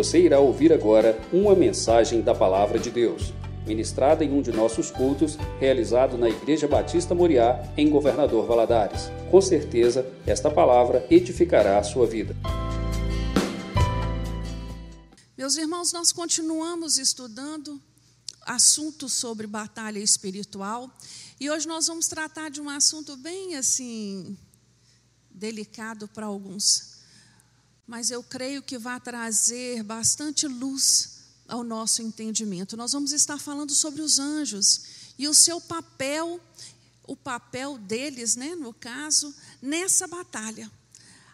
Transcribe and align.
Você 0.00 0.18
irá 0.18 0.40
ouvir 0.40 0.72
agora 0.72 1.20
uma 1.30 1.54
mensagem 1.54 2.22
da 2.22 2.34
Palavra 2.34 2.78
de 2.78 2.90
Deus, 2.90 3.34
ministrada 3.66 4.24
em 4.24 4.32
um 4.32 4.40
de 4.40 4.50
nossos 4.50 4.90
cultos, 4.90 5.36
realizado 5.58 6.16
na 6.16 6.26
Igreja 6.26 6.66
Batista 6.66 7.14
Moriá, 7.14 7.70
em 7.76 7.90
Governador 7.90 8.46
Valadares. 8.46 9.10
Com 9.30 9.42
certeza, 9.42 10.10
esta 10.26 10.50
palavra 10.50 11.06
edificará 11.10 11.78
a 11.78 11.82
sua 11.82 12.06
vida. 12.06 12.34
Meus 15.36 15.58
irmãos, 15.58 15.92
nós 15.92 16.12
continuamos 16.12 16.96
estudando 16.96 17.78
assuntos 18.46 19.12
sobre 19.12 19.46
batalha 19.46 19.98
espiritual 19.98 20.90
e 21.38 21.50
hoje 21.50 21.68
nós 21.68 21.88
vamos 21.88 22.08
tratar 22.08 22.48
de 22.48 22.58
um 22.58 22.70
assunto 22.70 23.18
bem 23.18 23.54
assim 23.54 24.34
delicado 25.30 26.08
para 26.08 26.24
alguns, 26.24 26.99
mas 27.90 28.12
eu 28.12 28.22
creio 28.22 28.62
que 28.62 28.78
vai 28.78 29.00
trazer 29.00 29.82
bastante 29.82 30.46
luz 30.46 31.22
ao 31.48 31.64
nosso 31.64 32.00
entendimento. 32.00 32.76
Nós 32.76 32.92
vamos 32.92 33.10
estar 33.10 33.36
falando 33.36 33.72
sobre 33.72 34.00
os 34.00 34.20
anjos 34.20 34.82
e 35.18 35.26
o 35.26 35.34
seu 35.34 35.60
papel, 35.60 36.40
o 37.04 37.16
papel 37.16 37.76
deles, 37.78 38.36
né, 38.36 38.54
no 38.54 38.72
caso, 38.72 39.34
nessa 39.60 40.06
batalha. 40.06 40.70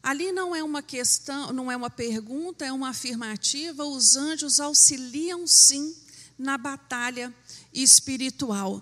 Ali 0.03 0.33
não 0.33 0.57
é 0.57 0.65
uma 0.65 0.83
questão, 0.83 1.53
não 1.53 1.71
é 1.71 1.77
uma 1.77 1.91
pergunta, 1.91 2.65
é 2.65 2.73
uma 2.73 2.89
afirmativa. 2.89 3.85
Os 3.85 4.17
anjos 4.17 4.59
auxiliam 4.59 5.47
sim 5.47 5.95
na 6.39 6.57
batalha 6.57 7.35
espiritual. 7.71 8.81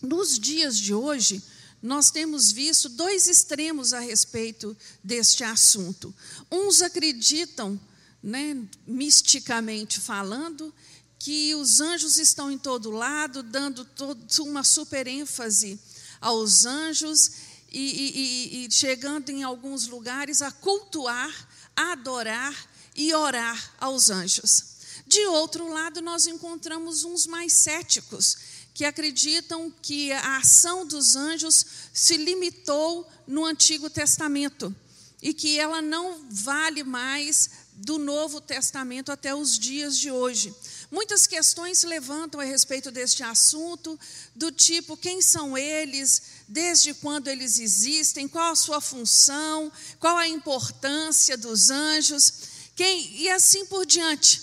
Nos 0.00 0.38
dias 0.38 0.78
de 0.78 0.94
hoje, 0.94 1.42
nós 1.82 2.10
temos 2.10 2.50
visto 2.50 2.88
dois 2.88 3.26
extremos 3.26 3.92
a 3.92 4.00
respeito 4.00 4.76
deste 5.02 5.44
assunto. 5.44 6.14
Uns 6.50 6.82
acreditam, 6.82 7.78
né, 8.22 8.56
misticamente 8.86 10.00
falando, 10.00 10.72
que 11.18 11.54
os 11.54 11.80
anjos 11.80 12.18
estão 12.18 12.50
em 12.50 12.58
todo 12.58 12.90
lado, 12.90 13.42
dando 13.42 13.84
todo, 13.84 14.24
uma 14.42 14.62
super 14.62 15.06
ênfase 15.06 15.78
aos 16.20 16.64
anjos 16.64 17.32
e, 17.70 17.80
e, 17.80 18.66
e 18.66 18.70
chegando 18.70 19.30
em 19.30 19.42
alguns 19.42 19.86
lugares 19.86 20.42
a 20.42 20.50
cultuar, 20.50 21.48
a 21.74 21.92
adorar 21.92 22.54
e 22.94 23.12
orar 23.14 23.74
aos 23.78 24.10
anjos. 24.10 24.76
De 25.06 25.24
outro 25.26 25.68
lado, 25.68 26.00
nós 26.00 26.26
encontramos 26.26 27.04
uns 27.04 27.26
mais 27.26 27.52
céticos, 27.52 28.36
que 28.76 28.84
acreditam 28.84 29.72
que 29.80 30.12
a 30.12 30.36
ação 30.36 30.86
dos 30.86 31.16
anjos 31.16 31.64
se 31.94 32.18
limitou 32.18 33.10
no 33.26 33.42
Antigo 33.42 33.88
Testamento 33.88 34.76
e 35.22 35.32
que 35.32 35.58
ela 35.58 35.80
não 35.80 36.26
vale 36.28 36.84
mais 36.84 37.48
do 37.72 37.96
Novo 37.96 38.38
Testamento 38.38 39.10
até 39.10 39.34
os 39.34 39.58
dias 39.58 39.96
de 39.96 40.10
hoje. 40.10 40.54
Muitas 40.90 41.26
questões 41.26 41.78
se 41.78 41.86
levantam 41.86 42.38
a 42.38 42.44
respeito 42.44 42.90
deste 42.90 43.22
assunto, 43.22 43.98
do 44.34 44.52
tipo: 44.52 44.94
quem 44.94 45.22
são 45.22 45.56
eles, 45.56 46.20
desde 46.46 46.92
quando 46.92 47.28
eles 47.28 47.58
existem, 47.58 48.28
qual 48.28 48.52
a 48.52 48.56
sua 48.56 48.82
função, 48.82 49.72
qual 49.98 50.18
a 50.18 50.28
importância 50.28 51.34
dos 51.38 51.70
anjos, 51.70 52.30
quem, 52.76 53.22
e 53.22 53.30
assim 53.30 53.64
por 53.64 53.86
diante. 53.86 54.42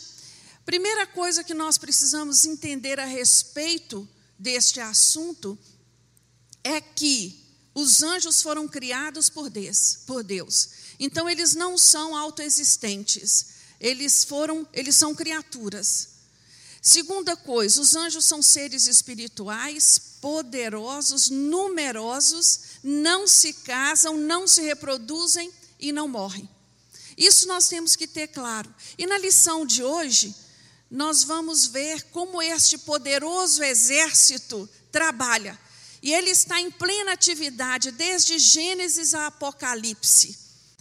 Primeira 0.66 1.06
coisa 1.06 1.44
que 1.44 1.54
nós 1.54 1.78
precisamos 1.78 2.46
entender 2.46 3.00
a 3.00 3.06
respeito 3.06 4.10
deste 4.38 4.80
assunto 4.80 5.58
é 6.64 6.80
que 6.80 7.44
os 7.74 8.04
anjos 8.04 8.42
foram 8.42 8.68
criados 8.68 9.30
por 9.30 9.50
Deus. 9.50 10.70
Então 11.00 11.30
eles 11.30 11.56
não 11.56 11.78
são 11.78 12.16
autoexistentes. 12.16 13.48
Eles 13.80 14.24
foram, 14.24 14.68
eles 14.72 14.96
são 14.96 15.14
criaturas. 15.14 16.10
Segunda 16.82 17.36
coisa, 17.36 17.82
os 17.82 17.96
anjos 17.96 18.26
são 18.26 18.42
seres 18.42 18.88
espirituais, 18.88 20.00
poderosos, 20.22 21.30
numerosos, 21.30 22.60
não 22.84 23.26
se 23.26 23.54
casam, 23.54 24.18
não 24.18 24.46
se 24.46 24.62
reproduzem 24.62 25.52
e 25.80 25.92
não 25.92 26.08
morrem. 26.08 26.48
Isso 27.18 27.48
nós 27.48 27.68
temos 27.68 27.96
que 27.96 28.08
ter 28.08 28.28
claro. 28.28 28.74
E 28.98 29.06
na 29.06 29.18
lição 29.18 29.66
de 29.66 29.84
hoje, 29.84 30.36
nós 30.94 31.24
vamos 31.24 31.66
ver 31.66 32.04
como 32.12 32.40
este 32.40 32.78
poderoso 32.78 33.64
exército 33.64 34.70
trabalha. 34.92 35.60
E 36.04 36.14
ele 36.14 36.30
está 36.30 36.62
em 36.62 36.70
plena 36.70 37.14
atividade 37.14 37.90
desde 37.90 38.38
Gênesis 38.38 39.16
a 39.16 39.26
Apocalipse. 39.26 40.38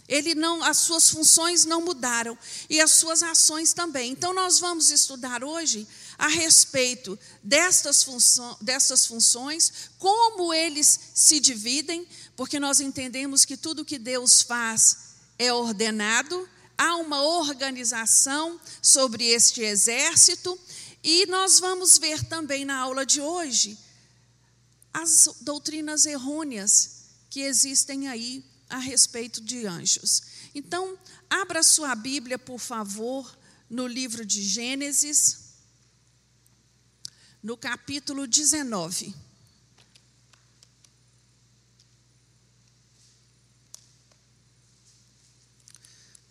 Ele 0.07 0.35
não, 0.35 0.63
as 0.63 0.77
suas 0.77 1.09
funções 1.09 1.65
não 1.65 1.81
mudaram 1.81 2.37
e 2.69 2.79
as 2.79 2.91
suas 2.91 3.23
ações 3.23 3.73
também. 3.73 4.11
Então 4.11 4.35
nós 4.35 4.59
vamos 4.59 4.91
estudar 4.91 5.43
hoje 5.43 5.87
a 6.15 6.27
respeito 6.27 7.17
destas, 7.41 8.03
função, 8.03 8.55
destas 8.61 9.07
funções, 9.07 9.89
como 9.97 10.53
eles 10.53 10.99
se 11.15 11.39
dividem, 11.39 12.07
porque 12.35 12.59
nós 12.59 12.79
entendemos 12.79 13.45
que 13.45 13.57
tudo 13.57 13.83
que 13.83 13.97
Deus 13.97 14.43
faz 14.43 15.15
é 15.39 15.51
ordenado, 15.51 16.47
há 16.83 16.97
uma 16.97 17.21
organização 17.21 18.59
sobre 18.81 19.25
este 19.27 19.61
exército, 19.61 20.59
e 21.01 21.25
nós 21.27 21.57
vamos 21.57 21.97
ver 21.97 22.25
também 22.25 22.65
na 22.65 22.77
aula 22.77 23.05
de 23.05 23.21
hoje 23.21 23.77
as 24.93 25.29
doutrinas 25.39 26.05
errôneas 26.05 27.05
que 27.29 27.39
existem 27.39 28.09
aí 28.09 28.43
a 28.69 28.77
respeito 28.77 29.39
de 29.39 29.65
anjos. 29.65 30.23
Então, 30.53 30.97
abra 31.29 31.63
sua 31.63 31.95
Bíblia, 31.95 32.37
por 32.37 32.59
favor, 32.59 33.33
no 33.69 33.87
livro 33.87 34.25
de 34.25 34.43
Gênesis, 34.43 35.37
no 37.41 37.55
capítulo 37.55 38.27
19. 38.27 39.15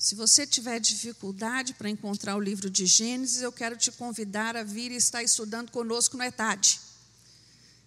Se 0.02 0.16
você 0.16 0.44
tiver 0.44 0.80
dificuldade 0.80 1.74
para 1.74 1.88
encontrar 1.88 2.34
o 2.34 2.40
livro 2.40 2.68
de 2.68 2.86
Gênesis, 2.86 3.40
eu 3.40 3.52
quero 3.52 3.76
te 3.76 3.92
convidar 3.92 4.56
a 4.56 4.64
vir 4.64 4.90
e 4.90 4.96
estar 4.96 5.22
estudando 5.22 5.70
conosco 5.70 6.16
no 6.16 6.24
ETAD. 6.24 6.80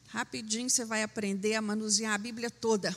Rapidinho 0.08 0.70
você 0.70 0.86
vai 0.86 1.04
aprender 1.04 1.56
a 1.56 1.62
manusear 1.62 2.14
a 2.14 2.18
Bíblia 2.18 2.50
toda. 2.50 2.96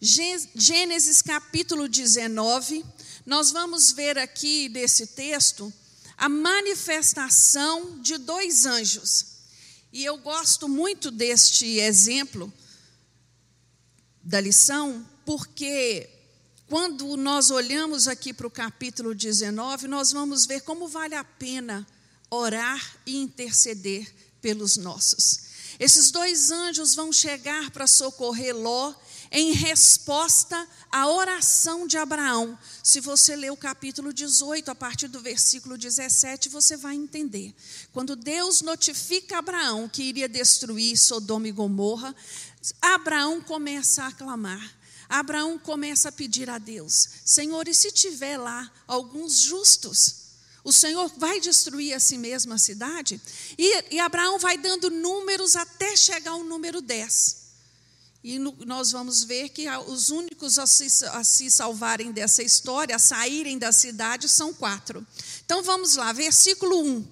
Gênesis 0.00 1.20
capítulo 1.20 1.86
19, 1.86 2.82
nós 3.26 3.50
vamos 3.50 3.92
ver 3.92 4.16
aqui 4.16 4.70
nesse 4.70 5.08
texto 5.08 5.70
a 6.16 6.30
manifestação 6.30 8.00
de 8.00 8.16
dois 8.16 8.64
anjos. 8.64 9.26
E 9.92 10.02
eu 10.02 10.16
gosto 10.16 10.66
muito 10.66 11.10
deste 11.10 11.66
exemplo 11.76 12.50
da 14.22 14.40
lição, 14.40 15.06
porque 15.26 16.08
quando 16.72 17.18
nós 17.18 17.50
olhamos 17.50 18.08
aqui 18.08 18.32
para 18.32 18.46
o 18.46 18.50
capítulo 18.50 19.14
19, 19.14 19.86
nós 19.86 20.10
vamos 20.10 20.46
ver 20.46 20.62
como 20.62 20.88
vale 20.88 21.14
a 21.14 21.22
pena 21.22 21.86
orar 22.30 22.96
e 23.04 23.18
interceder 23.18 24.10
pelos 24.40 24.78
nossos. 24.78 25.40
Esses 25.78 26.10
dois 26.10 26.50
anjos 26.50 26.94
vão 26.94 27.12
chegar 27.12 27.70
para 27.72 27.86
socorrer 27.86 28.56
Ló 28.56 28.94
em 29.30 29.52
resposta 29.52 30.66
à 30.90 31.06
oração 31.08 31.86
de 31.86 31.98
Abraão. 31.98 32.58
Se 32.82 33.00
você 33.00 33.36
ler 33.36 33.52
o 33.52 33.56
capítulo 33.56 34.10
18, 34.10 34.70
a 34.70 34.74
partir 34.74 35.08
do 35.08 35.20
versículo 35.20 35.76
17, 35.76 36.48
você 36.48 36.74
vai 36.74 36.94
entender. 36.94 37.54
Quando 37.92 38.16
Deus 38.16 38.62
notifica 38.62 39.36
Abraão 39.36 39.90
que 39.90 40.04
iria 40.04 40.26
destruir 40.26 40.96
Sodoma 40.96 41.48
e 41.48 41.52
Gomorra, 41.52 42.16
Abraão 42.80 43.42
começa 43.42 44.06
a 44.06 44.12
clamar. 44.12 44.81
Abraão 45.12 45.58
começa 45.58 46.08
a 46.08 46.12
pedir 46.12 46.48
a 46.48 46.56
Deus: 46.56 47.06
Senhor, 47.24 47.68
e 47.68 47.74
se 47.74 47.92
tiver 47.92 48.38
lá 48.38 48.72
alguns 48.86 49.38
justos? 49.38 50.22
O 50.64 50.72
Senhor 50.72 51.12
vai 51.18 51.38
destruir 51.38 51.92
a 51.92 52.00
si 52.00 52.16
mesmo 52.16 52.54
a 52.54 52.58
cidade? 52.58 53.20
E, 53.58 53.94
e 53.96 54.00
Abraão 54.00 54.38
vai 54.38 54.56
dando 54.56 54.90
números 54.90 55.54
até 55.54 55.96
chegar 55.96 56.30
ao 56.30 56.44
número 56.44 56.80
10. 56.80 57.42
E 58.24 58.38
no, 58.38 58.56
nós 58.64 58.92
vamos 58.92 59.24
ver 59.24 59.50
que 59.50 59.68
os 59.88 60.08
únicos 60.08 60.58
a 60.58 60.66
se, 60.66 61.04
a 61.06 61.22
se 61.24 61.50
salvarem 61.50 62.10
dessa 62.10 62.42
história, 62.42 62.96
a 62.96 63.00
saírem 63.00 63.58
da 63.58 63.72
cidade, 63.72 64.30
são 64.30 64.54
quatro. 64.54 65.06
Então 65.44 65.62
vamos 65.62 65.96
lá, 65.96 66.12
versículo 66.12 66.80
1. 66.82 67.06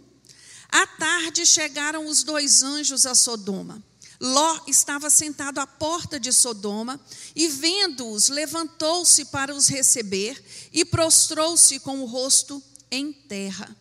À 0.70 0.86
tarde 0.86 1.44
chegaram 1.44 2.06
os 2.06 2.22
dois 2.22 2.62
anjos 2.62 3.04
a 3.04 3.14
Sodoma. 3.14 3.82
Ló 4.20 4.60
estava 4.66 5.08
sentado 5.08 5.58
à 5.60 5.66
porta 5.66 6.20
de 6.20 6.30
Sodoma 6.30 7.00
e, 7.34 7.48
vendo-os, 7.48 8.28
levantou-se 8.28 9.24
para 9.26 9.54
os 9.54 9.66
receber 9.66 10.42
e 10.72 10.84
prostrou-se 10.84 11.80
com 11.80 12.00
o 12.00 12.04
rosto 12.04 12.62
em 12.90 13.12
terra. 13.12 13.74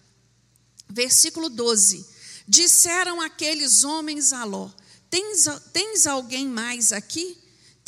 Versículo 0.90 1.50
12: 1.50 2.06
Disseram 2.48 3.20
aqueles 3.20 3.84
homens 3.84 4.32
a 4.32 4.46
Ló: 4.46 4.70
Tens, 5.10 5.46
tens 5.74 6.08
alguém 6.08 6.48
mais 6.48 6.94
aqui? 6.94 7.38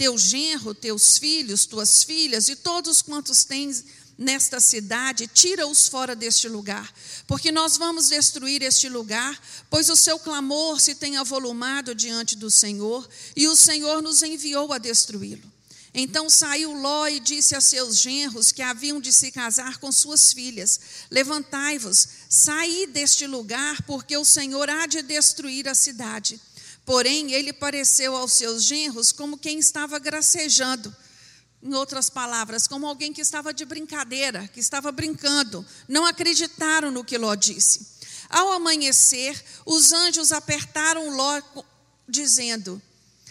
teu 0.01 0.18
genro, 0.18 0.74
teus 0.74 1.19
filhos, 1.19 1.68
tuas 1.68 2.03
filhas 2.03 2.50
e 2.50 2.56
todos 2.56 3.03
quantos 3.03 3.44
tens 3.44 3.86
nesta 4.18 4.60
cidade, 4.60 5.28
tira-os 5.28 5.88
fora 5.88 6.16
deste 6.16 6.48
lugar, 6.48 6.94
porque 7.28 7.52
nós 7.52 7.78
vamos 7.78 8.10
destruir 8.10 8.62
este 8.62 8.88
lugar, 8.88 9.40
pois 9.69 9.90
o 9.90 9.96
seu 9.96 10.19
clamor 10.19 10.80
se 10.80 10.96
tem 10.96 11.18
avolumado 11.18 11.96
diante 11.96 12.36
do 12.36 12.52
Senhor, 12.52 13.08
e 13.36 13.48
o 13.48 13.56
Senhor 13.56 14.02
nos 14.02 14.22
enviou 14.22 14.72
a 14.72 14.78
destruí-lo. 14.78 15.52
Então 15.94 16.30
saiu 16.30 16.72
Ló 16.72 17.08
e 17.08 17.19
disse 17.19 17.54
a 17.54 17.60
seus 17.60 17.98
genros 17.98 18.52
que 18.52 18.62
haviam 18.62 19.02
de 19.02 19.12
se 19.12 19.30
casar 19.30 19.78
com 19.78 19.92
suas 19.92 20.31
filhas: 20.31 20.80
Levantai-vos, 21.10 22.08
saí 22.30 22.88
deste 22.88 23.28
lugar, 23.28 23.81
porque 23.84 24.16
o 24.16 24.24
Senhor 24.24 24.69
há 24.69 24.86
de 24.86 25.02
destruir 25.02 25.68
a 25.68 25.75
cidade. 25.75 26.40
Porém, 26.86 27.34
ele 27.34 27.54
pareceu 27.54 28.16
aos 28.16 28.34
seus 28.34 28.63
genros 28.63 29.12
como 29.12 29.38
quem 29.38 29.60
estava 29.60 30.00
gracejando. 30.00 30.96
Em 31.63 31.74
outras 31.75 32.10
palavras, 32.10 32.68
como 32.68 32.88
alguém 32.88 33.13
que 33.13 33.22
estava 33.22 33.54
de 33.54 33.66
brincadeira, 33.66 34.48
que 34.48 34.60
estava 34.60 34.92
brincando. 34.92 35.66
Não 35.88 36.06
acreditaram 36.06 36.90
no 36.90 37.04
que 37.04 37.18
Ló 37.18 37.36
disse. 37.36 38.00
Ao 38.30 38.52
amanhecer, 38.52 39.44
os 39.66 39.92
anjos 39.92 40.31
apertaram 40.31 41.16
Ló, 41.16 41.42
dizendo: 42.08 42.81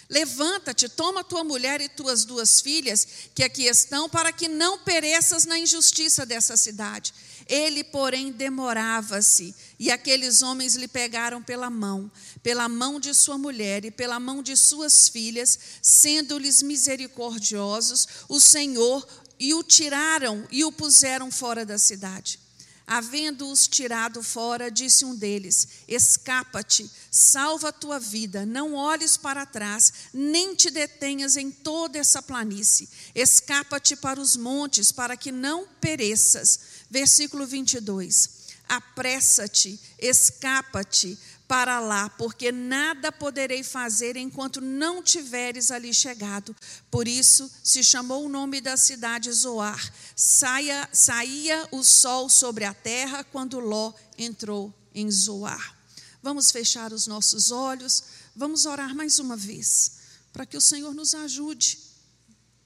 Levanta-te, 0.09 0.89
toma 0.89 1.23
tua 1.23 1.45
mulher 1.45 1.81
e 1.81 1.89
tuas 1.89 2.25
duas 2.25 2.61
filhas, 2.61 3.07
que 3.35 3.45
aqui 3.45 3.65
estão, 3.65 4.09
para 4.09 4.33
que 4.33 4.49
não 4.49 4.79
pereças 4.79 5.45
na 5.45 5.59
injustiça 5.59 6.27
dessa 6.27 6.57
cidade. 6.57 7.15
Ele, 7.51 7.83
porém, 7.83 8.31
demorava-se, 8.31 9.53
e 9.77 9.91
aqueles 9.91 10.41
homens 10.41 10.77
lhe 10.77 10.87
pegaram 10.87 11.43
pela 11.43 11.69
mão, 11.69 12.09
pela 12.45 12.69
mão 12.69 13.01
de 13.01 13.13
sua 13.13 13.37
mulher 13.37 13.85
e 13.85 13.91
pela 13.91 14.21
mão 14.21 14.41
de 14.41 14.57
suas 14.57 15.09
filhas, 15.09 15.59
sendo-lhes 15.83 16.63
misericordiosos, 16.63 18.07
o 18.29 18.39
Senhor, 18.39 19.05
e 19.37 19.53
o 19.53 19.65
tiraram 19.65 20.47
e 20.49 20.65
o 20.65 20.71
puseram 20.71 21.29
fora 21.29 21.67
da 21.67 21.77
cidade. 21.77 22.39
Havendo-os 22.87 23.67
tirado 23.67 24.23
fora, 24.23 24.71
disse 24.71 25.05
um 25.05 25.15
deles: 25.15 25.67
Escapa-te, 25.89 26.91
salva 27.11 27.69
a 27.69 27.73
tua 27.73 27.99
vida, 27.99 28.45
não 28.45 28.75
olhes 28.75 29.17
para 29.17 29.47
trás, 29.47 29.93
nem 30.13 30.55
te 30.55 30.71
detenhas 30.71 31.37
em 31.37 31.51
toda 31.51 31.99
essa 31.99 32.21
planície. 32.21 32.89
Escapa-te 33.15 33.97
para 33.97 34.21
os 34.21 34.37
montes, 34.37 34.93
para 34.93 35.17
que 35.17 35.33
não 35.33 35.67
pereças. 35.81 36.70
Versículo 36.91 37.47
22. 37.47 38.41
Apressa-te, 38.69 39.81
escapa-te 39.99 41.19
para 41.51 41.81
lá, 41.81 42.09
porque 42.11 42.53
nada 42.53 43.11
poderei 43.11 43.65
fazer 43.65 44.17
enquanto 44.17 44.61
não 44.61 45.03
tiveres 45.03 45.73
ali 45.73 45.93
chegado. 45.93 46.55
Por 46.89 47.09
isso 47.09 47.51
se 47.65 47.83
chamou 47.83 48.25
o 48.25 48.29
nome 48.29 48.61
da 48.61 48.77
cidade 48.77 49.33
Zoar. 49.33 49.93
Saia, 50.15 50.89
saía 50.93 51.69
o 51.73 51.83
sol 51.83 52.29
sobre 52.29 52.65
a 52.65 52.73
terra 52.73 53.25
quando 53.25 53.59
Ló 53.59 53.93
entrou 54.17 54.73
em 54.95 55.11
Zoar. 55.11 55.77
Vamos 56.23 56.53
fechar 56.53 56.93
os 56.93 57.09
nossos 57.09 57.51
olhos, 57.51 58.05
vamos 58.37 58.65
orar 58.67 58.95
mais 58.95 59.19
uma 59.19 59.37
vez, 59.37 59.93
para 60.33 60.47
que 60.47 60.57
o 60.57 60.61
Senhor 60.61 60.95
nos 60.95 61.15
ajude 61.15 61.79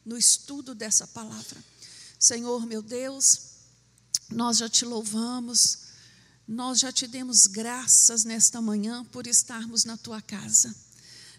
no 0.04 0.18
estudo 0.18 0.74
dessa 0.74 1.06
palavra. 1.06 1.64
Senhor, 2.18 2.66
meu 2.66 2.82
Deus, 2.82 3.53
nós 4.30 4.58
já 4.58 4.68
te 4.68 4.84
louvamos, 4.84 5.78
nós 6.46 6.80
já 6.80 6.92
te 6.92 7.06
demos 7.06 7.46
graças 7.46 8.24
nesta 8.24 8.60
manhã 8.60 9.04
por 9.04 9.26
estarmos 9.26 9.84
na 9.84 9.96
tua 9.96 10.20
casa. 10.20 10.74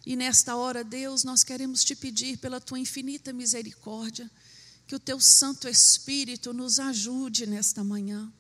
E 0.06 0.16
nesta 0.16 0.56
hora, 0.56 0.84
Deus, 0.84 1.24
nós 1.24 1.44
queremos 1.44 1.84
te 1.84 1.96
pedir 1.96 2.38
pela 2.38 2.62
tua 2.62 2.80
infinita 2.80 3.34
misericórdia, 3.34 4.30
que 4.88 4.96
o 4.96 5.00
teu 5.00 5.20
Santo 5.20 5.68
Espírito 5.68 6.54
nos 6.54 6.80
ajude 6.80 7.48
nesta 7.48 7.84
manhã, 7.84 8.32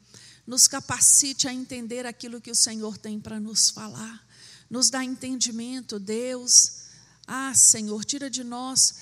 nos 0.45 0.67
capacite 0.67 1.47
a 1.47 1.53
entender 1.53 2.05
aquilo 2.05 2.39
que 2.39 2.51
o 2.51 2.55
Senhor 2.55 2.97
tem 2.97 3.19
para 3.19 3.39
nos 3.39 3.71
falar, 3.71 4.23
nos 4.69 4.91
dá 4.91 5.03
entendimento, 5.03 5.99
Deus. 5.99 6.85
Ah, 7.25 7.53
Senhor, 7.55 8.05
tira 8.05 8.29
de 8.29 8.43
nós 8.43 8.95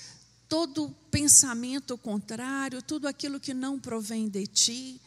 todo 0.48 0.94
pensamento 1.10 1.98
contrário, 1.98 2.80
tudo 2.80 3.06
aquilo 3.06 3.40
que 3.40 3.52
não 3.52 3.78
provém 3.78 4.28
de 4.28 4.46
ti 4.46 5.00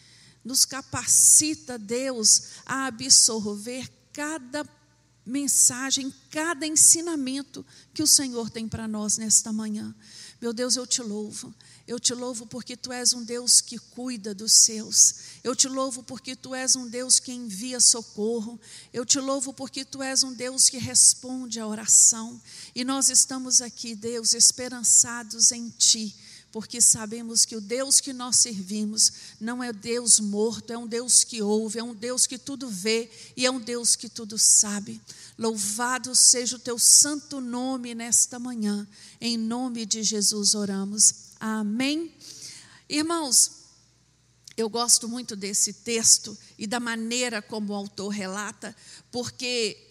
nos 0.47 0.63
capacita, 0.63 1.77
Deus, 1.77 2.43
a 2.65 2.87
absorver 2.87 3.91
cada 4.13 4.65
mensagem, 5.25 6.11
cada 6.31 6.65
ensinamento 6.65 7.65
que 7.93 8.01
o 8.01 8.07
Senhor 8.07 8.49
tem 8.49 8.65
para 8.67 8.87
nós 8.87 9.17
nesta 9.17 9.51
manhã. 9.51 9.93
Meu 10.39 10.53
Deus, 10.53 10.77
eu 10.77 10.87
te 10.87 11.01
louvo. 11.01 11.53
Eu 11.85 11.99
te 11.99 12.13
louvo 12.13 12.45
porque 12.45 12.77
tu 12.77 12.93
és 12.93 13.13
um 13.13 13.23
Deus 13.23 13.59
que 13.59 13.77
cuida 13.77 14.33
dos 14.33 14.53
seus. 14.53 15.15
Eu 15.43 15.55
te 15.55 15.67
louvo 15.67 16.01
porque 16.01 16.35
tu 16.35 16.55
és 16.55 16.75
um 16.75 16.87
Deus 16.87 17.19
que 17.19 17.33
envia 17.33 17.79
socorro. 17.79 18.59
Eu 18.93 19.05
te 19.05 19.19
louvo 19.19 19.53
porque 19.53 19.83
tu 19.83 20.01
és 20.01 20.23
um 20.23 20.33
Deus 20.33 20.69
que 20.69 20.77
responde 20.77 21.59
à 21.59 21.67
oração. 21.67 22.41
E 22.73 22.85
nós 22.85 23.09
estamos 23.09 23.61
aqui, 23.61 23.95
Deus, 23.95 24.33
esperançados 24.33 25.51
em 25.51 25.69
ti 25.69 26.15
porque 26.57 26.81
sabemos 26.81 27.45
que 27.45 27.55
o 27.55 27.61
Deus 27.61 28.01
que 28.01 28.11
nós 28.11 28.37
servimos 28.37 29.13
não 29.39 29.63
é 29.63 29.71
Deus 29.71 30.19
morto, 30.19 30.73
é 30.73 30.77
um 30.77 30.87
Deus 30.87 31.23
que 31.23 31.39
ouve, 31.39 31.77
é 31.77 31.83
um 31.83 31.93
Deus 31.93 32.25
que 32.25 32.35
tudo 32.35 32.67
vê 32.67 33.11
e 33.35 33.45
é 33.45 33.51
um 33.51 33.59
Deus 33.59 33.95
que 33.95 34.09
tudo 34.09 34.39
sabe. 34.39 34.99
Louvado 35.37 36.15
seja 36.15 36.55
o 36.55 36.59
teu 36.59 36.79
santo 36.79 37.39
nome 37.39 37.93
nesta 37.93 38.39
manhã. 38.39 38.87
Em 39.21 39.37
nome 39.37 39.85
de 39.85 40.01
Jesus 40.01 40.55
oramos. 40.55 41.13
Amém. 41.39 42.11
Irmãos, 42.89 43.51
eu 44.57 44.67
gosto 44.67 45.07
muito 45.07 45.35
desse 45.35 45.73
texto 45.73 46.35
e 46.57 46.65
da 46.65 46.79
maneira 46.79 47.39
como 47.39 47.71
o 47.71 47.75
autor 47.75 48.07
relata, 48.07 48.75
porque 49.11 49.86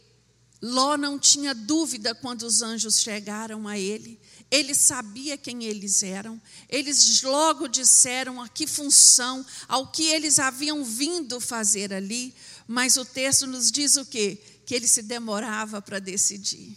Ló 0.66 0.96
não 0.96 1.16
tinha 1.16 1.54
dúvida 1.54 2.12
quando 2.12 2.42
os 2.42 2.60
anjos 2.60 3.00
chegaram 3.00 3.68
a 3.68 3.78
ele. 3.78 4.18
Ele 4.50 4.74
sabia 4.74 5.38
quem 5.38 5.64
eles 5.64 6.02
eram. 6.02 6.40
Eles 6.68 7.22
logo 7.22 7.68
disseram 7.68 8.42
a 8.42 8.48
que 8.48 8.66
função, 8.66 9.46
ao 9.68 9.86
que 9.92 10.04
eles 10.04 10.40
haviam 10.40 10.84
vindo 10.84 11.40
fazer 11.40 11.92
ali. 11.92 12.34
Mas 12.66 12.96
o 12.96 13.04
texto 13.04 13.46
nos 13.46 13.70
diz 13.70 13.96
o 13.96 14.04
quê? 14.04 14.42
Que 14.64 14.74
ele 14.74 14.88
se 14.88 15.02
demorava 15.02 15.80
para 15.80 16.00
decidir, 16.00 16.76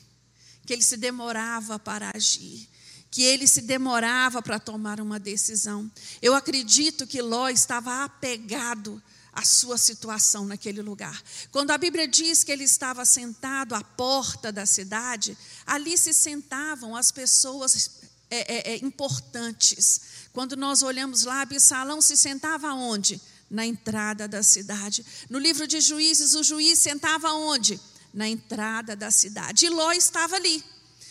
que 0.66 0.74
ele 0.74 0.84
se 0.84 0.96
demorava 0.96 1.80
para 1.80 2.12
agir, 2.14 2.70
que 3.10 3.24
ele 3.24 3.48
se 3.48 3.62
demorava 3.62 4.40
para 4.40 4.60
tomar 4.60 5.02
uma 5.02 5.20
decisão. 5.20 5.92
Eu 6.22 6.36
acredito 6.36 7.08
que 7.08 7.24
Ló 7.24 7.50
estava 7.50 8.04
apegado 8.04 9.02
a 9.40 9.46
sua 9.46 9.78
situação 9.78 10.44
naquele 10.44 10.82
lugar. 10.82 11.24
Quando 11.50 11.72
a 11.72 11.78
Bíblia 11.78 12.06
diz 12.06 12.44
que 12.44 12.52
ele 12.52 12.66
estava 12.66 13.06
sentado 13.06 13.74
à 13.74 13.82
porta 13.82 14.52
da 14.52 14.66
cidade, 14.66 15.38
ali 15.66 15.98
se 15.98 16.14
sentavam 16.14 16.94
as 16.94 17.10
pessoas 17.10 18.02
é, 18.30 18.72
é, 18.72 18.74
é, 18.74 18.78
importantes. 18.84 20.02
Quando 20.34 20.58
nós 20.58 20.84
olhamos 20.84 21.24
lá, 21.24 21.42
Absalão 21.42 22.02
se 22.02 22.18
sentava 22.18 22.74
onde? 22.74 23.22
Na 23.50 23.66
entrada 23.66 24.28
da 24.28 24.44
cidade. 24.44 25.06
No 25.30 25.40
livro 25.40 25.66
de 25.66 25.80
Juízes, 25.80 26.34
o 26.36 26.44
juiz 26.44 26.78
sentava 26.78 27.32
onde? 27.32 27.80
Na 28.14 28.28
entrada 28.28 28.94
da 28.94 29.10
cidade. 29.10 29.68
E 29.68 29.70
Ló 29.70 29.94
estava 29.94 30.36
ali, 30.36 30.62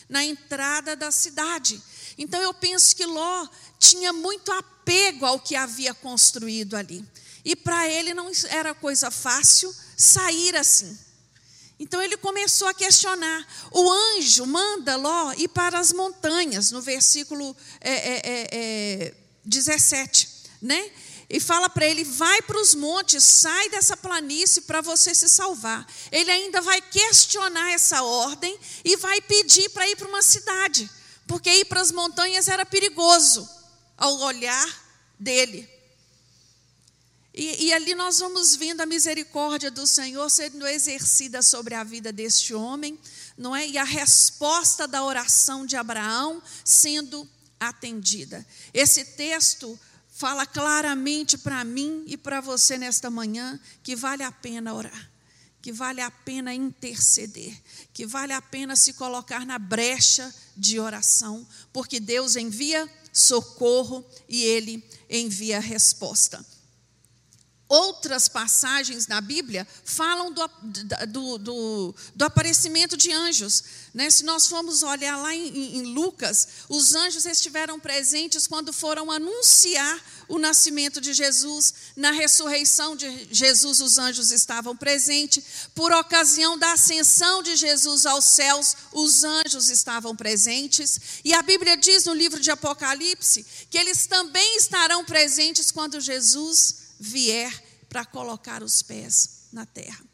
na 0.06 0.22
entrada 0.22 0.94
da 0.94 1.10
cidade. 1.10 1.82
Então 2.18 2.42
eu 2.42 2.52
penso 2.52 2.94
que 2.94 3.06
Ló 3.06 3.48
tinha 3.78 4.12
muito 4.12 4.52
apego 4.52 5.24
ao 5.24 5.40
que 5.40 5.56
havia 5.56 5.94
construído 5.94 6.76
ali. 6.76 7.02
E 7.44 7.56
para 7.56 7.88
ele 7.88 8.14
não 8.14 8.30
era 8.48 8.74
coisa 8.74 9.10
fácil 9.10 9.74
sair 9.96 10.56
assim. 10.56 10.98
Então 11.78 12.02
ele 12.02 12.16
começou 12.16 12.66
a 12.66 12.74
questionar. 12.74 13.46
O 13.70 13.90
anjo 13.90 14.44
manda 14.46 14.96
Ló 14.96 15.32
ir 15.34 15.48
para 15.48 15.78
as 15.78 15.92
montanhas, 15.92 16.72
no 16.72 16.82
versículo 16.82 17.56
é, 17.80 17.92
é, 17.92 18.48
é, 18.52 19.14
17, 19.44 20.26
é, 20.26 20.66
né? 20.66 20.90
E 21.30 21.38
fala 21.38 21.68
para 21.68 21.86
ele: 21.86 22.02
vai 22.02 22.42
para 22.42 22.60
os 22.60 22.74
montes, 22.74 23.22
sai 23.22 23.68
dessa 23.68 23.96
planície 23.96 24.62
para 24.62 24.80
você 24.80 25.14
se 25.14 25.28
salvar. 25.28 25.86
Ele 26.10 26.30
ainda 26.30 26.60
vai 26.60 26.80
questionar 26.80 27.70
essa 27.70 28.02
ordem 28.02 28.58
e 28.84 28.96
vai 28.96 29.20
pedir 29.20 29.68
para 29.68 29.88
ir 29.88 29.96
para 29.96 30.08
uma 30.08 30.22
cidade, 30.22 30.90
porque 31.28 31.50
ir 31.50 31.66
para 31.66 31.80
as 31.80 31.92
montanhas 31.92 32.48
era 32.48 32.66
perigoso 32.66 33.48
ao 33.96 34.18
olhar 34.20 34.84
dele. 35.18 35.77
E, 37.38 37.66
e, 37.66 37.72
ali 37.72 37.94
nós 37.94 38.18
vamos 38.18 38.56
vendo 38.56 38.80
a 38.80 38.86
misericórdia 38.86 39.70
do 39.70 39.86
Senhor 39.86 40.28
sendo 40.28 40.66
exercida 40.66 41.40
sobre 41.40 41.72
a 41.72 41.84
vida 41.84 42.12
deste 42.12 42.52
homem, 42.52 42.98
não 43.36 43.54
é? 43.54 43.64
E 43.64 43.78
a 43.78 43.84
resposta 43.84 44.88
da 44.88 45.04
oração 45.04 45.64
de 45.64 45.76
Abraão 45.76 46.42
sendo 46.64 47.28
atendida. 47.60 48.44
Esse 48.74 49.04
texto 49.04 49.78
fala 50.10 50.44
claramente 50.44 51.38
para 51.38 51.62
mim 51.62 52.02
e 52.08 52.16
para 52.16 52.40
você 52.40 52.76
nesta 52.76 53.08
manhã 53.08 53.60
que 53.84 53.94
vale 53.94 54.24
a 54.24 54.32
pena 54.32 54.74
orar, 54.74 55.08
que 55.62 55.70
vale 55.70 56.00
a 56.00 56.10
pena 56.10 56.52
interceder, 56.52 57.56
que 57.92 58.04
vale 58.04 58.32
a 58.32 58.42
pena 58.42 58.74
se 58.74 58.94
colocar 58.94 59.46
na 59.46 59.60
brecha 59.60 60.34
de 60.56 60.80
oração, 60.80 61.46
porque 61.72 62.00
Deus 62.00 62.34
envia 62.34 62.92
socorro 63.12 64.04
e 64.28 64.42
Ele 64.42 64.82
envia 65.08 65.60
resposta. 65.60 66.44
Outras 67.68 68.28
passagens 68.28 69.06
na 69.06 69.20
Bíblia 69.20 69.68
falam 69.84 70.32
do, 70.32 70.50
do, 71.06 71.38
do, 71.38 71.94
do 72.14 72.24
aparecimento 72.24 72.96
de 72.96 73.12
anjos. 73.12 73.62
Né? 73.92 74.08
Se 74.08 74.24
nós 74.24 74.46
formos 74.46 74.82
olhar 74.82 75.18
lá 75.18 75.34
em, 75.34 75.76
em 75.76 75.82
Lucas, 75.92 76.48
os 76.66 76.94
anjos 76.94 77.26
estiveram 77.26 77.78
presentes 77.78 78.46
quando 78.46 78.72
foram 78.72 79.10
anunciar 79.10 80.02
o 80.28 80.38
nascimento 80.38 80.98
de 80.98 81.12
Jesus, 81.12 81.74
na 81.94 82.10
ressurreição 82.10 82.96
de 82.96 83.28
Jesus, 83.30 83.80
os 83.80 83.98
anjos 83.98 84.30
estavam 84.30 84.74
presentes. 84.74 85.68
Por 85.74 85.92
ocasião 85.92 86.58
da 86.58 86.72
ascensão 86.72 87.42
de 87.42 87.54
Jesus 87.54 88.06
aos 88.06 88.24
céus, 88.24 88.76
os 88.92 89.24
anjos 89.24 89.68
estavam 89.68 90.16
presentes. 90.16 91.20
E 91.22 91.34
a 91.34 91.42
Bíblia 91.42 91.76
diz 91.76 92.06
no 92.06 92.14
livro 92.14 92.40
de 92.40 92.50
Apocalipse 92.50 93.44
que 93.68 93.76
eles 93.76 94.06
também 94.06 94.56
estarão 94.56 95.04
presentes 95.04 95.70
quando 95.70 96.00
Jesus 96.00 96.87
vier 96.98 97.52
para 97.88 98.04
colocar 98.04 98.62
os 98.62 98.82
pés 98.82 99.48
na 99.52 99.64
terra. 99.64 100.04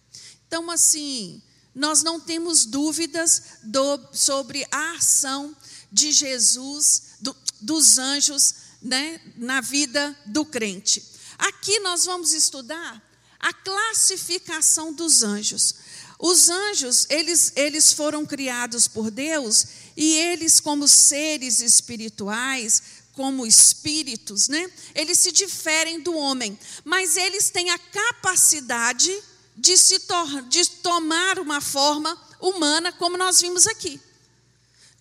Então, 0.46 0.70
assim, 0.70 1.42
nós 1.74 2.02
não 2.02 2.20
temos 2.20 2.64
dúvidas 2.64 3.42
do, 3.62 4.00
sobre 4.12 4.66
a 4.70 4.92
ação 4.92 5.56
de 5.90 6.12
Jesus, 6.12 7.02
do, 7.20 7.34
dos 7.60 7.98
anjos, 7.98 8.54
né, 8.80 9.20
na 9.36 9.60
vida 9.60 10.16
do 10.26 10.44
crente. 10.44 11.02
Aqui 11.38 11.80
nós 11.80 12.04
vamos 12.04 12.32
estudar 12.32 13.02
a 13.40 13.52
classificação 13.52 14.92
dos 14.92 15.22
anjos. 15.22 15.74
Os 16.18 16.48
anjos, 16.48 17.06
eles, 17.10 17.52
eles 17.56 17.92
foram 17.92 18.24
criados 18.24 18.86
por 18.86 19.10
Deus 19.10 19.66
e 19.96 20.14
eles, 20.14 20.60
como 20.60 20.88
seres 20.88 21.60
espirituais, 21.60 22.82
como 23.14 23.46
espíritos, 23.46 24.48
né? 24.48 24.70
Eles 24.94 25.18
se 25.18 25.32
diferem 25.32 26.00
do 26.00 26.14
homem, 26.14 26.58
mas 26.84 27.16
eles 27.16 27.50
têm 27.50 27.70
a 27.70 27.78
capacidade 27.78 29.12
de 29.56 29.76
se 29.76 30.00
de 30.48 30.68
tomar 30.82 31.38
uma 31.38 31.60
forma 31.60 32.20
humana, 32.40 32.92
como 32.92 33.16
nós 33.16 33.40
vimos 33.40 33.66
aqui. 33.66 34.00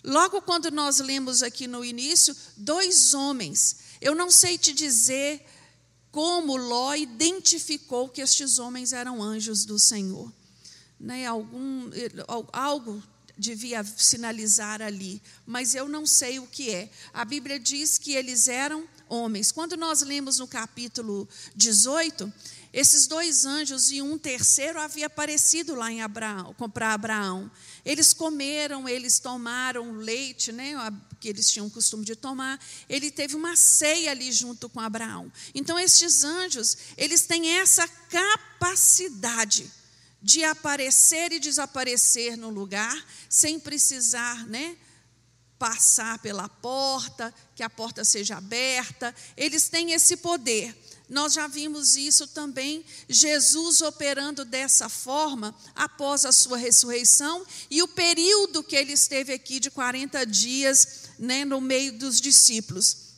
Logo 0.04 0.42
quando 0.42 0.70
nós 0.70 1.00
lemos 1.00 1.42
aqui 1.42 1.66
no 1.66 1.84
início, 1.84 2.36
dois 2.58 3.14
homens. 3.14 3.78
Eu 4.02 4.14
não 4.14 4.30
sei 4.30 4.58
te 4.58 4.74
dizer 4.74 5.44
como 6.12 6.56
Ló 6.58 6.94
identificou 6.94 8.10
que 8.10 8.22
estes 8.22 8.60
homens 8.60 8.94
eram 8.94 9.24
anjos 9.24 9.66
do 9.66 9.80
Senhor. 9.80 10.32
Né, 11.00 11.26
algum, 11.26 11.90
algo 12.54 13.04
devia 13.38 13.84
sinalizar 13.84 14.82
ali, 14.82 15.22
mas 15.46 15.74
eu 15.74 15.88
não 15.90 16.06
sei 16.06 16.40
o 16.40 16.48
que 16.48 16.70
é. 16.70 16.90
A 17.14 17.26
Bíblia 17.26 17.60
diz 17.60 17.98
que 17.98 18.14
eles 18.14 18.48
eram 18.48 18.88
homens. 19.10 19.52
Quando 19.52 19.76
nós 19.76 20.02
lemos 20.02 20.40
no 20.40 20.48
capítulo 20.48 21.28
18, 21.56 22.32
esses 22.72 23.06
dois 23.06 23.46
anjos 23.46 23.92
e 23.92 24.02
um 24.02 24.18
terceiro 24.18 24.80
havia 24.80 25.06
aparecido 25.06 25.76
lá 25.76 25.92
em 25.92 26.02
Abraão, 26.02 26.56
para 26.74 26.94
Abraão. 26.94 27.52
Eles 27.86 28.14
comeram, 28.14 28.88
eles 28.88 29.20
tomaram 29.20 29.92
leite, 29.94 30.52
né, 30.52 30.74
que 31.20 31.30
eles 31.30 31.50
tinham 31.52 31.68
o 31.68 31.72
costume 31.72 32.06
de 32.06 32.16
tomar. 32.16 32.60
Ele 32.90 33.12
teve 33.12 33.36
uma 33.36 33.56
ceia 33.56 34.12
ali 34.12 34.32
junto 34.32 34.70
com 34.70 34.80
Abraão. 34.80 35.32
Então 35.54 35.78
estes 35.78 36.24
anjos, 36.24 36.78
eles 36.98 37.28
têm 37.28 37.58
essa 37.58 37.88
capacidade 37.88 39.72
de 40.24 40.42
aparecer 40.46 41.34
e 41.34 41.40
desaparecer 41.40 42.38
no 42.38 42.50
lugar 42.50 43.06
sem 43.30 43.60
precisar, 43.60 44.48
né, 44.48 44.78
passar 45.60 46.18
pela 46.20 46.48
porta, 46.48 47.34
que 47.54 47.62
a 47.62 47.70
porta 47.70 48.06
seja 48.06 48.38
aberta. 48.38 49.14
Eles 49.36 49.68
têm 49.68 49.92
esse 49.92 50.16
poder. 50.16 50.74
Nós 51.10 51.34
já 51.34 51.46
vimos 51.46 51.98
isso 51.98 52.26
também, 52.28 52.86
Jesus 53.10 53.82
operando 53.82 54.46
dessa 54.46 54.88
forma 54.88 55.54
após 55.76 56.24
a 56.24 56.32
sua 56.32 56.58
ressurreição 56.58 57.46
e 57.70 57.84
o 57.84 57.88
período 57.90 58.64
que 58.64 58.78
ele 58.78 58.94
esteve 58.94 59.34
aqui 59.34 59.60
de 59.60 59.70
40 59.70 60.26
dias 60.26 60.88
né, 61.20 61.44
no 61.44 61.60
meio 61.60 62.00
dos 62.00 62.22
discípulos. 62.22 63.12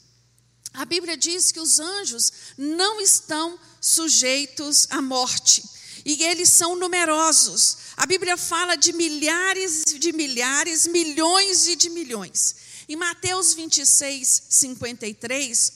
A 0.73 0.83
Bíblia 0.83 1.15
diz 1.15 1.51
que 1.51 1.59
os 1.59 1.79
anjos 1.79 2.33
não 2.57 2.99
estão 2.99 3.57
sujeitos 3.79 4.87
à 4.89 5.01
morte 5.01 5.74
e 6.05 6.21
eles 6.23 6.49
são 6.49 6.75
numerosos. 6.75 7.77
A 7.97 8.05
Bíblia 8.05 8.37
fala 8.37 8.75
de 8.75 8.93
milhares 8.93 9.83
de 9.83 10.13
milhares, 10.13 10.85
milhões 10.85 11.67
e 11.67 11.75
de 11.75 11.89
milhões. 11.89 12.55
Em 12.87 12.95
Mateus 12.95 13.55
26, 13.55 14.43
53, 14.49 15.73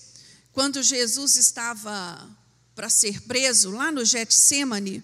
quando 0.54 0.84
Jesus 0.84 1.36
estava 1.38 2.30
para 2.76 2.90
ser 2.90 3.22
preso 3.24 3.72
lá 3.72 3.92
no 3.92 4.06
Getsemane, 4.06 5.04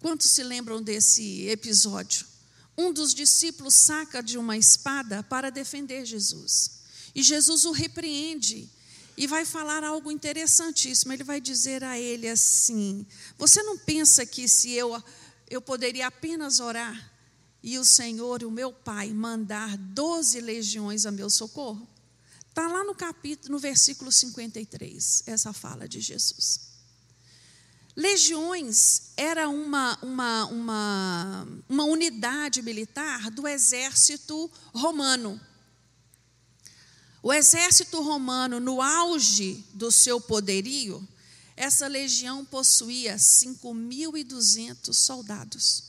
quantos 0.00 0.30
se 0.30 0.42
lembram 0.42 0.82
desse 0.82 1.48
episódio? 1.48 2.26
Um 2.76 2.92
dos 2.92 3.14
discípulos 3.14 3.74
saca 3.74 4.22
de 4.22 4.36
uma 4.36 4.58
espada 4.58 5.22
para 5.22 5.50
defender 5.50 6.04
Jesus. 6.04 6.82
E 7.14 7.22
Jesus 7.22 7.64
o 7.64 7.72
repreende 7.72 8.68
e 9.16 9.26
vai 9.26 9.44
falar 9.44 9.82
algo 9.82 10.10
interessantíssimo. 10.10 11.12
Ele 11.12 11.24
vai 11.24 11.40
dizer 11.40 11.82
a 11.82 11.98
ele 11.98 12.28
assim: 12.28 13.06
Você 13.38 13.62
não 13.62 13.78
pensa 13.78 14.26
que 14.26 14.48
se 14.48 14.72
eu, 14.72 15.02
eu 15.48 15.60
poderia 15.60 16.06
apenas 16.06 16.60
orar 16.60 17.12
e 17.62 17.78
o 17.78 17.84
Senhor, 17.84 18.42
o 18.44 18.50
meu 18.50 18.72
Pai, 18.72 19.12
mandar 19.12 19.76
doze 19.76 20.40
legiões 20.40 21.06
a 21.06 21.10
meu 21.10 21.30
socorro? 21.30 21.88
Está 22.48 22.68
lá 22.68 22.84
no 22.84 22.94
capítulo, 22.94 23.52
no 23.52 23.58
versículo 23.58 24.10
53, 24.10 25.24
essa 25.26 25.52
fala 25.52 25.88
de 25.88 26.00
Jesus. 26.00 26.66
Legiões 27.94 29.12
era 29.16 29.48
uma, 29.48 29.98
uma, 30.02 30.44
uma, 30.46 31.48
uma 31.68 31.84
unidade 31.84 32.60
militar 32.62 33.30
do 33.30 33.48
exército 33.48 34.50
romano. 34.74 35.40
O 37.26 37.32
exército 37.32 38.00
romano, 38.02 38.60
no 38.60 38.80
auge 38.80 39.64
do 39.74 39.90
seu 39.90 40.20
poderio, 40.20 41.04
essa 41.56 41.88
legião 41.88 42.44
possuía 42.44 43.16
5.200 43.16 44.94
soldados. 44.94 45.82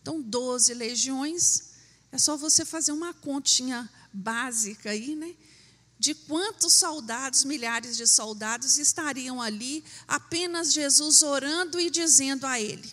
Então, 0.00 0.22
12 0.22 0.72
legiões, 0.74 1.64
é 2.12 2.16
só 2.16 2.36
você 2.36 2.64
fazer 2.64 2.92
uma 2.92 3.12
continha 3.12 3.90
básica 4.12 4.90
aí, 4.90 5.16
né? 5.16 5.34
De 5.98 6.14
quantos 6.14 6.74
soldados, 6.74 7.42
milhares 7.42 7.96
de 7.96 8.06
soldados 8.06 8.78
estariam 8.78 9.42
ali, 9.42 9.82
apenas 10.06 10.72
Jesus 10.72 11.24
orando 11.24 11.80
e 11.80 11.90
dizendo 11.90 12.46
a 12.46 12.60
ele. 12.60 12.88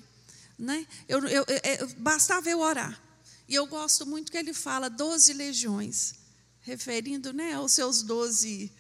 Né? 0.58 0.88
Eu, 1.08 1.24
eu, 1.28 1.46
eu, 1.48 1.88
bastava 2.00 2.50
eu 2.50 2.62
orar. 2.62 3.00
E 3.48 3.54
eu 3.54 3.68
gosto 3.68 4.08
muito 4.08 4.32
que 4.32 4.38
ele 4.40 4.56
fala 4.56 4.90
12 4.90 5.34
legiões 5.34 6.18
referindo 6.70 7.34
né, 7.34 7.54
aos 7.54 7.72
seus 7.72 8.04
doze, 8.04 8.72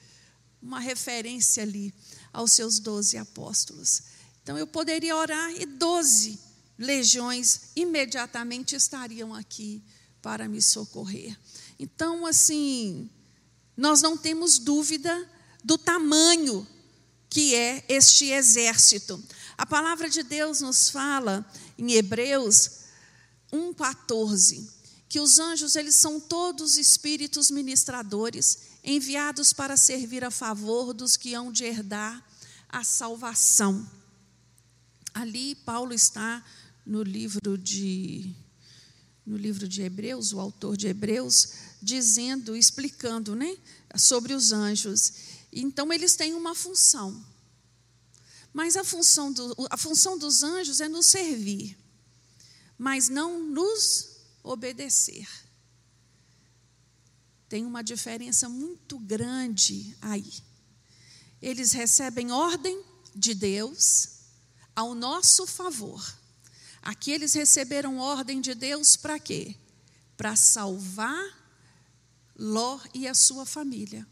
uma 0.61 0.79
referência 0.79 1.63
ali 1.63 1.91
aos 2.31 2.51
seus 2.51 2.77
doze 2.77 3.17
apóstolos. 3.17 4.03
Então 4.43 4.55
eu 4.57 4.67
poderia 4.67 5.15
orar 5.15 5.51
e 5.59 5.65
doze 5.65 6.39
legiões 6.77 7.71
imediatamente 7.75 8.75
estariam 8.75 9.33
aqui 9.33 9.81
para 10.21 10.47
me 10.47 10.61
socorrer. 10.61 11.35
Então, 11.79 12.27
assim, 12.27 13.09
nós 13.75 14.03
não 14.03 14.15
temos 14.15 14.59
dúvida 14.59 15.27
do 15.63 15.75
tamanho 15.75 16.67
que 17.27 17.55
é 17.55 17.83
este 17.89 18.25
exército. 18.25 19.21
A 19.57 19.65
palavra 19.65 20.07
de 20.09 20.21
Deus 20.21 20.61
nos 20.61 20.89
fala 20.91 21.43
em 21.77 21.93
Hebreus 21.93 22.71
1,14 23.51 24.78
que 25.09 25.19
os 25.19 25.39
anjos 25.39 25.75
eles 25.75 25.95
são 25.95 26.19
todos 26.19 26.77
espíritos 26.77 27.49
ministradores 27.49 28.59
enviados 28.83 29.51
para 29.51 29.75
servir 29.75 30.23
a 30.23 30.29
favor 30.29 30.93
dos 30.93 31.17
que 31.17 31.33
hão 31.33 31.51
de 31.51 31.65
herdar 31.65 32.23
a 32.69 32.83
salvação. 32.83 33.89
Ali 35.11 35.55
Paulo 35.55 35.93
está 35.93 36.45
no 36.85 37.01
livro 37.01 37.57
de 37.57 38.35
no 39.25 39.37
livro 39.37 39.67
de 39.67 39.83
Hebreus, 39.83 40.33
o 40.33 40.39
autor 40.39 40.75
de 40.75 40.87
Hebreus, 40.87 41.49
dizendo, 41.79 42.55
explicando, 42.55 43.35
né, 43.35 43.57
sobre 43.95 44.33
os 44.33 44.51
anjos. 44.51 45.13
Então 45.53 45.93
eles 45.93 46.15
têm 46.15 46.33
uma 46.33 46.55
função. 46.55 47.23
Mas 48.51 48.75
a 48.75 48.83
função, 48.83 49.31
do, 49.31 49.55
a 49.69 49.77
função 49.77 50.17
dos 50.17 50.41
anjos 50.41 50.81
é 50.81 50.87
nos 50.87 51.05
servir, 51.05 51.77
mas 52.75 53.07
não 53.07 53.43
nos 53.43 54.08
obedecer. 54.43 55.27
Tem 57.47 57.65
uma 57.65 57.83
diferença 57.83 58.47
muito 58.47 58.99
grande 58.99 59.95
aí. 60.01 60.33
Eles 61.41 61.71
recebem 61.71 62.31
ordem 62.31 62.83
de 63.15 63.33
Deus 63.33 64.19
ao 64.75 64.93
nosso 64.93 65.47
favor, 65.47 66.01
Aqui 66.81 67.11
eles 67.11 67.33
receberam 67.33 67.97
ordem 67.97 68.39
de 68.39 68.53
Deus 68.53 68.95
para 68.95 69.19
quê? 69.19 69.55
Para 70.15 70.35
salvar 70.35 71.37
Ló 72.37 72.79
e 72.93 73.07
a 73.07 73.13
sua 73.13 73.45
família, 73.45 74.07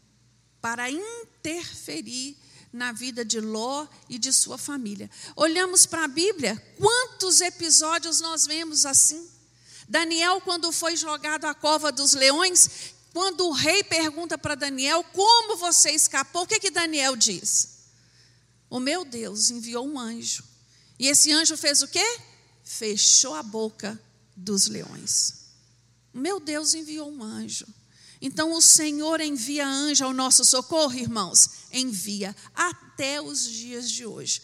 para 0.60 0.90
interferir 0.90 2.36
na 2.70 2.92
vida 2.92 3.24
de 3.24 3.40
Ló 3.40 3.86
e 4.08 4.18
de 4.18 4.32
sua 4.32 4.58
família. 4.58 5.10
Olhamos 5.34 5.86
para 5.86 6.04
a 6.04 6.08
Bíblia, 6.08 6.56
quantos 6.78 7.40
episódios 7.40 8.20
nós 8.20 8.46
vemos 8.46 8.84
assim? 8.84 9.26
Daniel, 9.88 10.40
quando 10.42 10.70
foi 10.70 10.96
jogado 10.96 11.46
à 11.46 11.54
cova 11.54 11.90
dos 11.90 12.12
leões, 12.12 12.92
quando 13.12 13.46
o 13.46 13.52
rei 13.52 13.82
pergunta 13.82 14.36
para 14.36 14.54
Daniel 14.54 15.02
como 15.12 15.56
você 15.56 15.90
escapou, 15.90 16.42
o 16.42 16.46
que, 16.46 16.60
que 16.60 16.70
Daniel 16.70 17.16
diz? 17.16 17.78
O 18.68 18.78
meu 18.78 19.04
Deus 19.04 19.50
enviou 19.50 19.86
um 19.86 19.98
anjo. 19.98 20.44
E 20.98 21.08
esse 21.08 21.32
anjo 21.32 21.56
fez 21.56 21.80
o 21.80 21.88
quê? 21.88 22.04
Fechou 22.62 23.34
a 23.34 23.42
boca 23.42 23.98
dos 24.36 24.66
leões. 24.66 25.46
O 26.12 26.18
meu 26.18 26.38
Deus 26.38 26.74
enviou 26.74 27.10
um 27.10 27.22
anjo. 27.22 27.66
Então 28.20 28.52
o 28.52 28.60
Senhor 28.60 29.20
envia 29.20 29.66
anjo 29.66 30.04
ao 30.04 30.12
nosso 30.12 30.44
socorro, 30.44 30.94
irmãos? 30.94 31.50
Envia 31.72 32.34
até 32.54 33.22
os 33.22 33.48
dias 33.48 33.88
de 33.90 34.04
hoje. 34.04 34.42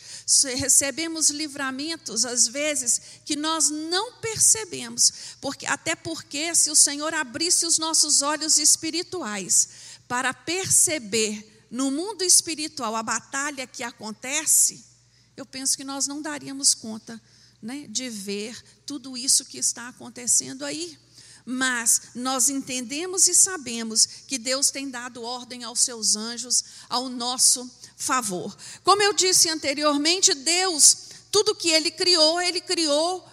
Recebemos 0.56 1.30
livramentos, 1.30 2.24
às 2.24 2.46
vezes, 2.46 3.00
que 3.24 3.34
nós 3.34 3.70
não 3.70 4.12
percebemos, 4.20 5.12
porque, 5.40 5.66
até 5.66 5.96
porque, 5.96 6.54
se 6.54 6.70
o 6.70 6.76
Senhor 6.76 7.12
abrisse 7.12 7.66
os 7.66 7.78
nossos 7.78 8.22
olhos 8.22 8.58
espirituais 8.58 9.68
para 10.06 10.32
perceber 10.32 11.66
no 11.68 11.90
mundo 11.90 12.22
espiritual 12.22 12.94
a 12.94 13.02
batalha 13.02 13.66
que 13.66 13.82
acontece, 13.82 14.84
eu 15.36 15.44
penso 15.44 15.76
que 15.76 15.82
nós 15.82 16.06
não 16.06 16.22
daríamos 16.22 16.74
conta 16.74 17.20
né, 17.60 17.86
de 17.88 18.08
ver 18.08 18.62
tudo 18.86 19.16
isso 19.16 19.44
que 19.46 19.58
está 19.58 19.88
acontecendo 19.88 20.64
aí 20.64 20.96
mas 21.44 22.02
nós 22.14 22.48
entendemos 22.48 23.28
e 23.28 23.34
sabemos 23.34 24.06
que 24.26 24.38
Deus 24.38 24.70
tem 24.70 24.88
dado 24.88 25.22
ordem 25.22 25.62
aos 25.64 25.80
seus 25.80 26.16
anjos 26.16 26.64
ao 26.88 27.08
nosso 27.08 27.70
favor. 27.96 28.56
Como 28.82 29.02
eu 29.02 29.12
disse 29.12 29.48
anteriormente, 29.48 30.32
Deus, 30.34 30.96
tudo 31.30 31.54
que 31.54 31.68
ele 31.68 31.90
criou, 31.90 32.40
ele 32.40 32.60
criou 32.60 33.28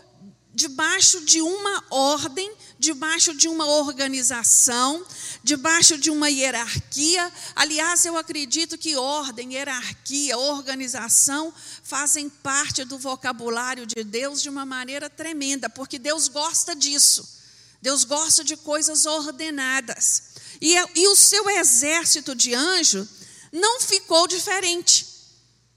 debaixo 0.54 1.22
de 1.22 1.42
uma 1.42 1.84
ordem, 1.90 2.52
debaixo 2.78 3.34
de 3.34 3.48
uma 3.48 3.66
organização, 3.66 5.06
debaixo 5.42 5.98
de 5.98 6.12
uma 6.12 6.30
hierarquia. 6.30 7.32
Aliás, 7.56 8.06
eu 8.06 8.18
acredito 8.18 8.78
que 8.78 8.98
ordem, 8.98 9.54
hierarquia, 9.54 10.38
organização 10.38 11.54
fazem 11.84 12.28
parte 12.28 12.84
do 12.84 12.98
vocabulário 13.00 13.86
de 13.86 14.04
Deus 14.04 14.42
de 14.42 14.50
uma 14.50 14.66
maneira 14.66 15.10
tremenda, 15.10 15.70
porque 15.70 15.98
Deus 15.98 16.28
gosta 16.28 16.76
disso. 16.76 17.41
Deus 17.82 18.04
gosta 18.04 18.44
de 18.44 18.56
coisas 18.58 19.06
ordenadas. 19.06 20.24
E, 20.62 20.76
e 20.96 21.08
o 21.08 21.16
seu 21.16 21.50
exército 21.50 22.36
de 22.36 22.54
anjo 22.54 23.08
não 23.52 23.82
ficou 23.82 24.28
diferente. 24.28 25.08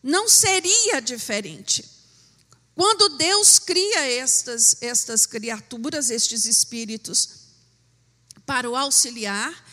Não 0.03 0.29
seria 0.29 1.01
diferente. 1.01 1.85
Quando 2.75 3.17
Deus 3.17 3.59
cria 3.59 4.05
estas, 4.21 4.77
estas 4.83 5.27
criaturas, 5.27 6.11
estes 6.11 6.45
espíritos, 6.45 7.45
para 8.45 8.69
o 8.69 8.77
auxiliar, 8.77 9.65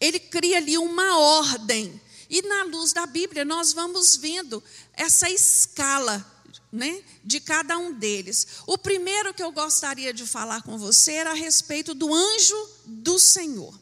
ele 0.00 0.20
cria 0.20 0.58
ali 0.58 0.78
uma 0.78 1.18
ordem. 1.18 2.00
E 2.28 2.42
na 2.42 2.62
luz 2.64 2.92
da 2.92 3.06
Bíblia, 3.06 3.44
nós 3.44 3.72
vamos 3.72 4.16
vendo 4.16 4.62
essa 4.92 5.28
escala 5.28 6.24
né, 6.72 7.02
de 7.24 7.40
cada 7.40 7.76
um 7.78 7.92
deles. 7.92 8.46
O 8.66 8.78
primeiro 8.78 9.34
que 9.34 9.42
eu 9.42 9.52
gostaria 9.52 10.12
de 10.12 10.26
falar 10.26 10.62
com 10.62 10.78
você 10.78 11.12
era 11.12 11.30
a 11.30 11.34
respeito 11.34 11.94
do 11.94 12.12
anjo 12.12 12.68
do 12.86 13.18
Senhor. 13.18 13.78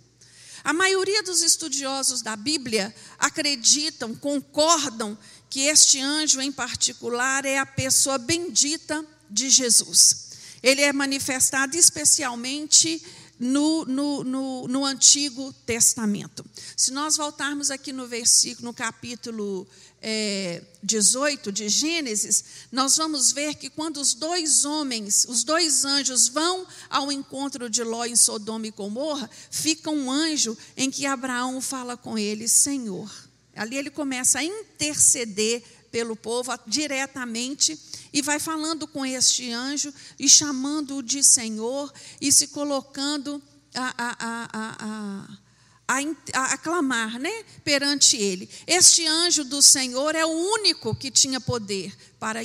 A 0.64 0.73
maioria 0.73 1.23
dos 1.23 1.42
estudiosos 1.42 2.23
da 2.23 2.37
Bíblia 2.37 2.95
acreditam, 3.18 4.14
concordam 4.14 5.16
que 5.49 5.61
este 5.61 6.00
anjo 6.00 6.40
em 6.40 6.52
particular 6.52 7.45
é 7.45 7.59
a 7.59 7.66
pessoa 7.66 8.18
bendita 8.18 9.04
de 9.31 9.48
Jesus. 9.48 10.29
Ele 10.62 10.83
é 10.83 10.92
manifestado 10.92 11.77
especialmente 11.77 13.03
no, 13.38 13.85
no, 13.85 14.24
no, 14.24 14.68
no 14.68 14.85
Antigo 14.85 15.53
Testamento. 15.64 16.44
Se 16.77 16.90
nós 16.90 17.16
voltarmos 17.16 17.70
aqui 17.70 17.92
no 17.92 18.07
versículo, 18.07 18.66
no 18.66 18.74
capítulo 18.74 19.66
é, 20.00 20.62
18 20.82 21.50
de 21.50 21.68
Gênesis, 21.68 22.44
nós 22.70 22.96
vamos 22.96 23.32
ver 23.32 23.54
que 23.54 23.68
quando 23.68 23.98
os 23.98 24.14
dois 24.14 24.64
homens, 24.64 25.26
os 25.28 25.42
dois 25.44 25.84
anjos 25.84 26.28
vão 26.28 26.66
ao 26.88 27.11
encontro 27.11 27.68
de 27.68 27.82
Ló 27.82 28.04
em 28.04 28.16
Sodoma 28.16 28.66
e 28.66 28.70
Gomorra, 28.70 29.28
fica 29.50 29.90
um 29.90 30.11
anjo 30.11 30.56
em 30.76 30.90
que 30.90 31.06
Abraão 31.06 31.61
fala 31.61 31.96
com 31.96 32.16
ele, 32.16 32.48
Senhor. 32.48 33.11
Ali 33.56 33.76
ele 33.76 33.90
começa 33.90 34.38
a 34.38 34.44
interceder 34.44 35.62
pelo 35.90 36.14
povo 36.14 36.52
diretamente 36.66 37.78
e 38.12 38.22
vai 38.22 38.38
falando 38.38 38.87
com 38.87 39.04
este 39.04 39.50
anjo 39.50 39.92
e 40.18 40.28
chamando-o 40.28 41.02
de 41.02 41.24
Senhor 41.24 41.92
e 42.20 42.30
se 42.30 42.48
colocando 42.48 43.42
a, 43.74 43.94
a, 43.96 44.16
a, 44.20 44.76
a 44.80 45.47
a, 45.88 46.53
a, 46.53 46.59
clamar 46.59 47.18
né, 47.18 47.44
perante 47.64 48.16
ele. 48.16 48.48
Este 48.66 49.07
anjo 49.07 49.42
do 49.44 49.62
Senhor 49.62 50.14
é 50.14 50.24
o 50.24 50.29
único 50.29 50.94
que 50.94 51.11
tinha 51.11 51.40
poder 51.40 51.96
para 52.20 52.40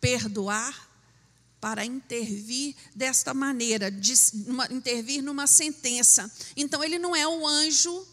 perdoar, 0.00 0.90
para 1.60 1.84
intervir 1.84 2.74
desta 2.94 3.32
maneira, 3.32 3.90
de, 3.90 4.12
uma, 4.48 4.66
intervir 4.72 5.22
numa 5.22 5.46
sentença. 5.46 6.30
Então, 6.56 6.82
ele 6.82 6.98
não 6.98 7.14
é 7.14 7.28
o 7.28 7.46
anjo 7.46 8.04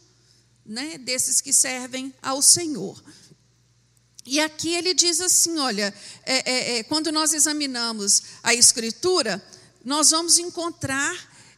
né, 0.63 0.99
desses 0.99 1.41
que 1.41 1.51
servem 1.51 2.13
ao 2.21 2.41
Senhor. 2.41 3.03
E 4.27 4.39
aqui 4.39 4.75
ele 4.75 4.93
diz 4.93 5.21
assim: 5.21 5.57
olha, 5.57 5.91
é, 6.23 6.51
é, 6.51 6.77
é, 6.77 6.83
quando 6.83 7.11
nós 7.11 7.33
examinamos 7.33 8.21
a 8.43 8.53
Escritura, 8.53 9.43
nós 9.83 10.11
vamos 10.11 10.37
encontrar 10.37 11.15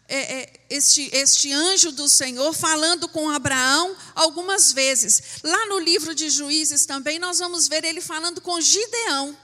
é, 0.10 0.40
é, 0.40 0.54
este, 0.72 1.08
este 1.14 1.54
anjo 1.54 1.92
do 1.92 2.10
Senhor 2.10 2.52
falando 2.52 3.08
com 3.08 3.30
Abraão 3.30 3.96
algumas 4.16 4.72
vezes. 4.72 5.22
Lá 5.44 5.68
no 5.68 5.78
livro 5.78 6.16
de 6.16 6.32
Juízes 6.32 6.86
também 6.86 7.20
nós 7.20 7.38
vamos 7.38 7.68
ver 7.68 7.86
ele 7.86 8.02
falando 8.02 8.42
com 8.42 8.60
Gideão. 8.60 9.38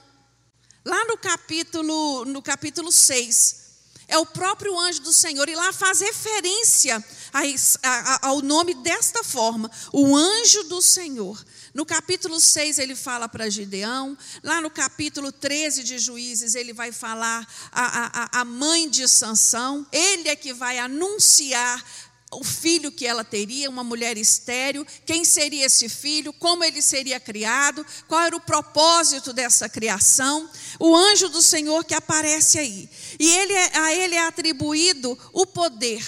Lá 0.84 1.04
no 1.04 1.16
capítulo, 1.16 2.24
no 2.24 2.42
capítulo 2.42 2.90
6. 2.90 3.64
É 4.08 4.18
o 4.18 4.26
próprio 4.26 4.78
anjo 4.78 5.02
do 5.02 5.12
Senhor, 5.12 5.48
e 5.48 5.54
lá 5.54 5.72
faz 5.72 6.00
referência 6.00 7.04
a, 7.32 7.40
a, 7.82 8.28
ao 8.28 8.40
nome 8.40 8.74
desta 8.74 9.24
forma: 9.24 9.70
o 9.92 10.16
anjo 10.16 10.64
do 10.64 10.80
Senhor. 10.80 11.44
No 11.76 11.84
capítulo 11.84 12.40
6 12.40 12.78
ele 12.78 12.96
fala 12.96 13.28
para 13.28 13.50
Gideão, 13.50 14.16
lá 14.42 14.62
no 14.62 14.70
capítulo 14.70 15.30
13 15.30 15.84
de 15.84 15.98
Juízes 15.98 16.54
ele 16.54 16.72
vai 16.72 16.90
falar 16.90 17.46
a, 17.70 18.38
a, 18.38 18.40
a 18.40 18.44
mãe 18.46 18.88
de 18.88 19.06
Sansão, 19.06 19.86
ele 19.92 20.30
é 20.30 20.34
que 20.34 20.54
vai 20.54 20.78
anunciar 20.78 21.84
o 22.32 22.42
filho 22.42 22.90
que 22.90 23.06
ela 23.06 23.22
teria, 23.22 23.68
uma 23.68 23.84
mulher 23.84 24.16
estéril, 24.16 24.86
quem 25.04 25.22
seria 25.22 25.66
esse 25.66 25.86
filho, 25.86 26.32
como 26.32 26.64
ele 26.64 26.80
seria 26.80 27.20
criado, 27.20 27.84
qual 28.08 28.22
era 28.22 28.34
o 28.34 28.40
propósito 28.40 29.34
dessa 29.34 29.68
criação, 29.68 30.48
o 30.80 30.96
anjo 30.96 31.28
do 31.28 31.42
Senhor 31.42 31.84
que 31.84 31.92
aparece 31.92 32.58
aí. 32.58 32.88
E 33.20 33.28
ele, 33.28 33.52
é, 33.52 33.76
a 33.76 33.92
ele 33.92 34.14
é 34.14 34.26
atribuído 34.26 35.18
o 35.30 35.44
poder 35.44 36.02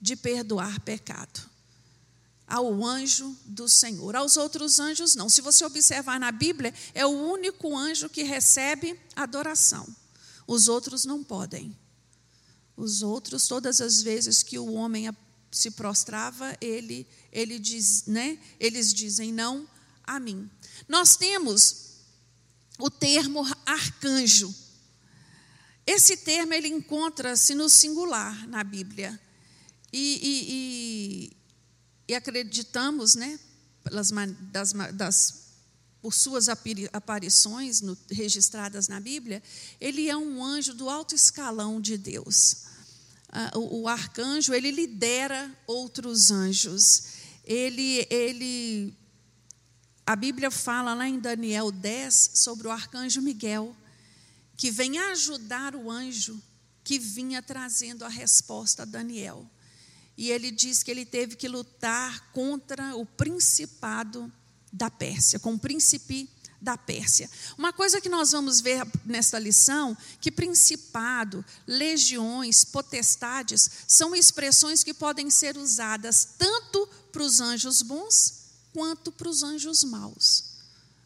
de 0.00 0.16
perdoar 0.16 0.80
pecado 0.80 1.49
ao 2.50 2.84
anjo 2.84 3.34
do 3.46 3.68
Senhor. 3.68 4.16
Aos 4.16 4.36
outros 4.36 4.80
anjos, 4.80 5.14
não. 5.14 5.30
Se 5.30 5.40
você 5.40 5.64
observar 5.64 6.18
na 6.18 6.32
Bíblia, 6.32 6.74
é 6.92 7.06
o 7.06 7.10
único 7.10 7.74
anjo 7.76 8.08
que 8.08 8.24
recebe 8.24 8.98
adoração. 9.14 9.86
Os 10.46 10.66
outros 10.66 11.04
não 11.04 11.22
podem. 11.22 11.74
Os 12.76 13.02
outros, 13.02 13.46
todas 13.46 13.80
as 13.80 14.02
vezes 14.02 14.42
que 14.42 14.58
o 14.58 14.72
homem 14.72 15.08
se 15.52 15.70
prostrava, 15.70 16.56
ele, 16.60 17.06
ele 17.30 17.58
diz, 17.58 18.06
né? 18.06 18.38
eles 18.58 18.92
dizem 18.92 19.32
não 19.32 19.68
a 20.02 20.18
mim. 20.18 20.50
Nós 20.88 21.16
temos 21.16 21.98
o 22.78 22.90
termo 22.90 23.46
arcanjo. 23.64 24.52
Esse 25.86 26.16
termo 26.16 26.52
ele 26.52 26.68
encontra-se 26.68 27.54
no 27.54 27.68
singular 27.68 28.46
na 28.48 28.64
Bíblia. 28.64 29.20
E, 29.92 30.20
e, 30.22 30.46
e, 30.48 31.36
e 32.10 32.14
acreditamos, 32.16 33.14
né, 33.14 33.38
pelas, 33.84 34.10
das, 34.50 34.72
das, 34.92 35.44
por 36.02 36.12
suas 36.12 36.48
aparições 36.92 37.80
no, 37.80 37.96
registradas 38.10 38.88
na 38.88 38.98
Bíblia, 38.98 39.40
ele 39.80 40.08
é 40.08 40.16
um 40.16 40.44
anjo 40.44 40.74
do 40.74 40.90
alto 40.90 41.14
escalão 41.14 41.80
de 41.80 41.96
Deus. 41.96 42.64
Ah, 43.28 43.52
o, 43.54 43.82
o, 43.82 43.88
arcanjo, 43.88 44.52
ele 44.52 44.72
lidera 44.72 45.56
outros 45.68 46.32
anjos. 46.32 47.04
Ele, 47.44 48.04
ele, 48.10 48.92
a 50.04 50.16
Bíblia 50.16 50.50
fala 50.50 50.94
lá 50.94 51.08
em 51.08 51.20
Daniel 51.20 51.70
10 51.70 52.32
sobre 52.34 52.66
o 52.66 52.72
arcanjo 52.72 53.22
Miguel, 53.22 53.76
que 54.56 54.72
vem 54.72 54.98
ajudar 54.98 55.76
o 55.76 55.88
anjo 55.88 56.42
que 56.82 56.98
vinha 56.98 57.40
trazendo 57.40 58.04
a 58.04 58.08
resposta 58.08 58.82
a 58.82 58.84
Daniel. 58.84 59.48
E 60.16 60.30
ele 60.30 60.50
diz 60.50 60.82
que 60.82 60.90
ele 60.90 61.04
teve 61.04 61.36
que 61.36 61.48
lutar 61.48 62.30
contra 62.32 62.94
o 62.96 63.06
principado 63.06 64.30
da 64.72 64.90
Pérsia, 64.90 65.38
com 65.38 65.54
o 65.54 65.58
príncipe 65.58 66.28
da 66.60 66.76
Pérsia. 66.76 67.30
Uma 67.56 67.72
coisa 67.72 68.00
que 68.00 68.08
nós 68.08 68.32
vamos 68.32 68.60
ver 68.60 68.86
nesta 69.04 69.38
lição, 69.38 69.96
que 70.20 70.30
principado, 70.30 71.44
legiões, 71.66 72.64
potestades 72.64 73.70
são 73.88 74.14
expressões 74.14 74.84
que 74.84 74.92
podem 74.92 75.30
ser 75.30 75.56
usadas 75.56 76.28
tanto 76.38 76.86
para 77.10 77.22
os 77.22 77.40
anjos 77.40 77.82
bons 77.82 78.40
quanto 78.72 79.10
para 79.10 79.28
os 79.28 79.42
anjos 79.42 79.82
maus. 79.82 80.44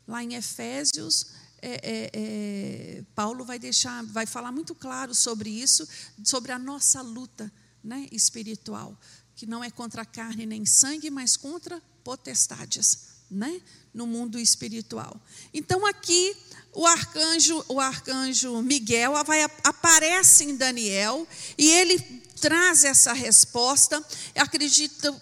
Lá 0.06 0.22
em 0.22 0.34
Efésios, 0.34 1.26
é, 1.62 1.80
é, 1.82 2.10
é, 2.12 3.04
Paulo 3.14 3.44
vai 3.44 3.58
deixar, 3.58 4.04
vai 4.04 4.26
falar 4.26 4.52
muito 4.52 4.74
claro 4.74 5.14
sobre 5.14 5.48
isso, 5.48 5.88
sobre 6.22 6.52
a 6.52 6.58
nossa 6.58 7.00
luta 7.00 7.50
né, 7.84 8.08
espiritual, 8.10 8.98
que 9.36 9.46
não 9.46 9.62
é 9.62 9.70
contra 9.70 10.04
carne 10.04 10.46
nem 10.46 10.64
sangue, 10.64 11.10
mas 11.10 11.36
contra 11.36 11.82
potestades, 12.02 12.98
né, 13.30 13.60
no 13.92 14.06
mundo 14.06 14.38
espiritual. 14.38 15.20
Então 15.52 15.86
aqui 15.86 16.34
o 16.72 16.86
arcanjo, 16.86 17.64
o 17.68 17.78
arcanjo 17.78 18.62
Miguel 18.62 19.12
vai, 19.24 19.42
aparece 19.62 20.44
em 20.44 20.56
Daniel 20.56 21.26
e 21.56 21.70
ele 21.70 21.98
traz 22.40 22.84
essa 22.84 23.12
resposta. 23.12 24.04
Acredito, 24.34 25.14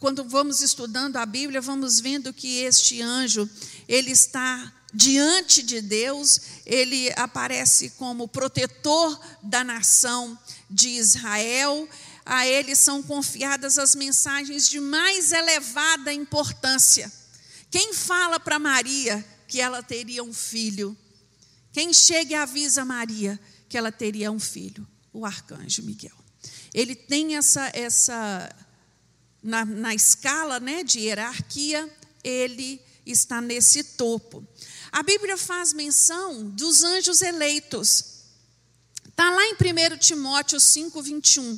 quando 0.00 0.24
vamos 0.24 0.60
estudando 0.60 1.16
a 1.16 1.24
Bíblia, 1.24 1.60
vamos 1.60 2.00
vendo 2.00 2.32
que 2.32 2.60
este 2.60 3.00
anjo 3.00 3.48
ele 3.88 4.10
está 4.10 4.72
diante 4.92 5.62
de 5.62 5.80
Deus, 5.80 6.40
ele 6.64 7.12
aparece 7.16 7.90
como 7.90 8.28
protetor 8.28 9.20
da 9.42 9.64
nação 9.64 10.38
de 10.74 10.88
Israel. 10.88 11.88
A 12.26 12.46
ele 12.46 12.74
são 12.74 13.02
confiadas 13.02 13.78
as 13.78 13.94
mensagens 13.94 14.68
de 14.68 14.80
mais 14.80 15.30
elevada 15.30 16.12
importância. 16.12 17.10
Quem 17.70 17.92
fala 17.92 18.40
para 18.40 18.58
Maria 18.58 19.24
que 19.46 19.60
ela 19.60 19.82
teria 19.82 20.24
um 20.24 20.32
filho? 20.32 20.96
Quem 21.72 21.92
chega 21.92 22.32
e 22.32 22.34
avisa 22.34 22.84
Maria 22.84 23.38
que 23.68 23.78
ela 23.78 23.92
teria 23.92 24.30
um 24.30 24.40
filho? 24.40 24.86
O 25.12 25.24
arcanjo 25.24 25.82
Miguel. 25.82 26.16
Ele 26.72 26.94
tem 26.96 27.36
essa, 27.36 27.70
essa 27.72 28.54
na, 29.42 29.64
na 29.64 29.94
escala 29.94 30.58
né, 30.58 30.82
de 30.82 31.00
hierarquia, 31.00 31.88
ele 32.22 32.80
está 33.06 33.40
nesse 33.40 33.84
topo. 33.84 34.44
A 34.90 35.02
Bíblia 35.02 35.36
faz 35.36 35.72
menção 35.72 36.48
dos 36.50 36.82
anjos 36.82 37.22
eleitos. 37.22 38.13
Está 39.14 39.30
lá 39.30 39.46
em 39.46 39.54
1 39.54 39.96
Timóteo 39.98 40.58
5, 40.58 41.00
21. 41.00 41.56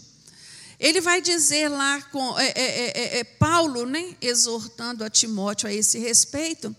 Ele 0.79 1.01
vai 1.01 1.23
dizer 1.23 1.71
lá, 1.71 2.03
com 2.03 2.39
é 2.39 2.49
é, 2.49 2.53
é, 2.55 2.91
é, 2.91 3.19
é, 3.21 3.25
Paulo, 3.25 3.87
né, 3.87 4.15
exortando 4.21 5.03
a 5.03 5.09
Timóteo 5.09 5.67
a 5.67 5.73
esse 5.73 5.99
respeito, 5.99 6.77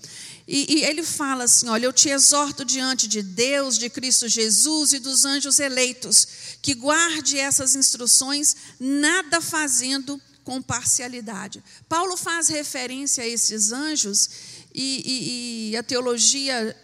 e, 0.48 0.76
e, 0.76 0.84
ele 0.84 1.02
fala 1.02 1.46
assim: 1.46 1.68
Olha, 1.68 1.86
eu 1.86 1.92
te 1.92 2.10
exorto 2.10 2.64
diante 2.64 3.08
de 3.08 3.24
Deus, 3.24 3.80
de 3.80 3.90
Cristo 3.90 4.28
Jesus 4.28 4.94
e 4.94 5.00
dos 5.00 5.26
anjos 5.26 5.60
eleitos, 5.60 6.28
que 6.62 6.76
guarde 6.76 7.40
essas 7.40 7.76
instruções, 7.76 8.56
nada 8.80 9.42
fazendo 9.42 10.22
com 10.44 10.62
parcialidade. 10.62 11.64
Paulo 11.90 12.16
faz 12.16 12.50
referência 12.50 13.24
a 13.24 13.28
esses 13.28 13.72
anjos 13.72 14.30
e, 14.76 15.02
e, 15.04 15.72
e 15.72 15.76
a 15.76 15.82
teologia 15.82 16.78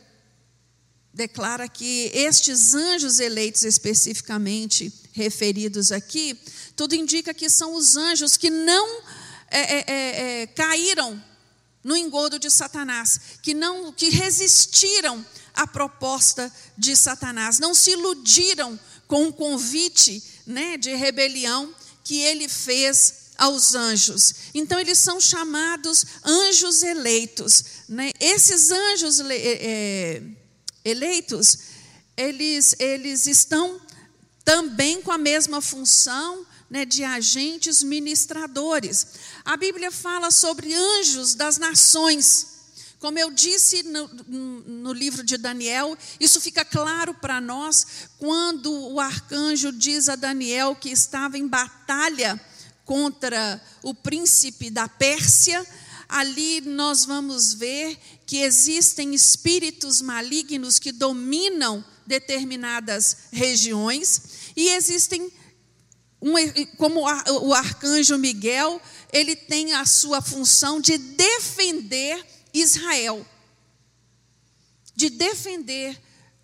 declara 1.13 1.67
que 1.69 2.11
estes 2.13 2.73
anjos 2.73 3.19
eleitos 3.19 3.63
especificamente 3.63 4.91
referidos 5.11 5.91
aqui, 5.91 6.37
tudo 6.75 6.95
indica 6.95 7.33
que 7.33 7.49
são 7.49 7.75
os 7.75 7.95
anjos 7.95 8.35
que 8.35 8.49
não 8.49 9.01
é, 9.51 9.59
é, 9.59 9.83
é, 9.87 10.41
é 10.41 10.47
caíram 10.47 11.23
no 11.83 11.95
engodo 11.95 12.39
de 12.39 12.49
Satanás, 12.49 13.19
que 13.41 13.53
não 13.53 13.91
que 13.91 14.09
resistiram 14.09 15.23
à 15.53 15.67
proposta 15.67 16.51
de 16.77 16.95
Satanás, 16.95 17.59
não 17.59 17.75
se 17.75 17.91
iludiram 17.91 18.79
com 19.07 19.27
o 19.27 19.33
convite 19.33 20.23
né, 20.47 20.77
de 20.77 20.95
rebelião 20.95 21.75
que 22.03 22.17
ele 22.19 22.47
fez 22.47 23.23
aos 23.37 23.75
anjos. 23.75 24.33
Então, 24.53 24.79
eles 24.79 24.97
são 24.97 25.19
chamados 25.19 26.05
anjos 26.23 26.81
eleitos. 26.83 27.63
Né? 27.89 28.11
Esses 28.19 28.71
anjos 28.71 29.19
é, 29.19 30.21
eleitos, 30.83 31.57
eles, 32.15 32.75
eles 32.79 33.27
estão 33.27 33.81
também 34.43 35.01
com 35.01 35.11
a 35.11 35.17
mesma 35.17 35.61
função 35.61 36.45
né, 36.69 36.85
de 36.85 37.03
agentes 37.03 37.83
ministradores. 37.83 39.07
A 39.45 39.55
Bíblia 39.55 39.91
fala 39.91 40.31
sobre 40.31 40.73
anjos 40.73 41.35
das 41.35 41.57
nações. 41.57 42.47
Como 42.99 43.19
eu 43.19 43.29
disse 43.29 43.83
no, 43.83 44.07
no, 44.07 44.93
livro 44.93 45.23
de 45.23 45.37
Daniel, 45.37 45.97
isso 46.19 46.39
fica 46.39 46.63
claro 46.63 47.13
para 47.13 47.41
nós 47.41 47.85
quando 48.17 48.71
o 48.71 48.99
arcanjo 48.99 49.71
diz 49.73 50.07
a 50.07 50.15
Daniel 50.15 50.75
que 50.75 50.89
estava 50.89 51.37
em 51.37 51.47
batalha 51.47 52.39
contra 52.85 53.61
o 53.81 53.93
príncipe 53.93 54.69
da 54.69 54.87
Pérsia, 54.87 55.65
ali 56.13 56.61
nós 56.61 57.05
vamos 57.05 57.55
ver 57.55 57.97
que 58.23 58.37
existem 58.37 59.15
espíritos 59.15 59.99
malignos 59.99 60.77
que 60.77 60.91
dominam 60.91 61.83
determinadas 62.05 63.17
regiões 63.31 64.21
e 64.55 64.69
existem 64.69 65.31
um, 66.21 66.33
como 66.77 67.01
o 67.01 67.53
arcanjo 67.53 68.17
Miguel, 68.17 68.79
ele 69.11 69.35
tem 69.35 69.73
a 69.73 69.85
sua 69.85 70.21
função 70.21 70.79
de 70.79 70.97
defender 70.99 72.23
Israel. 72.53 73.25
De 74.95 75.09
defender 75.09 75.99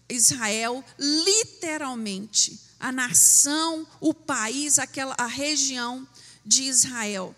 Israel 0.10 0.84
literalmente, 0.98 2.60
a 2.80 2.92
nação, 2.92 3.88
o 4.02 4.16
país, 4.16 4.80
aquela 4.80 5.16
a 5.18 5.28
região 5.28 6.08
de 6.44 6.64
Israel. 6.64 7.36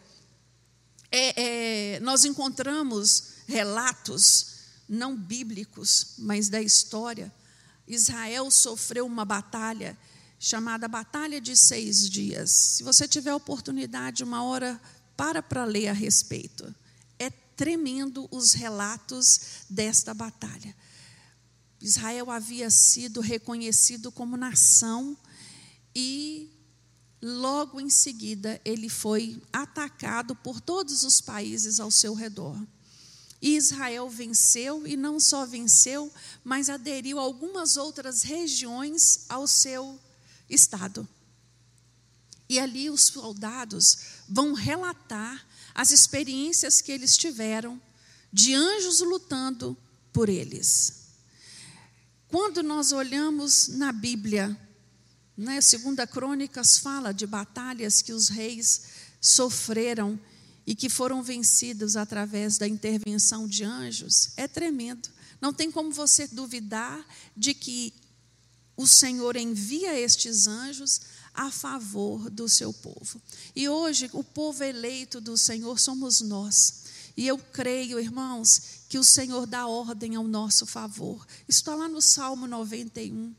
É, 1.12 1.96
é, 1.96 2.00
nós 2.00 2.24
encontramos 2.24 3.34
relatos, 3.48 4.48
não 4.88 5.16
bíblicos, 5.16 6.14
mas 6.18 6.48
da 6.48 6.62
história. 6.62 7.32
Israel 7.88 8.50
sofreu 8.50 9.06
uma 9.06 9.26
batalha 9.26 9.98
chamada 10.40 10.88
Batalha 10.88 11.40
de 11.40 11.56
Seis 11.56 12.10
Dias. 12.10 12.50
Se 12.50 12.84
você 12.84 13.08
tiver 13.08 13.34
oportunidade, 13.34 14.24
uma 14.24 14.44
hora, 14.44 14.82
para 15.16 15.44
para 15.44 15.66
ler 15.66 15.90
a 15.90 15.94
respeito. 15.94 16.74
É 17.20 17.30
tremendo 17.30 18.28
os 18.32 18.54
relatos 18.54 19.66
desta 19.70 20.16
batalha. 20.16 20.76
Israel 21.80 22.32
havia 22.32 22.70
sido 22.72 23.22
reconhecido 23.22 24.12
como 24.12 24.38
nação 24.38 25.16
e 25.96 26.50
logo 27.22 27.80
em 27.80 27.90
seguida 27.90 28.60
ele 28.66 28.90
foi 28.90 29.42
atacado 29.54 30.36
por 30.36 30.60
todos 30.60 31.04
os 31.04 31.22
países 31.22 31.80
ao 31.80 31.92
seu 31.92 32.14
redor. 32.14 32.58
E 33.42 33.56
Israel 33.56 34.10
venceu, 34.10 34.86
e 34.86 34.96
não 34.96 35.20
só 35.20 35.46
venceu, 35.46 36.12
mas 36.44 36.70
aderiu 36.70 37.20
algumas 37.20 37.76
outras 37.76 38.22
regiões 38.22 39.26
ao 39.28 39.48
seu 39.48 40.00
estado. 40.50 41.08
E 42.48 42.60
ali 42.60 42.90
os 42.90 43.06
soldados 43.06 43.98
vão 44.30 44.54
relatar 44.54 45.48
as 45.74 45.90
experiências 45.92 46.82
que 46.82 46.92
eles 46.92 47.18
tiveram 47.18 47.82
de 48.32 48.54
anjos 48.54 49.00
lutando 49.00 49.76
por 50.14 50.30
eles. 50.30 51.02
Quando 52.28 52.62
nós 52.62 52.92
olhamos 52.92 53.70
na 53.70 53.92
Bíblia 53.92 54.56
né? 55.38 55.62
Segunda 55.62 56.06
Crônicas 56.06 56.78
fala 56.78 57.14
de 57.14 57.26
batalhas 57.26 58.02
que 58.02 58.14
os 58.14 58.30
reis 58.30 58.82
sofreram 59.20 60.20
e 60.66 60.76
que 60.76 60.90
foram 60.90 61.24
vencidos 61.24 61.96
através 61.96 62.58
da 62.58 62.68
intervenção 62.68 63.48
de 63.48 63.64
anjos. 63.64 64.32
É 64.38 64.48
tremendo. 64.48 65.10
Não 65.40 65.52
tem 65.52 65.72
como 65.72 65.92
você 65.92 66.28
duvidar 66.28 67.04
de 67.36 67.54
que 67.54 67.94
o 68.78 68.86
Senhor 68.86 69.36
envia 69.36 70.00
estes 70.00 70.48
anjos 70.48 71.02
a 71.34 71.50
favor 71.50 72.30
do 72.30 72.48
seu 72.48 72.74
povo. 72.74 73.22
E 73.56 73.68
hoje, 73.68 74.10
o 74.14 74.24
povo 74.24 74.64
eleito 74.64 75.22
do 75.22 75.38
Senhor 75.38 75.80
somos 75.80 76.22
nós. 76.22 76.82
E 77.16 77.28
eu 77.28 77.38
creio, 77.38 78.00
irmãos, 78.00 78.62
que 78.88 78.98
o 78.98 79.04
Senhor 79.04 79.46
dá 79.46 79.68
ordem 79.68 80.16
ao 80.16 80.28
nosso 80.28 80.66
favor. 80.66 81.26
Está 81.48 81.76
lá 81.76 81.88
no 81.88 82.02
Salmo 82.02 82.48
91. 82.48 83.34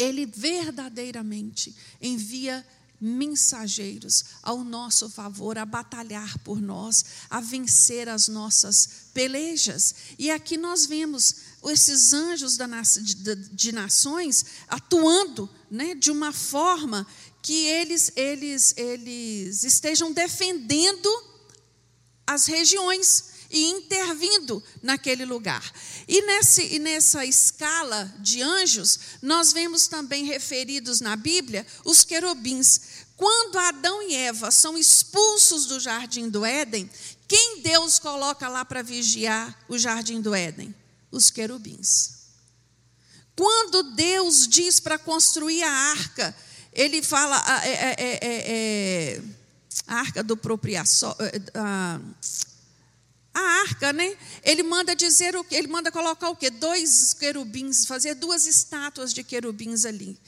Ele 0.00 0.26
verdadeiramente 0.26 1.74
envia 2.00 2.66
mensageiros 3.00 4.24
ao 4.42 4.62
nosso 4.62 5.08
favor, 5.08 5.56
a 5.56 5.64
batalhar 5.64 6.38
por 6.40 6.60
nós, 6.60 7.04
a 7.30 7.40
vencer 7.40 8.08
as 8.08 8.28
nossas 8.28 9.08
pelejas. 9.14 9.94
E 10.18 10.30
aqui 10.30 10.58
nós 10.58 10.84
vemos 10.84 11.36
esses 11.64 12.12
anjos 12.12 12.58
de, 13.52 13.72
nações 13.72 14.44
atuando 14.68 15.48
né, 15.70 15.94
de 15.94 16.10
uma 16.10 16.32
forma 16.32 17.06
que 17.42 17.64
eles, 17.66 18.12
eles, 18.16 18.74
eles 18.76 19.64
estejam 19.64 20.12
defendendo 20.12 21.08
as 22.26 22.46
regiões 22.46 23.29
e 23.50 23.70
intervindo 23.70 24.62
naquele 24.82 25.24
lugar. 25.24 25.72
E, 26.06 26.22
nesse, 26.22 26.62
e 26.74 26.78
nessa 26.78 27.24
escala 27.24 28.14
de 28.20 28.40
anjos, 28.40 28.98
nós 29.20 29.52
vemos 29.52 29.88
também 29.88 30.24
referidos 30.24 31.00
na 31.00 31.16
Bíblia 31.16 31.66
os 31.84 32.04
querubins. 32.04 32.80
Quando 33.16 33.58
Adão 33.58 34.02
e 34.08 34.14
Eva 34.14 34.50
são 34.50 34.78
expulsos 34.78 35.66
do 35.66 35.80
jardim 35.80 36.28
do 36.28 36.44
Éden, 36.44 36.88
quem 37.28 37.60
Deus 37.60 37.98
coloca 37.98 38.48
lá 38.48 38.64
para 38.64 38.82
vigiar 38.82 39.58
o 39.68 39.76
jardim 39.76 40.20
do 40.20 40.34
Éden? 40.34 40.74
Os 41.10 41.30
querubins. 41.30 42.20
Quando 43.36 43.82
Deus 43.94 44.46
diz 44.46 44.80
para 44.80 44.98
construir 44.98 45.62
a 45.62 45.70
arca, 45.70 46.34
ele 46.72 47.02
fala, 47.02 47.42
é, 47.64 47.94
é, 47.98 48.18
é, 48.22 49.22
a 49.86 49.96
arca 49.96 50.22
do 50.22 50.36
propriação, 50.36 51.16
a 53.32 53.40
arca, 53.40 53.92
né? 53.92 54.16
Ele 54.42 54.62
manda 54.62 54.94
dizer 54.94 55.36
o? 55.36 55.46
Ele 55.50 55.68
manda 55.68 55.92
colocar 55.92 56.28
o 56.30 56.36
quê? 56.36 56.50
Dois 56.50 57.14
querubins, 57.14 57.86
fazer 57.86 58.14
duas 58.14 58.46
estátuas 58.46 59.14
de 59.14 59.22
querubins 59.22 59.84
ali. 59.84 60.18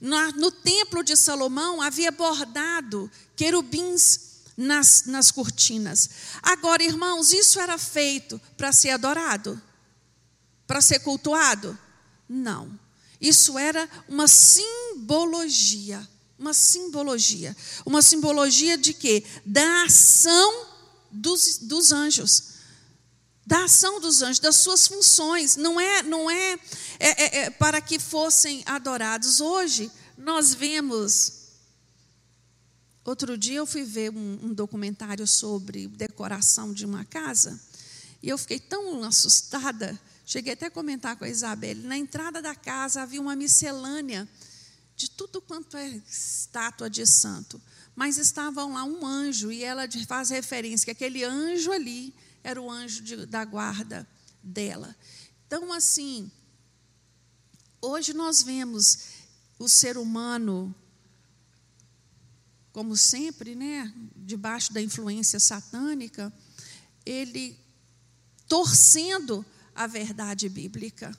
No, 0.00 0.16
no 0.32 0.50
templo 0.50 1.02
de 1.02 1.16
Salomão 1.16 1.82
havia 1.82 2.12
bordado 2.12 3.10
querubins 3.36 4.32
nas, 4.56 5.04
nas 5.06 5.30
cortinas. 5.30 6.10
Agora, 6.42 6.82
irmãos, 6.82 7.32
isso 7.32 7.58
era 7.58 7.76
feito 7.78 8.40
para 8.56 8.72
ser 8.72 8.90
adorado? 8.90 9.60
Para 10.66 10.80
ser 10.80 11.00
cultuado? 11.00 11.76
Não. 12.28 12.78
Isso 13.20 13.58
era 13.58 13.88
uma 14.08 14.28
simbologia. 14.28 16.08
Uma 16.38 16.54
simbologia. 16.54 17.56
Uma 17.84 18.02
simbologia 18.02 18.78
de 18.78 18.94
quê? 18.94 19.24
Da 19.44 19.84
ação 19.84 20.66
dos, 21.10 21.58
dos 21.58 21.92
anjos 21.92 22.51
da 23.46 23.64
ação 23.64 24.00
dos 24.00 24.22
anjos, 24.22 24.38
das 24.38 24.56
suas 24.56 24.86
funções, 24.86 25.56
não 25.56 25.80
é, 25.80 26.02
não 26.02 26.30
é, 26.30 26.52
é, 26.52 26.58
é, 26.98 27.38
é 27.38 27.50
para 27.50 27.80
que 27.80 27.98
fossem 27.98 28.62
adorados. 28.66 29.40
Hoje 29.40 29.90
nós 30.16 30.54
vemos. 30.54 31.40
Outro 33.04 33.36
dia 33.36 33.56
eu 33.56 33.66
fui 33.66 33.82
ver 33.82 34.10
um, 34.10 34.38
um 34.44 34.54
documentário 34.54 35.26
sobre 35.26 35.88
decoração 35.88 36.72
de 36.72 36.86
uma 36.86 37.04
casa 37.04 37.60
e 38.22 38.28
eu 38.28 38.38
fiquei 38.38 38.60
tão 38.60 39.02
assustada. 39.02 40.00
Cheguei 40.24 40.52
até 40.52 40.66
a 40.66 40.70
comentar 40.70 41.16
com 41.16 41.24
a 41.24 41.28
Isabelle. 41.28 41.82
Na 41.82 41.96
entrada 41.96 42.40
da 42.40 42.54
casa 42.54 43.02
havia 43.02 43.20
uma 43.20 43.34
miscelânea 43.34 44.28
de 44.94 45.10
tudo 45.10 45.42
quanto 45.42 45.76
é 45.76 46.00
estátua 46.08 46.88
de 46.88 47.04
santo. 47.04 47.60
Mas 47.96 48.16
estavam 48.16 48.74
lá 48.74 48.84
um 48.84 49.04
anjo, 49.04 49.50
e 49.50 49.64
ela 49.64 49.82
faz 50.06 50.30
referência 50.30 50.84
que 50.84 50.90
aquele 50.92 51.24
anjo 51.24 51.72
ali 51.72 52.14
era 52.42 52.60
o 52.60 52.70
anjo 52.70 53.02
de, 53.02 53.26
da 53.26 53.44
guarda 53.44 54.06
dela. 54.42 54.94
Então, 55.46 55.72
assim, 55.72 56.30
hoje 57.80 58.12
nós 58.12 58.42
vemos 58.42 58.98
o 59.58 59.68
ser 59.68 59.96
humano, 59.96 60.74
como 62.72 62.96
sempre, 62.96 63.54
né, 63.54 63.92
debaixo 64.16 64.72
da 64.72 64.80
influência 64.80 65.38
satânica, 65.38 66.32
ele 67.04 67.56
torcendo 68.48 69.44
a 69.74 69.86
verdade 69.86 70.48
bíblica, 70.48 71.16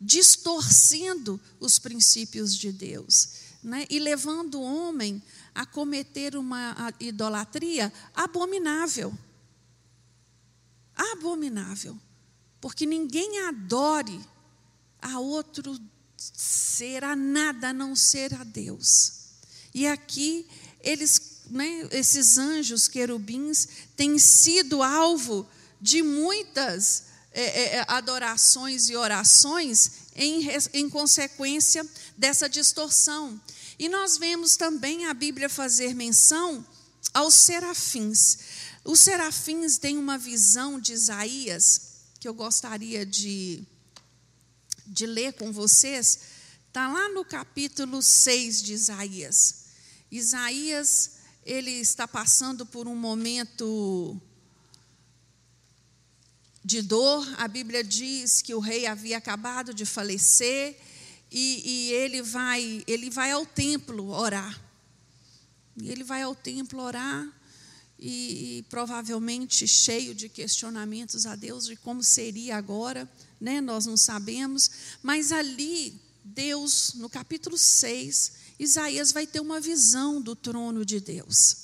distorcendo 0.00 1.40
os 1.60 1.78
princípios 1.78 2.56
de 2.56 2.72
Deus, 2.72 3.28
né, 3.62 3.86
e 3.90 3.98
levando 3.98 4.56
o 4.56 4.62
homem 4.62 5.22
a 5.54 5.66
cometer 5.66 6.36
uma 6.36 6.74
idolatria 7.00 7.92
abominável 8.14 9.16
abominável, 10.98 11.96
porque 12.60 12.84
ninguém 12.84 13.40
adore 13.46 14.20
a 15.00 15.18
outro 15.20 15.78
ser, 16.16 17.04
a 17.04 17.14
nada 17.14 17.68
a 17.68 17.72
não 17.72 17.94
ser 17.94 18.34
a 18.34 18.42
Deus. 18.42 19.12
E 19.72 19.86
aqui 19.86 20.46
eles, 20.80 21.42
né, 21.50 21.88
esses 21.92 22.36
anjos 22.36 22.88
querubins 22.88 23.68
têm 23.96 24.18
sido 24.18 24.82
alvo 24.82 25.48
de 25.80 26.02
muitas 26.02 27.04
é, 27.30 27.42
é, 27.42 27.76
é 27.76 27.84
adorações 27.86 28.88
e 28.88 28.96
orações 28.96 30.08
em, 30.16 30.48
em 30.72 30.90
consequência 30.90 31.86
dessa 32.16 32.48
distorção. 32.48 33.40
E 33.78 33.88
nós 33.88 34.18
vemos 34.18 34.56
também 34.56 35.06
a 35.06 35.14
Bíblia 35.14 35.48
fazer 35.48 35.94
menção 35.94 36.66
aos 37.14 37.34
serafins. 37.34 38.38
Os 38.84 39.00
serafins 39.00 39.78
têm 39.78 39.98
uma 39.98 40.16
visão 40.16 40.80
de 40.80 40.92
Isaías 40.92 41.88
que 42.18 42.26
eu 42.26 42.34
gostaria 42.34 43.06
de, 43.06 43.62
de 44.86 45.06
ler 45.06 45.34
com 45.34 45.52
vocês. 45.52 46.18
Está 46.66 46.88
lá 46.88 47.08
no 47.10 47.24
capítulo 47.24 48.02
6 48.02 48.62
de 48.62 48.72
Isaías. 48.72 49.66
Isaías, 50.10 51.12
ele 51.44 51.70
está 51.70 52.08
passando 52.08 52.66
por 52.66 52.88
um 52.88 52.96
momento 52.96 54.20
de 56.64 56.82
dor. 56.82 57.26
A 57.38 57.46
Bíblia 57.46 57.84
diz 57.84 58.42
que 58.42 58.54
o 58.54 58.60
rei 58.60 58.86
havia 58.86 59.18
acabado 59.18 59.72
de 59.72 59.86
falecer 59.86 60.78
e, 61.30 61.62
e, 61.64 61.92
ele 61.92 62.22
vai 62.22 62.82
ele 62.86 63.10
vai 63.10 63.30
ao 63.30 63.46
templo 63.46 64.10
orar. 64.10 64.60
E 65.76 65.90
ele 65.90 66.02
vai 66.02 66.22
ao 66.22 66.34
templo 66.34 66.80
orar 66.80 67.37
e, 67.98 68.64
provavelmente 68.68 69.66
cheio 69.66 70.14
de 70.14 70.28
questionamentos 70.28 71.26
a 71.26 71.34
Deus 71.34 71.66
de 71.66 71.76
como 71.76 72.02
seria 72.02 72.56
agora, 72.56 73.10
né? 73.40 73.60
Nós 73.60 73.86
não 73.86 73.96
sabemos, 73.96 74.70
mas 75.02 75.32
ali 75.32 76.00
Deus, 76.24 76.94
no 76.94 77.08
capítulo 77.08 77.58
6, 77.58 78.32
Isaías 78.58 79.12
vai 79.12 79.26
ter 79.26 79.40
uma 79.40 79.60
visão 79.60 80.20
do 80.20 80.36
trono 80.36 80.84
de 80.84 81.00
Deus. 81.00 81.56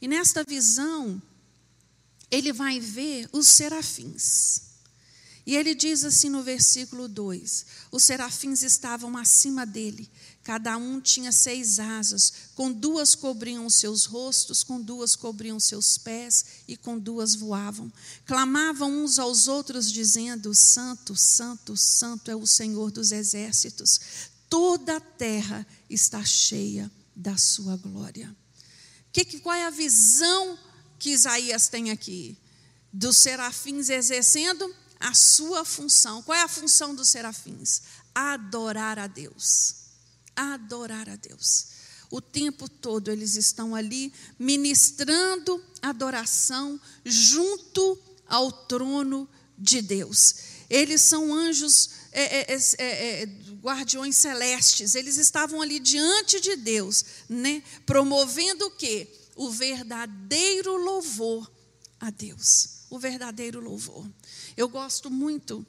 E 0.00 0.08
nesta 0.08 0.42
visão, 0.44 1.20
ele 2.30 2.52
vai 2.52 2.80
ver 2.80 3.28
os 3.32 3.48
serafins. 3.48 4.62
E 5.46 5.56
ele 5.56 5.74
diz 5.74 6.04
assim 6.04 6.28
no 6.28 6.42
versículo 6.42 7.08
2: 7.08 7.66
Os 7.90 8.04
serafins 8.04 8.62
estavam 8.62 9.16
acima 9.16 9.64
dele, 9.64 10.08
Cada 10.48 10.78
um 10.78 10.98
tinha 10.98 11.30
seis 11.30 11.78
asas, 11.78 12.32
com 12.54 12.72
duas 12.72 13.14
cobriam 13.14 13.66
os 13.66 13.74
seus 13.74 14.06
rostos, 14.06 14.64
com 14.64 14.80
duas 14.80 15.14
cobriam 15.14 15.60
seus 15.60 15.98
pés 15.98 16.62
e 16.66 16.74
com 16.74 16.98
duas 16.98 17.34
voavam. 17.34 17.92
Clamavam 18.24 18.90
uns 18.90 19.18
aos 19.18 19.46
outros, 19.46 19.92
dizendo: 19.92 20.54
Santo, 20.54 21.14
Santo, 21.14 21.76
Santo 21.76 22.30
é 22.30 22.34
o 22.34 22.46
Senhor 22.46 22.90
dos 22.90 23.12
exércitos. 23.12 24.00
Toda 24.48 24.96
a 24.96 25.00
terra 25.00 25.66
está 25.90 26.24
cheia 26.24 26.90
da 27.14 27.36
sua 27.36 27.76
glória. 27.76 28.34
Que, 29.12 29.40
qual 29.40 29.54
é 29.54 29.66
a 29.66 29.70
visão 29.70 30.58
que 30.98 31.10
Isaías 31.10 31.68
tem 31.68 31.90
aqui? 31.90 32.38
Dos 32.90 33.18
serafins 33.18 33.90
exercendo 33.90 34.74
a 34.98 35.12
sua 35.12 35.62
função. 35.66 36.22
Qual 36.22 36.34
é 36.34 36.42
a 36.42 36.48
função 36.48 36.94
dos 36.94 37.10
serafins? 37.10 37.82
Adorar 38.14 38.98
a 38.98 39.06
Deus 39.06 39.87
adorar 40.38 41.08
a 41.08 41.16
Deus. 41.16 41.68
O 42.10 42.20
tempo 42.20 42.68
todo 42.68 43.10
eles 43.10 43.36
estão 43.36 43.74
ali 43.74 44.12
ministrando 44.38 45.62
adoração 45.82 46.80
junto 47.04 47.98
ao 48.26 48.50
trono 48.50 49.28
de 49.58 49.82
Deus. 49.82 50.36
Eles 50.70 51.02
são 51.02 51.34
anjos, 51.34 51.90
é, 52.12 52.22
é, 52.22 52.54
é, 52.54 52.58
é, 52.78 53.22
é 53.22 53.26
guardiões 53.60 54.16
celestes, 54.16 54.94
eles 54.94 55.16
estavam 55.16 55.60
ali 55.60 55.78
diante 55.80 56.40
de 56.40 56.56
Deus, 56.56 57.04
né, 57.28 57.62
promovendo 57.84 58.66
o 58.66 58.70
quê? 58.70 59.08
O 59.34 59.50
verdadeiro 59.50 60.76
louvor 60.76 61.50
a 62.00 62.10
Deus. 62.10 62.86
O 62.90 62.98
verdadeiro 62.98 63.60
louvor. 63.60 64.08
Eu 64.56 64.68
gosto 64.68 65.10
muito 65.10 65.66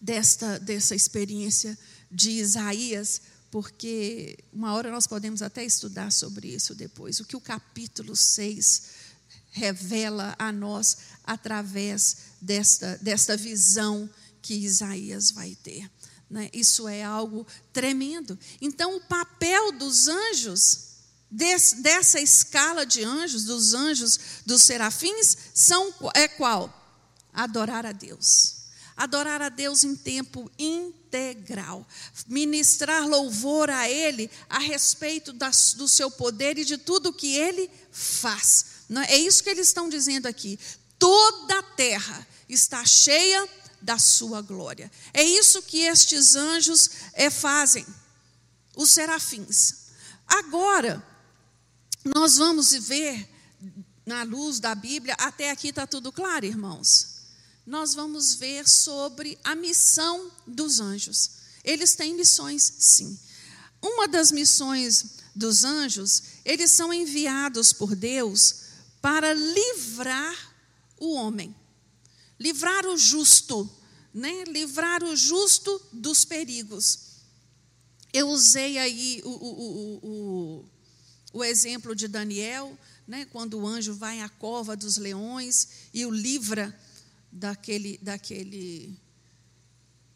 desta, 0.00 0.58
dessa 0.58 0.94
experiência 0.94 1.76
de 2.10 2.30
Isaías, 2.30 3.22
porque 3.54 4.36
uma 4.52 4.74
hora 4.74 4.90
nós 4.90 5.06
podemos 5.06 5.40
até 5.40 5.64
estudar 5.64 6.10
sobre 6.10 6.48
isso 6.48 6.74
depois, 6.74 7.20
o 7.20 7.24
que 7.24 7.36
o 7.36 7.40
capítulo 7.40 8.16
6 8.16 8.82
revela 9.52 10.34
a 10.40 10.50
nós 10.50 10.96
através 11.22 12.16
desta, 12.40 12.98
desta 13.00 13.36
visão 13.36 14.10
que 14.42 14.54
Isaías 14.54 15.30
vai 15.30 15.54
ter. 15.62 15.88
Né? 16.28 16.50
Isso 16.52 16.88
é 16.88 17.04
algo 17.04 17.46
tremendo. 17.72 18.36
Então, 18.60 18.96
o 18.96 19.00
papel 19.02 19.70
dos 19.70 20.08
anjos, 20.08 20.96
dessa 21.30 22.20
escala 22.20 22.84
de 22.84 23.04
anjos, 23.04 23.44
dos 23.44 23.72
anjos, 23.72 24.18
dos 24.44 24.64
serafins, 24.64 25.36
são, 25.54 25.94
é 26.12 26.26
qual? 26.26 27.08
Adorar 27.32 27.86
a 27.86 27.92
Deus. 27.92 28.64
adorar 28.96 29.40
a 29.42 29.48
Deus 29.48 29.84
em 29.84 29.94
tempo 29.94 30.50
integral, 31.14 31.86
ministrar 32.26 33.06
louvor 33.06 33.70
a 33.70 33.88
Ele 33.88 34.30
a 34.48 34.58
respeito 34.58 35.32
das, 35.32 35.74
do 35.74 35.86
seu 35.86 36.10
poder 36.10 36.58
e 36.58 36.64
de 36.64 36.76
tudo 36.76 37.12
que 37.12 37.36
Ele 37.36 37.70
faz. 37.92 38.66
É? 38.90 39.14
é 39.14 39.18
isso 39.18 39.42
que 39.42 39.50
eles 39.50 39.68
estão 39.68 39.88
dizendo 39.88 40.26
aqui. 40.26 40.58
Toda 40.98 41.58
a 41.58 41.62
terra 41.62 42.26
está 42.48 42.84
cheia 42.84 43.48
da 43.80 43.98
sua 43.98 44.42
glória. 44.42 44.90
É 45.12 45.22
isso 45.22 45.62
que 45.62 45.82
estes 45.82 46.34
anjos 46.34 46.90
é, 47.12 47.30
fazem, 47.30 47.86
os 48.74 48.90
serafins. 48.90 49.84
Agora, 50.26 51.04
nós 52.04 52.38
vamos 52.38 52.72
ver, 52.72 53.28
na 54.04 54.22
luz 54.24 54.58
da 54.58 54.74
Bíblia, 54.74 55.14
até 55.18 55.50
aqui 55.50 55.68
está 55.68 55.86
tudo 55.86 56.10
claro, 56.10 56.44
irmãos 56.44 57.13
nós 57.66 57.94
vamos 57.94 58.34
ver 58.34 58.68
sobre 58.68 59.38
a 59.42 59.54
missão 59.54 60.30
dos 60.46 60.80
anjos. 60.80 61.30
Eles 61.62 61.94
têm 61.94 62.14
missões, 62.14 62.62
sim. 62.78 63.18
Uma 63.80 64.06
das 64.06 64.30
missões 64.30 65.16
dos 65.34 65.64
anjos, 65.64 66.22
eles 66.44 66.70
são 66.70 66.92
enviados 66.92 67.72
por 67.72 67.96
Deus 67.96 68.56
para 69.00 69.32
livrar 69.32 70.54
o 70.98 71.14
homem, 71.14 71.54
livrar 72.38 72.86
o 72.86 72.96
justo, 72.96 73.68
né? 74.12 74.44
livrar 74.44 75.02
o 75.02 75.16
justo 75.16 75.80
dos 75.92 76.24
perigos. 76.24 77.00
Eu 78.12 78.28
usei 78.28 78.78
aí 78.78 79.20
o, 79.24 79.28
o, 79.28 80.00
o, 80.02 80.64
o 81.32 81.44
exemplo 81.44 81.94
de 81.94 82.06
Daniel, 82.06 82.78
né? 83.08 83.26
quando 83.26 83.58
o 83.58 83.66
anjo 83.66 83.94
vai 83.94 84.20
à 84.20 84.28
cova 84.28 84.76
dos 84.76 84.96
leões 84.96 85.68
e 85.92 86.06
o 86.06 86.10
livra 86.10 86.78
daquele, 87.34 87.98
daquele, 87.98 88.96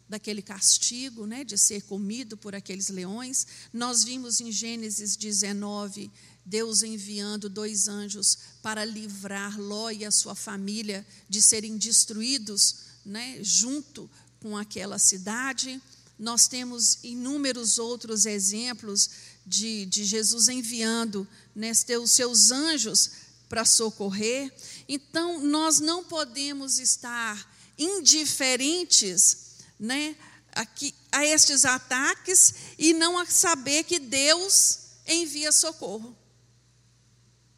daquele 0.09 0.40
castigo, 0.40 1.26
né, 1.26 1.42
de 1.42 1.59
ser 1.59 1.83
comido 1.83 2.37
por 2.37 2.54
aqueles 2.54 2.88
leões. 2.88 3.46
Nós 3.72 4.04
vimos 4.04 4.40
em 4.40 4.52
Gênesis 4.52 5.16
19 5.16 6.11
Deus 6.44 6.83
enviando 6.83 7.50
dois 7.50 7.88
anjos 7.88 8.38
para 8.62 8.83
livrar 8.83 9.61
Ló 9.61 9.90
e 9.90 10.07
a 10.07 10.11
sua 10.11 10.35
família 10.35 11.07
de 11.28 11.42
serem 11.42 11.76
destruídos, 11.76 12.76
né, 13.04 13.38
junto 13.42 14.09
com 14.40 14.57
aquela 14.57 14.98
cidade. 14.98 15.78
Nós 16.18 16.48
temos 16.48 17.00
inúmeros 17.02 17.78
outros 17.78 18.24
exemplos 18.24 19.11
de, 19.46 19.85
de 19.87 20.04
Jesus 20.04 20.48
enviando 20.48 21.28
né, 21.54 21.72
os 22.02 22.11
seus 22.12 22.50
anjos 22.50 23.11
para 23.48 23.64
socorrer. 23.64 24.52
Então, 24.88 25.38
nós 25.40 25.81
não 25.81 26.03
podemos 26.03 26.79
estar 26.79 27.55
indiferentes 27.77 29.57
né, 29.79 30.16
aqui, 30.53 30.94
a 31.12 31.24
estes 31.24 31.64
ataques 31.64 32.55
e 32.79 32.94
não 32.94 33.24
saber 33.27 33.85
que 33.85 33.98
Deus 33.98 34.79
envia 35.07 35.53
socorro. 35.53 36.16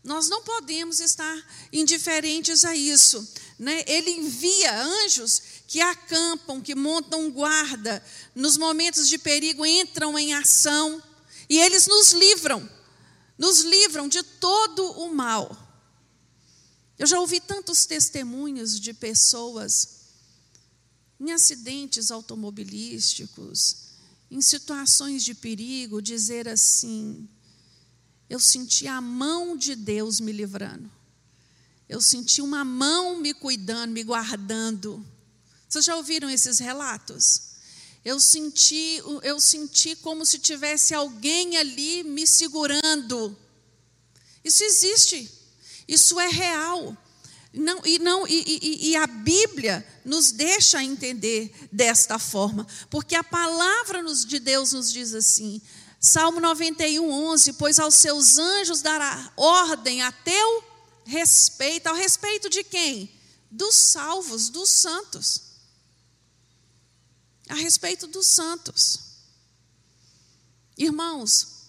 Nós 0.03 0.29
não 0.29 0.43
podemos 0.43 0.99
estar 0.99 1.37
indiferentes 1.73 2.65
a 2.65 2.75
isso. 2.75 3.33
Né? 3.59 3.85
Ele 3.87 4.11
envia 4.11 4.83
anjos 4.83 5.43
que 5.67 5.81
acampam, 5.81 6.61
que 6.61 6.75
montam 6.75 7.31
guarda, 7.31 8.03
nos 8.35 8.57
momentos 8.57 9.09
de 9.09 9.19
perigo 9.19 9.65
entram 9.65 10.19
em 10.19 10.35
ação 10.35 11.03
e 11.49 11.59
eles 11.59 11.87
nos 11.87 12.13
livram, 12.13 12.69
nos 13.39 13.61
livram 13.61 14.09
de 14.09 14.23
todo 14.23 14.85
o 14.93 15.15
mal. 15.15 15.60
Eu 17.01 17.07
já 17.07 17.19
ouvi 17.19 17.41
tantos 17.41 17.87
testemunhos 17.87 18.79
de 18.79 18.93
pessoas 18.93 20.01
em 21.19 21.33
acidentes 21.33 22.11
automobilísticos, 22.11 23.77
em 24.31 24.43
situações 24.43 25.25
de 25.25 25.35
perigo, 25.35 26.03
dizer 26.03 26.47
assim: 26.47 27.27
eu 28.29 28.39
senti 28.39 28.87
a 28.87 29.01
mão 29.01 29.57
de 29.57 29.75
Deus 29.75 30.21
me 30.21 30.31
livrando. 30.31 30.93
Eu 31.89 32.03
senti 32.03 32.43
uma 32.43 32.67
mão 32.67 33.17
me 33.17 33.33
cuidando, 33.33 33.93
me 33.93 34.05
guardando. 34.05 35.03
Vocês 35.67 35.87
já 35.87 35.97
ouviram 35.97 36.29
esses 36.29 36.59
relatos? 36.59 37.53
Eu 38.05 38.21
senti, 38.21 39.03
eu 39.23 39.41
senti 39.41 39.97
como 39.97 40.27
se 40.27 40.39
tivesse 40.39 40.93
alguém 40.93 41.57
ali 41.57 42.05
me 42.05 42.27
segurando. 42.27 43.35
Isso 44.45 44.63
existe. 44.63 45.40
Isso 45.91 46.21
é 46.21 46.29
real. 46.29 46.97
Não, 47.53 47.85
e, 47.85 47.99
não, 47.99 48.29
e, 48.29 48.45
e, 48.47 48.91
e, 48.91 48.97
a 48.97 49.09
Bíblia 49.09 49.85
nos 50.05 50.31
deixa 50.31 50.85
entender 50.85 51.53
desta 51.73 52.17
forma, 52.17 52.65
porque 52.89 53.17
a 53.17 53.25
palavra 53.25 54.01
nos, 54.01 54.25
de 54.25 54.39
Deus 54.39 54.73
nos 54.73 54.93
diz 54.93 55.13
assim, 55.13 55.61
Salmo 55.99 56.39
91, 56.39 57.11
11: 57.11 57.55
Pois 57.55 57.81
aos 57.81 57.97
seus 57.97 58.39
anjos 58.39 58.83
dará 58.83 59.33
ordem 59.37 60.01
a 60.01 60.13
teu 60.13 60.65
respeito, 61.05 61.89
ao 61.89 61.97
respeito 61.97 62.49
de 62.49 62.63
quem? 62.63 63.11
Dos 63.51 63.75
salvos, 63.75 64.49
dos 64.49 64.69
santos. 64.69 65.43
A 67.49 67.55
respeito 67.55 68.07
dos 68.07 68.29
santos. 68.29 69.01
Irmãos, 70.79 71.60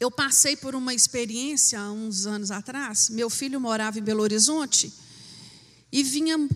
eu 0.00 0.10
passei 0.10 0.56
por 0.56 0.74
uma 0.74 0.94
experiência 0.94 1.78
há 1.78 1.92
uns 1.92 2.24
anos 2.24 2.50
atrás. 2.50 3.10
Meu 3.10 3.28
filho 3.28 3.60
morava 3.60 3.98
em 3.98 4.02
Belo 4.02 4.22
Horizonte 4.22 4.90
e 5.92 6.02
vinha 6.02 6.48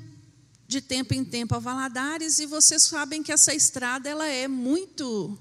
de 0.67 0.81
tempo 0.81 1.13
em 1.13 1.23
tempo 1.23 1.55
a 1.55 1.59
Valadares 1.59 2.39
e 2.39 2.47
vocês 2.47 2.85
sabem 2.85 3.23
que 3.23 3.31
essa 3.31 3.55
estrada 3.55 4.09
ela 4.09 4.27
é 4.27 4.49
muito 4.49 5.39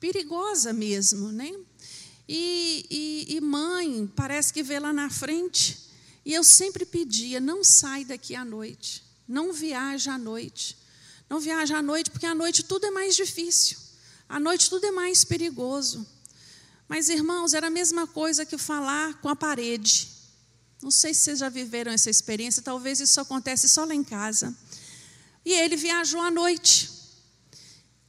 perigosa 0.00 0.72
mesmo, 0.72 1.30
né? 1.30 1.54
E, 2.28 2.84
e, 2.90 3.36
e 3.36 3.40
mãe 3.40 4.12
parece 4.16 4.52
que 4.52 4.64
vê 4.64 4.80
lá 4.80 4.92
na 4.92 5.08
frente 5.08 5.78
e 6.24 6.34
eu 6.34 6.42
sempre 6.42 6.84
pedia 6.84 7.38
não 7.38 7.62
sai 7.62 8.04
daqui 8.04 8.34
à 8.34 8.44
noite, 8.44 9.04
não 9.28 9.52
viaja 9.52 10.14
à 10.14 10.18
noite, 10.18 10.76
não 11.30 11.38
viaja 11.38 11.78
à 11.78 11.82
noite 11.82 12.10
porque 12.10 12.26
à 12.26 12.34
noite 12.34 12.64
tudo 12.64 12.84
é 12.86 12.90
mais 12.90 13.14
difícil, 13.14 13.78
à 14.28 14.40
noite 14.40 14.68
tudo 14.68 14.84
é 14.86 14.90
mais 14.90 15.24
perigoso. 15.24 16.15
Mas, 16.88 17.08
irmãos, 17.08 17.52
era 17.52 17.66
a 17.66 17.70
mesma 17.70 18.06
coisa 18.06 18.46
que 18.46 18.56
falar 18.56 19.20
com 19.20 19.28
a 19.28 19.36
parede. 19.36 20.08
Não 20.82 20.90
sei 20.90 21.12
se 21.12 21.24
vocês 21.24 21.38
já 21.40 21.48
viveram 21.48 21.90
essa 21.90 22.10
experiência, 22.10 22.62
talvez 22.62 23.00
isso 23.00 23.20
acontece 23.20 23.68
só 23.68 23.84
lá 23.84 23.94
em 23.94 24.04
casa. 24.04 24.56
E 25.44 25.52
ele 25.52 25.76
viajou 25.76 26.20
à 26.20 26.30
noite. 26.30 26.90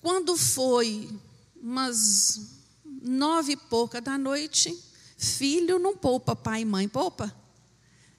Quando 0.01 0.37
foi 0.37 1.09
umas 1.61 2.41
nove 3.01 3.53
e 3.53 3.57
pouca 3.57 3.99
da 3.99 4.17
noite, 4.17 4.77
filho 5.17 5.79
não 5.79 5.95
poupa, 5.95 6.35
pai 6.35 6.61
e 6.61 6.65
mãe 6.65 6.87
poupa. 6.87 7.33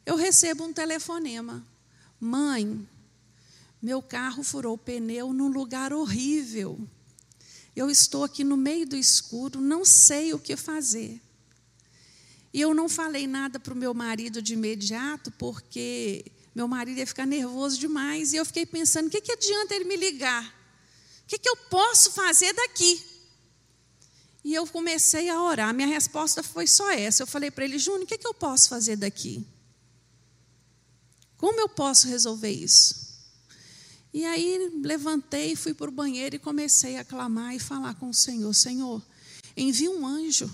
Eu 0.05 0.17
recebo 0.17 0.65
um 0.65 0.73
telefonema. 0.73 1.65
Mãe, 2.19 2.89
meu 3.81 4.03
carro 4.03 4.43
furou 4.43 4.75
o 4.75 4.79
pneu 4.79 5.33
num 5.33 5.49
lugar 5.49 5.93
horrível. 5.93 6.81
Eu 7.79 7.89
estou 7.89 8.25
aqui 8.25 8.43
no 8.43 8.57
meio 8.57 8.85
do 8.85 8.97
escuro, 8.97 9.61
não 9.61 9.85
sei 9.85 10.35
o 10.35 10.39
que 10.39 10.57
fazer. 10.57 11.23
E 12.53 12.61
eu 12.61 12.75
não 12.75 12.89
falei 12.89 13.25
nada 13.25 13.61
para 13.61 13.73
o 13.73 13.77
meu 13.77 13.95
marido 13.95 14.43
de 14.43 14.55
imediato, 14.55 15.31
porque 15.39 16.25
meu 16.53 16.67
marido 16.67 16.99
ia 16.99 17.07
ficar 17.07 17.25
nervoso 17.25 17.79
demais. 17.79 18.33
E 18.33 18.37
eu 18.37 18.45
fiquei 18.45 18.67
pensando: 18.67 19.07
o 19.07 19.11
que, 19.11 19.21
que 19.21 19.31
adianta 19.31 19.77
ele 19.77 19.85
me 19.85 19.95
ligar? 19.95 20.45
O 21.23 21.29
que, 21.29 21.39
que 21.39 21.49
eu 21.49 21.57
posso 21.71 22.11
fazer 22.11 22.53
daqui? 22.53 23.01
E 24.43 24.53
eu 24.55 24.67
comecei 24.67 25.29
a 25.29 25.41
orar. 25.41 25.73
Minha 25.73 25.87
resposta 25.87 26.43
foi 26.43 26.67
só 26.67 26.91
essa. 26.91 27.23
Eu 27.23 27.29
falei 27.29 27.49
para 27.49 27.65
ele: 27.65 27.79
Júnior, 27.79 28.03
o 28.03 28.07
que, 28.07 28.19
que 28.19 28.27
eu 28.27 28.35
posso 28.35 28.69
fazer 28.69 28.97
daqui? 28.97 29.47
Como 31.37 31.61
eu 31.61 31.69
posso 31.69 32.09
resolver 32.09 32.51
isso? 32.51 33.08
E 34.13 34.25
aí 34.25 34.71
levantei, 34.83 35.55
fui 35.55 35.75
para 35.75 35.89
o 35.89 35.93
banheiro 35.93 36.37
e 36.37 36.39
comecei 36.39 36.97
a 36.97 37.05
clamar 37.05 37.55
e 37.55 37.59
falar 37.59 37.95
com 37.95 38.09
o 38.09 38.15
Senhor: 38.15 38.53
Senhor, 38.55 39.03
envia 39.57 39.91
um 39.91 40.07
anjo. 40.07 40.51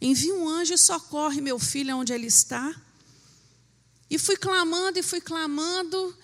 Envia 0.00 0.34
um 0.34 0.48
anjo 0.48 0.74
e 0.74 0.78
socorre 0.78 1.40
meu 1.40 1.58
filho 1.58 1.96
onde 1.96 2.12
ele 2.12 2.26
está. 2.26 2.74
E 4.08 4.18
fui 4.18 4.36
clamando 4.36 4.98
e 4.98 5.02
fui 5.02 5.20
clamando. 5.20 6.16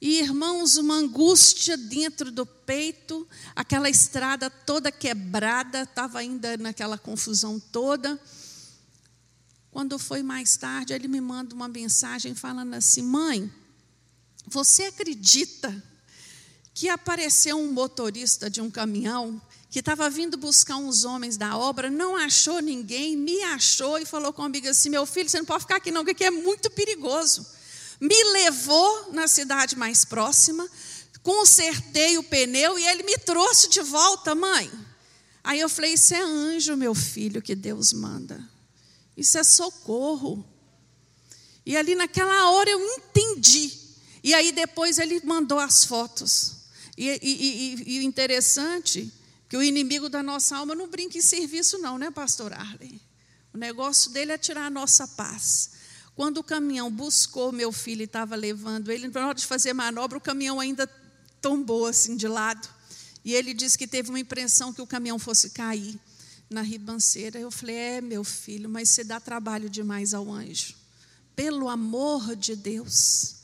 E 0.00 0.20
irmãos, 0.20 0.76
uma 0.76 0.94
angústia 0.94 1.76
dentro 1.76 2.30
do 2.30 2.46
peito, 2.46 3.26
aquela 3.54 3.90
estrada 3.90 4.48
toda 4.48 4.92
quebrada, 4.92 5.82
estava 5.82 6.20
ainda 6.20 6.56
naquela 6.56 6.96
confusão 6.96 7.58
toda. 7.58 8.18
Quando 9.72 9.98
foi 9.98 10.22
mais 10.22 10.56
tarde, 10.56 10.92
ele 10.92 11.08
me 11.08 11.20
manda 11.20 11.54
uma 11.54 11.68
mensagem 11.68 12.34
falando 12.34 12.74
assim: 12.74 13.02
Mãe, 13.02 13.52
você 14.48 14.84
acredita 14.84 15.82
que 16.74 16.88
apareceu 16.88 17.58
um 17.58 17.72
motorista 17.72 18.48
de 18.48 18.60
um 18.60 18.70
caminhão 18.70 19.40
que 19.70 19.80
estava 19.80 20.08
vindo 20.08 20.36
buscar 20.36 20.76
uns 20.76 21.04
homens 21.04 21.36
da 21.36 21.56
obra, 21.56 21.90
não 21.90 22.16
achou 22.16 22.60
ninguém, 22.60 23.16
me 23.16 23.42
achou 23.42 23.98
e 23.98 24.06
falou 24.06 24.32
comigo 24.32 24.68
assim: 24.68 24.88
Meu 24.88 25.04
filho, 25.04 25.28
você 25.28 25.38
não 25.38 25.44
pode 25.44 25.64
ficar 25.64 25.76
aqui 25.76 25.90
não, 25.90 26.02
porque 26.04 26.24
aqui 26.24 26.24
é 26.24 26.30
muito 26.30 26.70
perigoso. 26.70 27.46
me 28.00 28.24
levou 28.32 29.12
na 29.12 29.28
cidade 29.28 29.76
mais 29.76 30.04
próxima, 30.04 30.68
consertei 31.22 32.16
o 32.16 32.22
pneu 32.22 32.78
e 32.78 32.86
ele 32.86 33.02
me 33.02 33.18
trouxe 33.18 33.68
de 33.68 33.82
volta, 33.82 34.34
mãe. 34.34 34.70
Aí 35.44 35.60
eu 35.60 35.68
falei: 35.68 35.94
Isso 35.94 36.14
é 36.14 36.22
anjo, 36.22 36.76
meu 36.76 36.94
filho, 36.94 37.42
que 37.42 37.54
Deus 37.54 37.92
manda. 37.92 38.42
Isso 39.16 39.36
é 39.36 39.42
socorro. 39.42 40.46
E 41.66 41.76
ali 41.76 41.94
naquela 41.94 42.50
hora 42.52 42.70
eu 42.70 42.80
entendi. 42.80 43.87
E 44.22 44.34
aí 44.34 44.52
depois 44.52 44.98
ele 44.98 45.20
mandou 45.24 45.58
as 45.58 45.84
fotos. 45.84 46.56
E, 46.96 47.08
e, 47.08 47.18
e, 47.22 47.98
e 47.98 48.04
interessante 48.04 49.12
que 49.48 49.56
o 49.56 49.62
inimigo 49.62 50.08
da 50.08 50.22
nossa 50.22 50.56
alma 50.56 50.74
não 50.74 50.88
brinca 50.88 51.16
em 51.16 51.22
serviço, 51.22 51.78
não, 51.78 51.96
né, 51.96 52.10
pastor 52.10 52.52
Arley? 52.52 53.00
O 53.54 53.58
negócio 53.58 54.10
dele 54.10 54.32
é 54.32 54.38
tirar 54.38 54.66
a 54.66 54.70
nossa 54.70 55.06
paz. 55.08 55.70
Quando 56.14 56.38
o 56.38 56.44
caminhão 56.44 56.90
buscou 56.90 57.52
meu 57.52 57.70
filho 57.70 58.02
e 58.02 58.04
estava 58.04 58.34
levando 58.34 58.90
ele, 58.90 59.08
na 59.08 59.26
hora 59.28 59.34
de 59.34 59.46
fazer 59.46 59.72
manobra, 59.72 60.18
o 60.18 60.20
caminhão 60.20 60.58
ainda 60.58 60.86
tombou 61.40 61.86
assim 61.86 62.16
de 62.16 62.26
lado. 62.26 62.68
E 63.24 63.34
ele 63.34 63.54
disse 63.54 63.78
que 63.78 63.86
teve 63.86 64.08
uma 64.10 64.18
impressão 64.18 64.72
que 64.72 64.82
o 64.82 64.86
caminhão 64.86 65.18
fosse 65.18 65.50
cair 65.50 65.98
na 66.50 66.60
ribanceira. 66.60 67.38
Eu 67.38 67.50
falei: 67.50 67.76
É, 67.76 68.00
meu 68.00 68.24
filho, 68.24 68.68
mas 68.68 68.90
você 68.90 69.04
dá 69.04 69.20
trabalho 69.20 69.70
demais 69.70 70.12
ao 70.12 70.30
anjo. 70.30 70.74
Pelo 71.36 71.68
amor 71.68 72.34
de 72.34 72.56
Deus. 72.56 73.37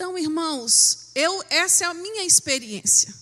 Então, 0.00 0.16
irmãos, 0.16 1.10
eu 1.14 1.44
essa 1.50 1.84
é 1.84 1.86
a 1.86 1.92
minha 1.92 2.24
experiência. 2.24 3.12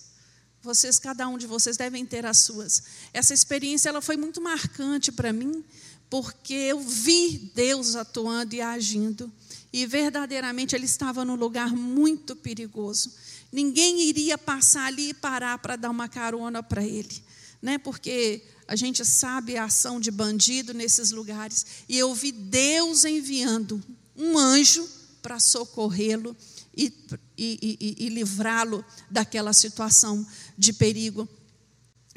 Vocês, 0.63 0.97
cada 0.97 1.27
um 1.27 1.37
de 1.37 1.45
vocês 1.45 1.77
devem 1.77 2.07
ter 2.07 2.25
as 2.25 2.39
suas. 2.39 2.85
Essa 3.13 3.35
experiência 3.35 3.89
ela 3.89 4.01
foi 4.01 4.17
muito 4.17 4.41
marcante 4.41 5.11
para 5.11 5.33
mim, 5.33 5.65
porque 6.09 6.55
eu 6.55 6.79
vi 6.79 7.51
Deus 7.53 7.97
atuando 7.97 8.55
e 8.55 8.61
agindo, 8.61 9.29
e 9.73 9.87
verdadeiramente 9.87 10.77
ele 10.77 10.85
estava 10.85 11.25
num 11.25 11.35
lugar 11.35 11.73
muito 11.73 12.37
perigoso. 12.37 13.13
Ninguém 13.51 14.03
iria 14.03 14.39
passar 14.39 14.87
ali 14.87 15.09
e 15.09 15.15
parar 15.15 15.59
para 15.59 15.75
dar 15.75 15.91
uma 15.91 16.09
carona 16.09 16.63
para 16.63 16.85
ele, 16.85 17.25
né? 17.61 17.77
Porque 17.79 18.41
a 18.69 18.77
gente 18.77 19.05
sabe 19.05 19.57
a 19.57 19.65
ação 19.65 19.99
de 19.99 20.13
bandido 20.13 20.73
nesses 20.73 21.11
lugares. 21.11 21.67
E 21.89 21.99
eu 21.99 22.15
vi 22.15 22.31
Deus 22.31 23.05
enviando 23.05 23.83
um 24.17 24.39
anjo 24.39 24.89
para 25.21 25.41
socorrê-lo 25.41 26.37
e, 26.79 26.95
e, 27.37 27.77
e, 27.81 28.07
e 28.07 28.09
livrá-lo 28.09 28.85
daquela 29.11 29.53
situação 29.53 30.25
de 30.57 30.73
perigo. 30.73 31.29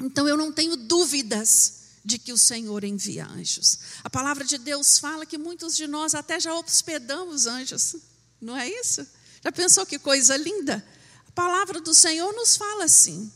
Então 0.00 0.28
eu 0.28 0.36
não 0.36 0.52
tenho 0.52 0.76
dúvidas 0.76 1.82
de 2.04 2.18
que 2.18 2.32
o 2.32 2.38
Senhor 2.38 2.84
envia 2.84 3.26
anjos. 3.26 3.78
A 4.04 4.10
palavra 4.10 4.44
de 4.44 4.58
Deus 4.58 4.98
fala 4.98 5.26
que 5.26 5.36
muitos 5.36 5.76
de 5.76 5.88
nós 5.88 6.14
até 6.14 6.38
já 6.38 6.54
hospedamos 6.54 7.46
anjos, 7.46 7.96
não 8.40 8.56
é 8.56 8.68
isso? 8.68 9.04
Já 9.42 9.50
pensou 9.50 9.84
que 9.84 9.98
coisa 9.98 10.36
linda? 10.36 10.84
A 11.28 11.32
palavra 11.32 11.80
do 11.80 11.92
Senhor 11.92 12.32
nos 12.32 12.56
fala 12.56 12.84
assim. 12.84 13.32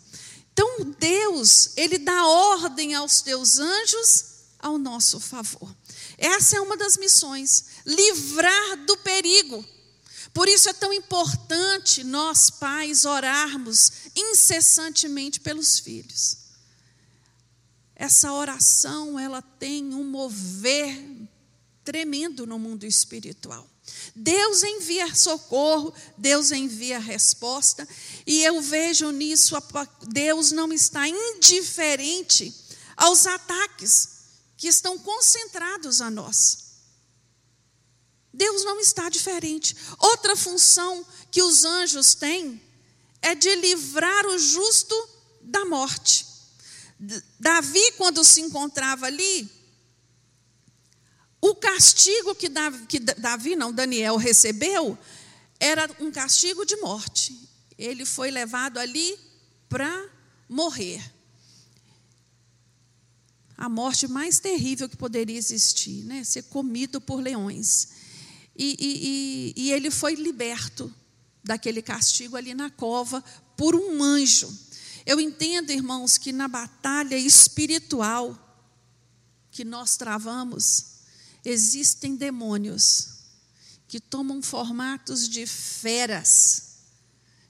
Então 0.53 0.95
Deus, 0.99 1.73
ele 1.77 1.99
dá 1.99 2.25
ordem 2.25 2.95
aos 2.95 3.21
teus 3.21 3.59
anjos 3.59 4.25
ao 4.61 4.79
nosso 4.79 5.19
favor. 5.19 5.75
Essa 6.17 6.57
é 6.57 6.61
uma 6.61 6.77
das 6.77 6.97
missões, 6.97 7.65
livrar 7.85 8.85
do 8.87 8.97
perigo. 8.99 9.65
Por 10.37 10.49
isso 10.49 10.69
é 10.69 10.75
tão 10.75 10.93
importante 10.93 12.05
nós 12.05 12.51
pais 12.51 13.07
orarmos 13.07 13.91
incessantemente 14.15 15.41
pelos 15.41 15.79
filhos. 15.79 16.37
Essa 17.95 18.31
oração, 18.31 19.19
ela 19.19 19.41
tem 19.41 19.95
um 19.95 20.05
mover 20.05 20.95
tremendo 21.83 22.47
no 22.47 22.59
mundo 22.59 22.85
espiritual. 22.85 23.67
Deus 24.15 24.63
envia 24.63 25.15
socorro, 25.15 25.91
Deus 26.19 26.53
envia 26.53 26.99
resposta, 26.99 27.89
e 28.27 28.45
eu 28.45 28.61
vejo 28.61 29.11
nisso, 29.13 29.57
Deus 30.03 30.53
não 30.53 30.71
está 30.71 31.09
indiferente 31.09 32.55
aos 32.95 33.27
ataques 33.27 34.11
que 34.55 34.69
estão 34.69 34.99
concentrados 34.99 36.03
a 36.03 36.11
nós. 36.11 36.66
Deus 38.37 38.65
não 38.65 38.79
está 38.79 39.09
diferente. 39.09 39.75
Outra 39.99 40.37
função 40.37 41.05
que 41.31 41.43
os 41.43 41.65
anjos 41.65 42.15
têm 42.15 42.61
é 43.23 43.35
de 43.35 43.55
livrar 43.57 44.27
o 44.27 44.39
justo 44.39 44.95
da 45.41 45.65
morte. 45.65 46.27
Davi, 47.41 47.93
quando 47.97 48.23
se 48.23 48.43
encontrava 48.43 49.07
ali, 49.07 49.51
o 51.41 51.55
castigo 51.55 52.35
que 52.35 52.49
Davi, 52.49 52.87
que 52.87 52.99
Davi, 52.99 53.57
não, 53.57 53.73
Daniel 53.73 54.17
recebeu, 54.17 54.99
era 55.59 55.89
um 55.99 56.11
castigo 56.11 56.65
de 56.67 56.77
morte. 56.77 57.39
Ele 57.79 58.05
foi 58.05 58.31
levado 58.31 58.79
ali 58.79 59.19
para 59.69 60.11
morrer. 60.49 61.03
A 63.57 63.69
morte 63.69 64.07
mais 64.07 64.39
terrível 64.39 64.89
que 64.89 64.97
poderia 64.97 65.39
existir, 65.39 66.05
né? 66.05 66.23
ser 66.23 66.43
comido 66.45 67.01
por 67.01 67.21
leões. 67.21 67.89
E, 68.59 68.77
e, 68.81 69.63
e, 69.65 69.73
ele 69.73 69.91
foi 69.91 70.15
liberto 70.15 70.93
daquele 71.45 71.83
castigo 71.83 72.37
ali 72.37 72.55
na 72.55 72.71
cova 72.71 73.23
por 73.57 73.75
um 73.75 74.03
anjo. 74.03 74.53
Eu 75.05 75.21
entendo, 75.21 75.71
irmãos, 75.71 76.17
que 76.17 76.33
na 76.33 76.49
batalha 76.49 77.17
espiritual 77.17 78.43
que 79.51 79.65
nós 79.65 79.97
travamos, 79.97 80.97
existem 81.45 82.17
demônios 82.17 83.17
que 83.89 84.01
tomam 84.01 84.43
formatos 84.43 85.29
de 85.29 85.47
feras, 85.47 86.77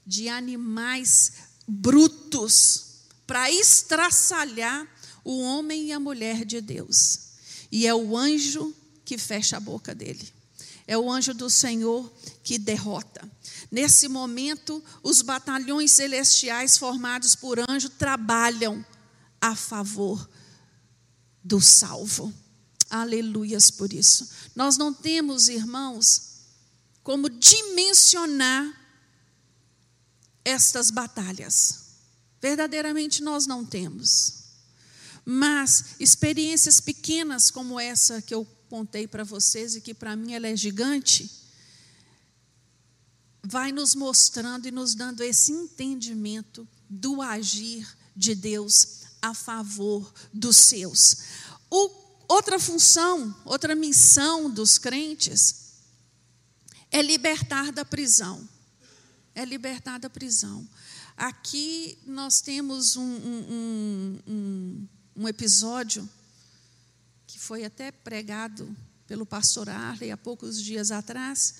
de 0.05 0.29
animais 0.29 1.33
brutos, 1.67 2.85
para 3.25 3.51
estraçalhar 3.51 4.87
o 5.23 5.41
homem 5.41 5.87
e 5.87 5.91
a 5.91 5.99
mulher 5.99 6.45
de 6.45 6.61
Deus. 6.61 7.19
E 7.69 7.85
é 7.85 7.93
o 7.93 8.15
anjo 8.15 8.73
que 9.03 9.17
fecha 9.17 9.57
a 9.57 9.59
boca 9.59 9.93
dele. 9.93 10.36
É 10.87 10.97
o 10.97 11.11
anjo 11.11 11.33
do 11.33 11.49
Senhor 11.49 12.11
que 12.41 12.57
derrota. 12.57 13.29
Nesse 13.69 14.07
momento, 14.07 14.81
os 15.03 15.21
batalhões 15.21 15.91
celestiais 15.91 16.77
formados 16.77 17.35
por 17.35 17.59
anjo 17.69 17.89
trabalham 17.89 18.85
a 19.41 19.53
favor 19.55 20.29
do 21.43 21.59
salvo. 21.59 22.33
Aleluias 22.89 23.69
por 23.69 23.91
isso. 23.91 24.29
Nós 24.55 24.77
não 24.77 24.93
temos, 24.93 25.49
irmãos, 25.49 26.37
como 27.03 27.29
dimensionar 27.29 28.65
estas 30.45 30.89
batalhas. 30.89 31.87
Verdadeiramente 32.41 33.21
nós 33.21 33.45
não 33.45 33.65
temos. 33.65 34.45
Mas 35.25 35.95
experiências 35.99 36.79
pequenas 36.79 37.51
como 37.51 37.77
essa 37.77 38.21
que 38.21 38.33
eu 38.33 38.45
contei 38.69 39.07
para 39.07 39.23
vocês 39.23 39.75
e 39.75 39.81
que 39.81 39.93
para 39.93 40.15
mim 40.15 40.33
ela 40.33 40.47
é 40.47 40.55
gigante, 40.55 41.29
vai 43.43 43.71
nos 43.71 43.95
mostrando 43.95 44.67
e 44.67 44.71
nos 44.71 44.93
dando 44.95 45.23
esse 45.23 45.51
entendimento 45.51 46.67
do 46.89 47.21
agir 47.21 47.87
de 48.15 48.35
Deus 48.35 49.03
a 49.21 49.33
favor 49.33 50.13
dos 50.33 50.57
seus. 50.57 51.17
O 51.69 52.07
Outra 52.27 52.59
função, 52.59 53.33
outra 53.45 53.73
missão 53.73 54.49
dos 54.49 54.77
crentes 54.77 55.67
é 56.91 57.01
libertar 57.01 57.71
da 57.71 57.85
prisão. 57.85 58.47
É 59.33 59.45
libertar 59.45 59.97
da 59.97 60.09
prisão. 60.09 60.67
Aqui 61.15 61.97
nós 62.05 62.41
temos 62.41 62.97
um, 62.97 63.01
um, 63.01 64.19
um, 64.27 64.87
um 65.15 65.27
episódio 65.27 66.07
que 67.37 67.43
foi 67.43 67.63
até 67.63 67.91
pregado 67.91 68.75
pelo 69.05 69.23
pastor 69.23 69.69
Arley 69.69 70.09
há 70.09 70.17
poucos 70.17 70.59
dias 70.59 70.89
atrás, 70.89 71.53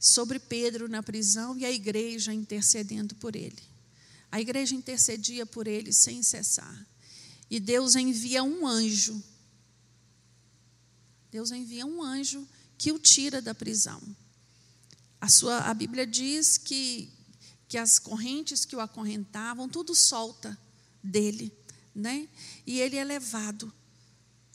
sobre 0.00 0.38
Pedro 0.38 0.88
na 0.88 1.02
prisão 1.02 1.58
e 1.58 1.64
a 1.66 1.70
igreja 1.70 2.32
intercedendo 2.32 3.14
por 3.16 3.36
ele. 3.36 3.62
A 4.32 4.40
igreja 4.40 4.74
intercedia 4.74 5.44
por 5.44 5.68
ele 5.68 5.92
sem 5.92 6.22
cessar. 6.22 6.86
E 7.50 7.60
Deus 7.60 7.94
envia 7.94 8.42
um 8.42 8.66
anjo 8.66 9.22
Deus 11.30 11.50
envia 11.50 11.84
um 11.84 12.00
anjo 12.00 12.46
que 12.78 12.92
o 12.92 12.98
tira 12.98 13.42
da 13.42 13.52
prisão. 13.52 14.00
A, 15.20 15.28
sua, 15.28 15.58
a 15.58 15.74
Bíblia 15.74 16.06
diz 16.06 16.56
que, 16.56 17.12
que 17.66 17.76
as 17.76 17.98
correntes 17.98 18.64
que 18.64 18.76
o 18.76 18.80
acorrentavam, 18.80 19.68
tudo 19.68 19.96
solta 19.96 20.56
dele, 21.02 21.52
né? 21.92 22.28
E 22.64 22.78
ele 22.78 22.96
é 22.96 23.02
levado, 23.02 23.72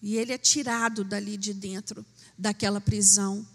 e 0.02 0.16
ele 0.16 0.32
é 0.32 0.38
tirado 0.38 1.04
dali 1.04 1.38
de 1.38 1.54
dentro 1.54 2.06
daquela 2.38 2.80
prisão. 2.80 3.46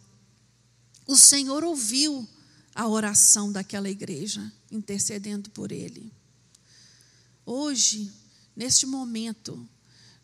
O 1.06 1.16
Senhor 1.16 1.64
ouviu 1.64 2.28
a 2.74 2.88
oração 2.88 3.52
daquela 3.52 3.88
igreja, 3.88 4.52
intercedendo 4.70 5.50
por 5.50 5.70
ele. 5.70 6.12
Hoje, 7.46 8.10
neste 8.56 8.84
momento, 8.86 9.68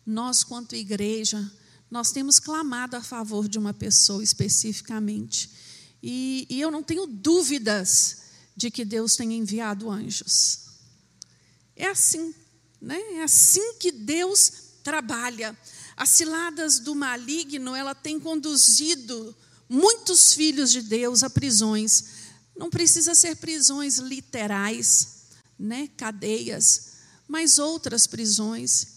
nós, 0.05 0.43
quanto 0.43 0.75
igreja, 0.75 1.51
nós 1.89 2.11
temos 2.11 2.39
clamado 2.39 2.95
a 2.95 3.01
favor 3.01 3.47
de 3.47 3.57
uma 3.57 3.73
pessoa 3.73 4.23
especificamente. 4.23 5.51
E, 6.01 6.47
e 6.49 6.59
eu 6.59 6.71
não 6.71 6.81
tenho 6.81 7.05
dúvidas 7.05 8.21
de 8.55 8.71
que 8.71 8.83
Deus 8.83 9.15
tem 9.15 9.33
enviado 9.33 9.89
anjos. 9.89 10.65
É 11.75 11.87
assim, 11.87 12.33
né? 12.81 12.99
É 13.13 13.23
assim 13.23 13.75
que 13.75 13.91
Deus 13.91 14.51
trabalha. 14.83 15.57
As 16.01 16.09
ciladas 16.09 16.79
do 16.79 16.95
maligno, 16.95 17.75
ela 17.75 17.93
tem 17.93 18.19
conduzido 18.19 19.37
muitos 19.69 20.33
filhos 20.33 20.71
de 20.71 20.81
Deus 20.81 21.21
a 21.21 21.29
prisões. 21.29 22.05
Não 22.57 22.71
precisa 22.71 23.13
ser 23.13 23.35
prisões 23.35 23.99
literais, 23.99 25.27
né? 25.59 25.87
Cadeias, 25.95 26.93
mas 27.27 27.59
outras 27.59 28.07
prisões. 28.07 28.87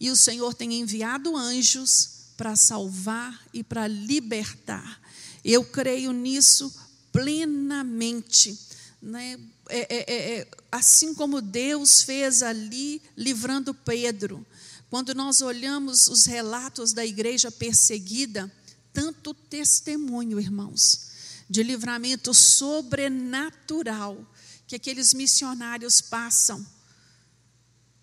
E 0.00 0.10
o 0.10 0.16
Senhor 0.16 0.54
tem 0.54 0.80
enviado 0.80 1.36
anjos 1.36 2.32
para 2.36 2.56
salvar 2.56 3.40
e 3.54 3.62
para 3.62 3.86
libertar. 3.86 5.00
Eu 5.44 5.64
creio 5.64 6.10
nisso 6.10 6.74
plenamente. 7.12 8.58
Né? 9.00 9.38
É, 9.68 9.78
é, 9.78 10.12
é, 10.12 10.38
é, 10.40 10.48
assim 10.72 11.14
como 11.14 11.40
Deus 11.40 12.02
fez 12.02 12.42
ali, 12.42 13.00
livrando 13.16 13.72
Pedro. 13.72 14.44
Quando 14.90 15.14
nós 15.14 15.42
olhamos 15.42 16.08
os 16.08 16.24
relatos 16.24 16.92
da 16.92 17.04
igreja 17.04 17.50
perseguida, 17.50 18.50
tanto 18.92 19.34
testemunho, 19.34 20.40
irmãos, 20.40 21.08
de 21.48 21.62
livramento 21.62 22.32
sobrenatural 22.32 24.26
que 24.66 24.76
aqueles 24.76 25.12
missionários 25.14 26.00
passam, 26.00 26.66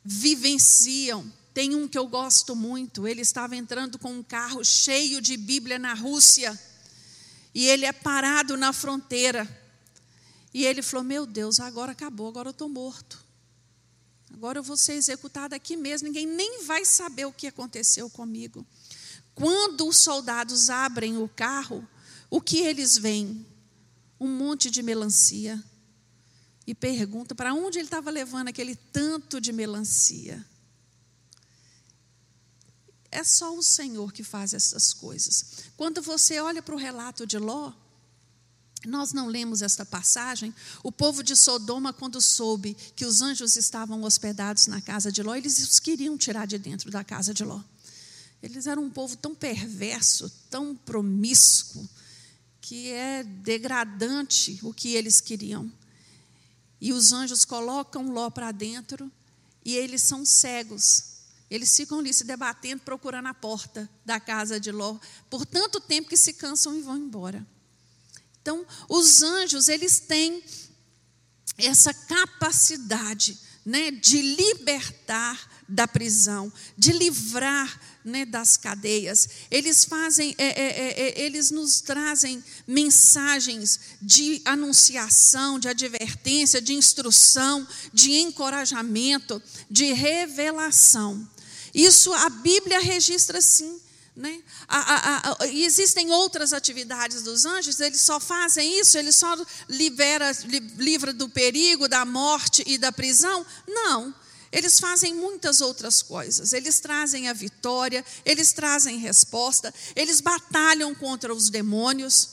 vivenciam. 0.04 1.32
Tem 1.54 1.74
um 1.74 1.88
que 1.88 1.98
eu 1.98 2.08
gosto 2.08 2.56
muito, 2.56 3.08
ele 3.08 3.22
estava 3.22 3.56
entrando 3.56 3.98
com 3.98 4.12
um 4.12 4.24
carro 4.24 4.64
cheio 4.64 5.22
de 5.22 5.38
Bíblia 5.38 5.80
na 5.80 5.94
Rússia, 5.94 6.60
e 7.54 7.66
ele 7.66 7.86
é 7.86 7.94
parado 7.94 8.58
na 8.58 8.74
fronteira. 8.74 9.48
E 10.54 10.66
ele 10.66 10.82
falou: 10.82 11.04
Meu 11.04 11.26
Deus, 11.26 11.60
agora 11.60 11.94
acabou, 11.94 12.28
agora 12.28 12.50
eu 12.50 12.52
estou 12.52 12.70
morto. 12.70 13.25
Agora 14.36 14.60
eu 14.60 14.64
vou 14.64 14.76
ser 14.76 14.96
executado 14.96 15.56
aqui 15.56 15.78
mesmo, 15.78 16.10
ninguém 16.10 16.28
nem 16.28 16.62
vai 16.66 16.84
saber 16.84 17.24
o 17.24 17.32
que 17.32 17.48
aconteceu 17.48 18.10
comigo. 18.10 18.68
Quando 19.34 19.88
os 19.88 19.96
soldados 19.96 20.70
abrem 20.70 21.18
o 21.18 21.30
carro, 21.30 21.88
o 22.30 22.42
que 22.42 22.58
eles 22.58 22.98
veem? 22.98 23.46
Um 24.20 24.28
monte 24.28 24.70
de 24.70 24.84
melancia. 24.84 25.64
E 26.68 26.76
pergunta 26.76 27.34
para 27.34 27.54
onde 27.54 27.80
ele 27.80 27.88
estava 27.88 28.12
levando 28.12 28.50
aquele 28.50 28.76
tanto 28.76 29.40
de 29.40 29.54
melancia. 29.54 30.46
É 33.10 33.24
só 33.24 33.56
o 33.56 33.64
Senhor 33.64 34.12
que 34.12 34.22
faz 34.22 34.54
essas 34.54 34.92
coisas. 34.92 35.70
Quando 35.78 36.02
você 36.02 36.42
olha 36.42 36.62
para 36.62 36.76
o 36.76 36.78
relato 36.78 37.26
de 37.26 37.38
Ló, 37.38 37.72
nós 38.88 39.14
não 39.14 39.28
lemos 39.28 39.62
esta 39.62 39.86
passagem. 39.86 40.54
O 40.84 40.92
povo 40.92 41.24
de 41.24 41.36
Sodoma, 41.36 41.94
quando 41.94 42.20
soube 42.22 42.76
que 42.96 43.06
os 43.06 43.22
anjos 43.22 43.56
estavam 43.56 44.04
hospedados 44.04 44.68
na 44.68 44.82
casa 44.82 45.12
de 45.12 45.24
Ló, 45.24 45.36
eles 45.36 45.60
os 45.60 45.80
queriam 45.80 46.18
tirar 46.18 46.46
de 46.46 46.58
dentro 46.58 46.92
da 46.92 47.04
casa 47.04 47.34
de 47.34 47.44
Ló. 47.44 47.62
Eles 48.42 48.68
eram 48.68 48.84
um 48.84 48.90
povo 48.90 49.18
tão 49.18 49.34
perverso, 49.34 50.32
tão 50.50 50.76
promíscuo, 50.76 51.88
que 52.62 52.90
é 52.90 53.24
degradante 53.24 54.60
o 54.62 54.74
que 54.74 54.96
eles 54.96 55.22
queriam. 55.22 55.72
E 56.80 56.94
os 56.94 57.12
anjos 57.12 57.46
colocam 57.46 58.12
Ló 58.12 58.30
para 58.30 58.52
dentro 58.52 59.12
e 59.64 59.76
eles 59.76 60.04
são 60.04 60.24
cegos. 60.26 61.16
Eles 61.50 61.76
ficam 61.76 62.00
ali 62.00 62.14
se 62.14 62.24
debatendo, 62.24 62.84
procurando 62.84 63.28
a 63.28 63.34
porta 63.34 63.90
da 64.04 64.20
casa 64.20 64.60
de 64.60 64.72
Ló, 64.72 64.98
por 65.30 65.46
tanto 65.46 65.80
tempo 65.80 66.10
que 66.10 66.18
se 66.18 66.34
cansam 66.34 66.76
e 66.78 66.82
vão 66.82 66.98
embora. 66.98 67.46
Então, 68.46 68.64
os 68.88 69.24
anjos, 69.24 69.68
eles 69.70 69.98
têm 69.98 70.44
essa 71.58 71.92
capacidade 71.92 73.40
né, 73.66 73.90
de 73.90 74.22
libertar 74.22 75.64
da 75.68 75.88
prisão, 75.88 76.54
de 76.78 76.92
livrar 76.92 77.82
né, 78.04 78.24
das 78.24 78.56
cadeias. 78.56 79.28
Eles 79.50 79.84
fazem, 79.84 80.36
é, 80.38 80.46
é, 80.46 80.52
é, 80.52 81.02
é, 81.02 81.22
eles 81.24 81.50
nos 81.50 81.82
trazem 81.82 82.44
mensagens 82.68 83.80
de 84.00 84.44
anunciação, 84.46 85.58
de 85.58 85.68
advertência, 85.68 86.62
de 86.62 86.76
instrução, 86.76 87.68
de 87.92 88.12
encorajamento, 88.12 89.42
de 89.72 89.92
revelação. 89.92 91.28
Isso 91.74 92.14
a 92.14 92.30
Bíblia 92.30 92.80
registra 92.80 93.42
sim. 93.42 93.82
Né? 94.16 94.42
A, 94.66 94.78
a, 94.78 95.36
a, 95.44 95.48
e 95.48 95.66
existem 95.66 96.10
outras 96.10 96.54
atividades 96.54 97.22
dos 97.24 97.46
anjos, 97.46 97.82
eles 97.82 98.00
só 98.00 98.18
fazem 98.18 98.80
isso, 98.80 98.98
eles 98.98 99.18
só 99.18 99.36
libera, 99.68 100.32
li, 100.46 100.60
livra 100.78 101.12
do 101.12 101.28
perigo, 101.28 101.90
da 101.90 102.06
morte 102.06 102.64
e 102.66 102.78
da 102.78 102.94
prisão? 102.94 103.46
Não. 103.68 104.16
Eles 104.54 104.80
fazem 104.80 105.14
muitas 105.14 105.60
outras 105.60 106.02
coisas. 106.02 106.54
Eles 106.54 106.80
trazem 106.80 107.28
a 107.28 107.34
vitória, 107.34 108.06
eles 108.24 108.54
trazem 108.54 109.00
resposta, 109.00 109.74
eles 109.94 110.22
batalham 110.22 110.96
contra 110.96 111.36
os 111.36 111.50
demônios. 111.50 112.30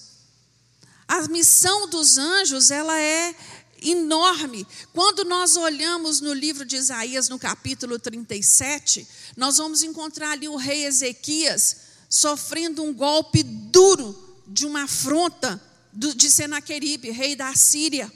A 1.09 1.27
missão 1.27 1.89
dos 1.89 2.17
anjos, 2.17 2.71
ela 2.71 2.97
é 2.97 3.35
enorme. 3.83 4.67
Quando 4.93 5.25
nós 5.25 5.57
olhamos 5.57 6.21
no 6.21 6.33
livro 6.33 6.65
de 6.65 6.77
Isaías, 6.77 7.29
no 7.29 7.39
capítulo 7.39 7.99
37, 7.99 9.07
nós 9.37 9.57
vamos 9.57 9.83
encontrar 9.83 10.33
ali 10.33 10.49
o 10.49 10.57
rei 10.57 10.85
Ezequias 10.85 11.77
sofrendo 12.09 12.83
um 12.83 12.93
golpe 12.93 13.43
duro 13.43 14.43
de 14.47 14.67
uma 14.67 14.85
afronta 14.85 15.61
de 15.93 16.31
Senaqueribe, 16.31 17.11
rei 17.11 17.35
da 17.35 17.55
Síria. 17.55 18.13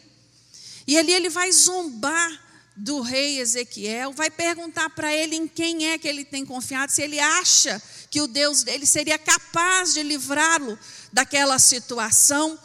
E 0.87 0.97
ali 0.99 1.13
ele 1.13 1.29
vai 1.29 1.51
zombar 1.51 2.45
do 2.77 3.01
rei 3.01 3.41
Ezequiel, 3.41 4.13
vai 4.13 4.31
perguntar 4.31 4.91
para 4.91 5.13
ele 5.13 5.35
em 5.35 5.49
quem 5.49 5.89
é 5.89 5.99
que 5.99 6.07
ele 6.07 6.25
tem 6.25 6.45
confiado, 6.45 6.91
se 6.93 7.01
ele 7.01 7.19
acha 7.19 7.83
que 8.11 8.21
o 8.21 8.27
Deus 8.27 8.63
dele 8.63 8.87
seria 8.87 9.19
capaz 9.19 9.95
de 9.95 10.03
livrá-lo 10.03 10.79
daquela 11.13 11.59
situação. 11.59 12.59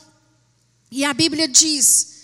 E 0.92 1.06
a 1.06 1.14
Bíblia 1.14 1.48
diz 1.48 2.21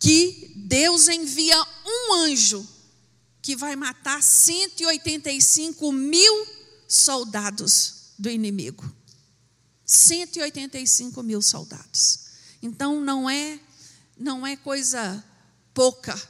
que 0.00 0.54
Deus 0.56 1.08
envia 1.08 1.62
um 1.84 2.14
anjo 2.14 2.66
que 3.42 3.54
vai 3.54 3.76
matar 3.76 4.22
185 4.22 5.92
mil 5.92 6.46
soldados 6.88 8.14
do 8.18 8.30
inimigo. 8.30 8.90
185 9.84 11.22
mil 11.22 11.42
soldados. 11.42 12.20
Então 12.62 13.00
não 13.00 13.28
é 13.28 13.60
não 14.16 14.46
é 14.46 14.56
coisa 14.56 15.24
pouca 15.72 16.20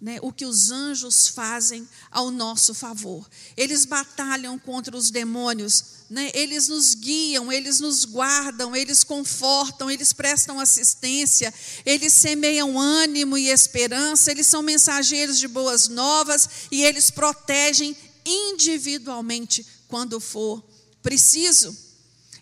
né, 0.00 0.18
o 0.20 0.30
que 0.30 0.44
os 0.44 0.70
anjos 0.70 1.28
fazem 1.28 1.88
ao 2.10 2.30
nosso 2.30 2.74
favor. 2.74 3.26
Eles 3.56 3.84
batalham 3.84 4.58
contra 4.58 4.96
os 4.96 5.10
demônios, 5.10 5.84
né, 6.10 6.30
eles 6.34 6.68
nos 6.68 6.94
guiam, 6.94 7.50
eles 7.50 7.80
nos 7.80 8.04
guardam, 8.04 8.76
eles 8.76 9.02
confortam, 9.02 9.90
eles 9.90 10.12
prestam 10.12 10.60
assistência, 10.60 11.52
eles 11.84 12.12
semeiam 12.12 12.78
ânimo 12.78 13.38
e 13.38 13.48
esperança, 13.48 14.30
eles 14.30 14.46
são 14.46 14.62
mensageiros 14.62 15.38
de 15.38 15.48
boas 15.48 15.88
novas 15.88 16.48
e 16.70 16.84
eles 16.84 17.10
protegem 17.10 17.96
individualmente 18.24 19.66
quando 19.88 20.20
for 20.20 20.62
preciso. 21.02 21.74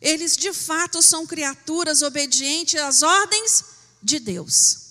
Eles 0.00 0.36
de 0.36 0.52
fato 0.52 1.00
são 1.00 1.26
criaturas 1.26 2.02
obedientes 2.02 2.80
às 2.80 3.02
ordens 3.02 3.64
de 4.02 4.18
Deus 4.18 4.83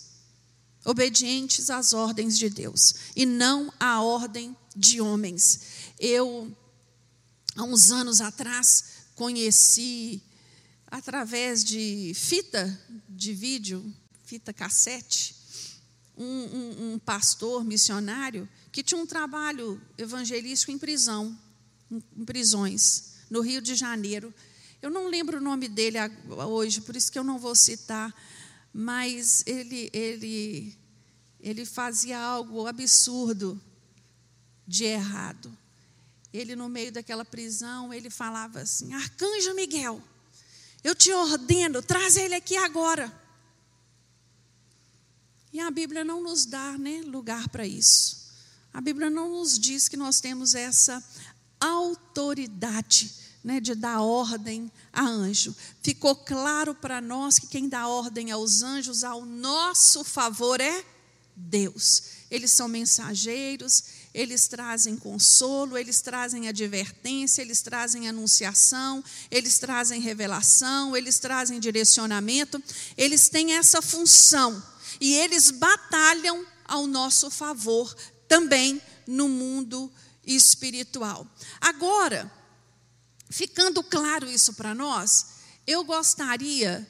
obedientes 0.85 1.69
às 1.69 1.93
ordens 1.93 2.37
de 2.37 2.49
Deus 2.49 2.95
e 3.15 3.25
não 3.25 3.71
à 3.79 4.01
ordem 4.01 4.55
de 4.75 4.99
homens. 4.99 5.61
Eu, 5.99 6.55
há 7.55 7.63
uns 7.63 7.91
anos 7.91 8.21
atrás, 8.21 8.83
conheci, 9.15 10.21
através 10.87 11.63
de 11.63 12.13
fita 12.15 12.79
de 13.07 13.33
vídeo, 13.33 13.93
fita 14.25 14.51
cassete, 14.51 15.35
um, 16.17 16.25
um, 16.25 16.93
um 16.93 16.99
pastor 16.99 17.63
missionário 17.63 18.47
que 18.71 18.83
tinha 18.83 18.99
um 18.99 19.05
trabalho 19.05 19.81
evangelístico 19.97 20.71
em 20.71 20.77
prisão, 20.77 21.37
em 21.91 22.25
prisões, 22.25 23.13
no 23.29 23.41
Rio 23.41 23.61
de 23.61 23.75
Janeiro. 23.75 24.33
Eu 24.81 24.89
não 24.89 25.07
lembro 25.07 25.37
o 25.37 25.41
nome 25.41 25.67
dele 25.67 25.97
hoje, 26.27 26.81
por 26.81 26.95
isso 26.95 27.11
que 27.11 27.17
eu 27.17 27.23
não 27.23 27.39
vou 27.39 27.55
citar 27.55 28.13
mas 28.73 29.43
ele, 29.45 29.89
ele, 29.93 30.75
ele 31.39 31.63
fazia 31.63 32.19
algo 32.19 32.65
absurdo 32.65 33.61
de 34.67 34.85
errado. 34.85 35.55
Ele, 36.33 36.55
no 36.55 36.67
meio 36.67 36.91
daquela 36.91 37.23
prisão, 37.23 37.93
ele 37.93 38.09
falava 38.09 38.61
assim: 38.61 38.91
Arcanjo 38.93 39.53
Miguel, 39.53 40.01
eu 40.83 40.95
te 40.95 41.13
ordeno, 41.13 41.83
traz 41.83 42.17
ele 42.17 42.33
aqui 42.33 42.57
agora. 42.57 43.21
E 45.51 45.59
a 45.59 45.69
Bíblia 45.69 46.03
não 46.03 46.23
nos 46.23 46.47
dá 46.47 46.75
né, 46.79 47.03
lugar 47.05 47.47
para 47.49 47.67
isso. 47.67 48.23
A 48.73 48.81
Bíblia 48.81 49.11
não 49.11 49.29
nos 49.29 49.59
diz 49.59 49.87
que 49.87 49.95
nós 49.95 50.19
temos 50.19 50.55
essa 50.55 51.03
autoridade 51.59 53.22
né, 53.43 53.59
de 53.59 53.75
dar 53.75 54.01
ordem 54.01 54.71
a 54.91 55.03
anjo. 55.03 55.55
Ficou 55.81 56.15
claro 56.15 56.73
para 56.73 57.01
nós 57.01 57.37
que 57.37 57.47
quem 57.47 57.67
dá 57.67 57.87
ordem 57.87 58.31
aos 58.31 58.63
anjos 58.63 59.03
ao 59.03 59.25
nosso 59.25 60.03
favor 60.03 60.61
é 60.61 60.85
Deus. 61.35 62.03
Eles 62.31 62.51
são 62.51 62.67
mensageiros, 62.67 63.83
eles 64.13 64.47
trazem 64.47 64.95
consolo, 64.95 65.77
eles 65.77 66.01
trazem 66.01 66.47
advertência, 66.47 67.41
eles 67.41 67.61
trazem 67.61 68.07
anunciação, 68.07 69.03
eles 69.29 69.59
trazem 69.59 69.99
revelação, 70.01 70.95
eles 70.95 71.19
trazem 71.19 71.59
direcionamento, 71.59 72.61
eles 72.97 73.29
têm 73.29 73.53
essa 73.53 73.81
função 73.81 74.63
e 75.01 75.15
eles 75.15 75.51
batalham 75.51 76.45
ao 76.65 76.87
nosso 76.87 77.29
favor 77.29 77.93
também 78.27 78.81
no 79.05 79.27
mundo 79.27 79.91
espiritual. 80.25 81.27
Agora, 81.59 82.31
ficando 83.33 83.83
claro 83.83 84.29
isso 84.29 84.53
para 84.53 84.75
nós, 84.75 85.25
eu 85.65 85.83
gostaria 85.83 86.87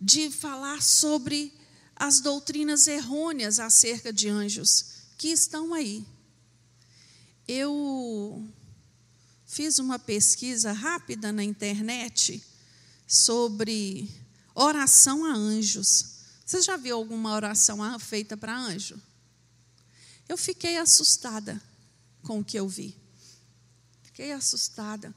de 0.00 0.32
falar 0.32 0.82
sobre 0.82 1.54
as 1.94 2.20
doutrinas 2.20 2.88
errôneas 2.88 3.60
acerca 3.60 4.12
de 4.12 4.28
anjos 4.28 4.86
que 5.16 5.28
estão 5.28 5.72
aí. 5.72 6.04
Eu 7.46 8.44
fiz 9.46 9.78
uma 9.78 9.96
pesquisa 9.96 10.72
rápida 10.72 11.32
na 11.32 11.44
internet 11.44 12.42
sobre 13.06 14.10
oração 14.56 15.24
a 15.24 15.32
anjos. 15.34 16.16
Você 16.44 16.62
já 16.62 16.76
viu 16.76 16.96
alguma 16.96 17.32
oração 17.32 17.78
feita 18.00 18.36
para 18.36 18.58
anjo? 18.58 19.00
Eu 20.28 20.36
fiquei 20.36 20.78
assustada 20.78 21.62
com 22.24 22.40
o 22.40 22.44
que 22.44 22.58
eu 22.58 22.66
vi. 22.66 22.96
Fiquei 24.02 24.32
assustada. 24.32 25.14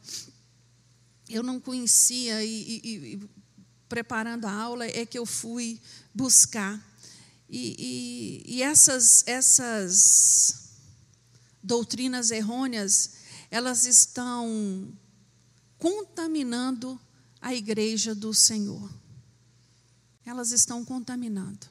Eu 1.29 1.43
não 1.43 1.59
conhecia 1.59 2.43
e, 2.43 2.81
e, 2.83 3.13
e 3.13 3.29
preparando 3.87 4.45
a 4.45 4.51
aula 4.51 4.85
é 4.85 5.05
que 5.05 5.17
eu 5.17 5.25
fui 5.25 5.79
buscar. 6.13 6.83
E, 7.49 8.43
e, 8.45 8.61
essas, 8.61 9.27
essas 9.27 10.69
doutrinas 11.63 12.29
errôneas, 12.29 13.11
elas 13.49 13.85
estão 13.85 14.91
contaminando 15.79 16.99
a 17.41 17.55
igreja 17.55 18.13
do 18.13 18.33
Senhor. 18.33 18.91
Elas 20.25 20.51
estão 20.51 20.85
contaminando. 20.85 21.67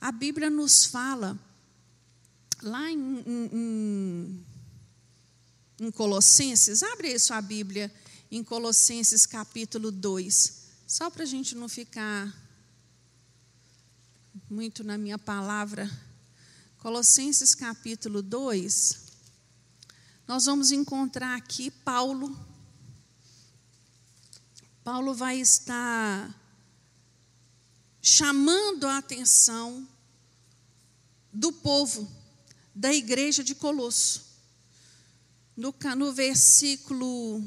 A 0.00 0.10
Bíblia 0.10 0.50
nos 0.50 0.84
fala, 0.84 1.38
lá 2.60 2.90
em, 2.90 3.24
em, 3.26 4.46
em 5.80 5.90
Colossenses, 5.92 6.82
abre 6.82 7.12
isso 7.12 7.32
a 7.32 7.40
Bíblia, 7.40 7.92
em 8.34 8.42
Colossenses 8.42 9.26
capítulo 9.26 9.90
2, 9.92 10.62
só 10.86 11.10
para 11.10 11.22
a 11.22 11.26
gente 11.26 11.54
não 11.54 11.68
ficar 11.68 12.34
muito 14.48 14.82
na 14.82 14.96
minha 14.96 15.18
palavra. 15.18 15.86
Colossenses 16.78 17.54
capítulo 17.54 18.22
2, 18.22 19.02
nós 20.26 20.46
vamos 20.46 20.72
encontrar 20.72 21.36
aqui 21.36 21.70
Paulo. 21.70 22.34
Paulo 24.82 25.12
vai 25.12 25.38
estar 25.38 26.34
chamando 28.00 28.86
a 28.86 28.96
atenção 28.96 29.86
do 31.30 31.52
povo, 31.52 32.10
da 32.74 32.94
igreja 32.94 33.44
de 33.44 33.54
Colosso. 33.54 34.22
No, 35.54 35.74
no 35.98 36.14
versículo 36.14 37.44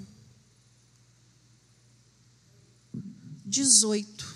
18. 3.56 4.36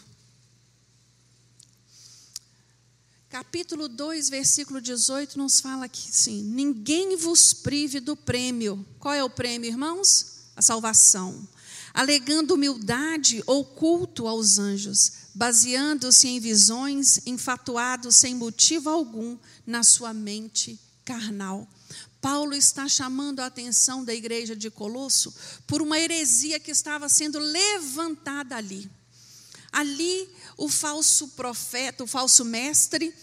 Capítulo 3.30 3.90
2, 3.90 4.30
versículo 4.30 4.80
18, 4.80 5.38
nos 5.38 5.60
fala 5.60 5.90
que 5.90 6.00
sim, 6.00 6.42
ninguém 6.42 7.18
vos 7.18 7.54
prive 7.54 8.00
do 8.00 8.16
prêmio. 8.16 8.86
Qual 8.98 9.14
é 9.14 9.22
o 9.22 9.30
prêmio, 9.30 9.68
irmãos? 9.68 10.52
A 10.56 10.62
salvação. 10.62 11.46
Alegando 11.94 12.54
humildade 12.54 13.44
ou 13.46 13.66
culto 13.66 14.26
aos 14.26 14.58
anjos, 14.58 15.12
baseando-se 15.36 16.30
em 16.30 16.40
visões, 16.40 17.20
enfatuados 17.26 18.16
sem 18.16 18.34
motivo 18.34 18.90
algum 18.90 19.38
na 19.68 19.84
sua 19.84 20.14
mente 20.14 20.80
carnal. 21.04 21.68
Paulo 22.22 22.54
está 22.54 22.88
chamando 22.88 23.42
a 23.42 23.48
atenção 23.48 24.06
da 24.06 24.14
igreja 24.14 24.56
de 24.56 24.72
Colosso 24.72 25.34
por 25.68 25.82
uma 25.82 26.00
heresia 26.00 26.58
que 26.58 26.72
estava 26.72 27.10
sendo 27.10 27.38
levantada 27.38 28.56
ali. 28.56 28.90
Ali 29.72 30.30
o 30.58 30.68
falso 30.68 31.30
profeta, 31.30 32.04
o 32.04 32.08
falso 32.08 32.44
mestre, 32.44 33.14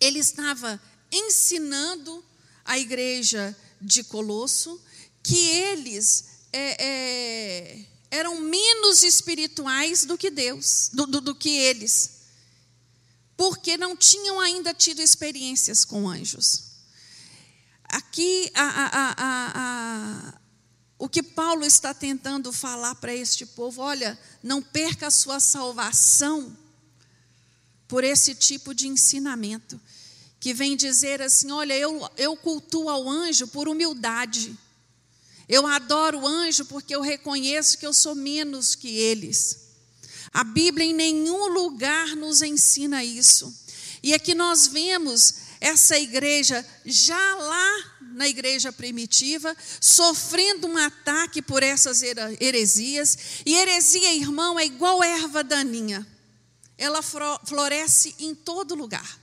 ele 0.00 0.18
estava 0.18 0.80
ensinando 1.10 2.24
a 2.64 2.78
igreja 2.78 3.56
de 3.80 4.04
Colosso 4.04 4.80
que 5.22 5.48
eles 5.48 6.24
é, 6.52 6.84
é, 6.84 7.86
eram 8.10 8.40
menos 8.40 9.02
espirituais 9.02 10.04
do 10.04 10.16
que 10.16 10.30
Deus, 10.30 10.90
do, 10.92 11.06
do, 11.06 11.20
do 11.20 11.34
que 11.34 11.50
eles, 11.50 12.18
porque 13.36 13.76
não 13.76 13.96
tinham 13.96 14.40
ainda 14.40 14.72
tido 14.74 15.00
experiências 15.00 15.84
com 15.84 16.08
anjos. 16.08 16.68
Aqui 17.84 18.50
a, 18.54 18.64
a, 18.64 19.14
a, 19.18 20.37
o 20.98 21.08
que 21.08 21.22
Paulo 21.22 21.64
está 21.64 21.94
tentando 21.94 22.52
falar 22.52 22.96
para 22.96 23.14
este 23.14 23.46
povo: 23.46 23.80
olha, 23.80 24.18
não 24.42 24.60
perca 24.60 25.06
a 25.06 25.10
sua 25.10 25.38
salvação 25.38 26.56
por 27.86 28.02
esse 28.02 28.34
tipo 28.34 28.74
de 28.74 28.88
ensinamento, 28.88 29.80
que 30.40 30.52
vem 30.52 30.76
dizer 30.76 31.22
assim: 31.22 31.52
olha, 31.52 31.72
eu, 31.74 32.10
eu 32.16 32.36
cultuo 32.36 32.88
ao 32.88 33.08
anjo 33.08 33.46
por 33.46 33.68
humildade, 33.68 34.58
eu 35.48 35.66
adoro 35.66 36.20
o 36.20 36.26
anjo 36.26 36.64
porque 36.64 36.94
eu 36.94 37.00
reconheço 37.00 37.78
que 37.78 37.86
eu 37.86 37.94
sou 37.94 38.14
menos 38.14 38.74
que 38.74 38.88
eles. 38.88 39.68
A 40.32 40.44
Bíblia 40.44 40.84
em 40.84 40.92
nenhum 40.92 41.46
lugar 41.46 42.08
nos 42.16 42.42
ensina 42.42 43.02
isso. 43.02 43.54
E 44.02 44.12
aqui 44.12 44.34
nós 44.34 44.66
vemos 44.66 45.34
essa 45.60 45.98
igreja 45.98 46.64
já 46.84 47.34
lá 47.36 47.97
na 48.18 48.26
igreja 48.26 48.72
primitiva, 48.72 49.56
sofrendo 49.80 50.66
um 50.66 50.76
ataque 50.76 51.40
por 51.40 51.62
essas 51.62 52.02
heresias. 52.02 53.16
E 53.46 53.54
heresia, 53.54 54.12
irmão, 54.12 54.58
é 54.58 54.66
igual 54.66 55.04
erva 55.04 55.44
daninha. 55.44 56.04
Ela 56.76 57.00
floresce 57.00 58.16
em 58.18 58.34
todo 58.34 58.74
lugar. 58.74 59.18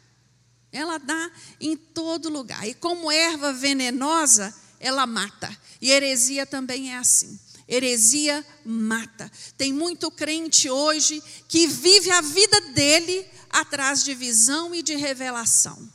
Ela 0.72 0.98
dá 0.98 1.30
em 1.60 1.76
todo 1.76 2.30
lugar. 2.30 2.66
E 2.66 2.74
como 2.74 3.12
erva 3.12 3.52
venenosa, 3.52 4.56
ela 4.80 5.06
mata. 5.06 5.56
E 5.82 5.92
heresia 5.92 6.46
também 6.46 6.94
é 6.94 6.98
assim. 6.98 7.38
Heresia 7.68 8.46
mata. 8.64 9.30
Tem 9.58 9.74
muito 9.74 10.10
crente 10.10 10.70
hoje 10.70 11.22
que 11.50 11.68
vive 11.68 12.12
a 12.12 12.22
vida 12.22 12.62
dele 12.74 13.26
atrás 13.50 14.06
de 14.06 14.14
visão 14.16 14.74
e 14.74 14.82
de 14.82 14.96
revelação 14.96 15.95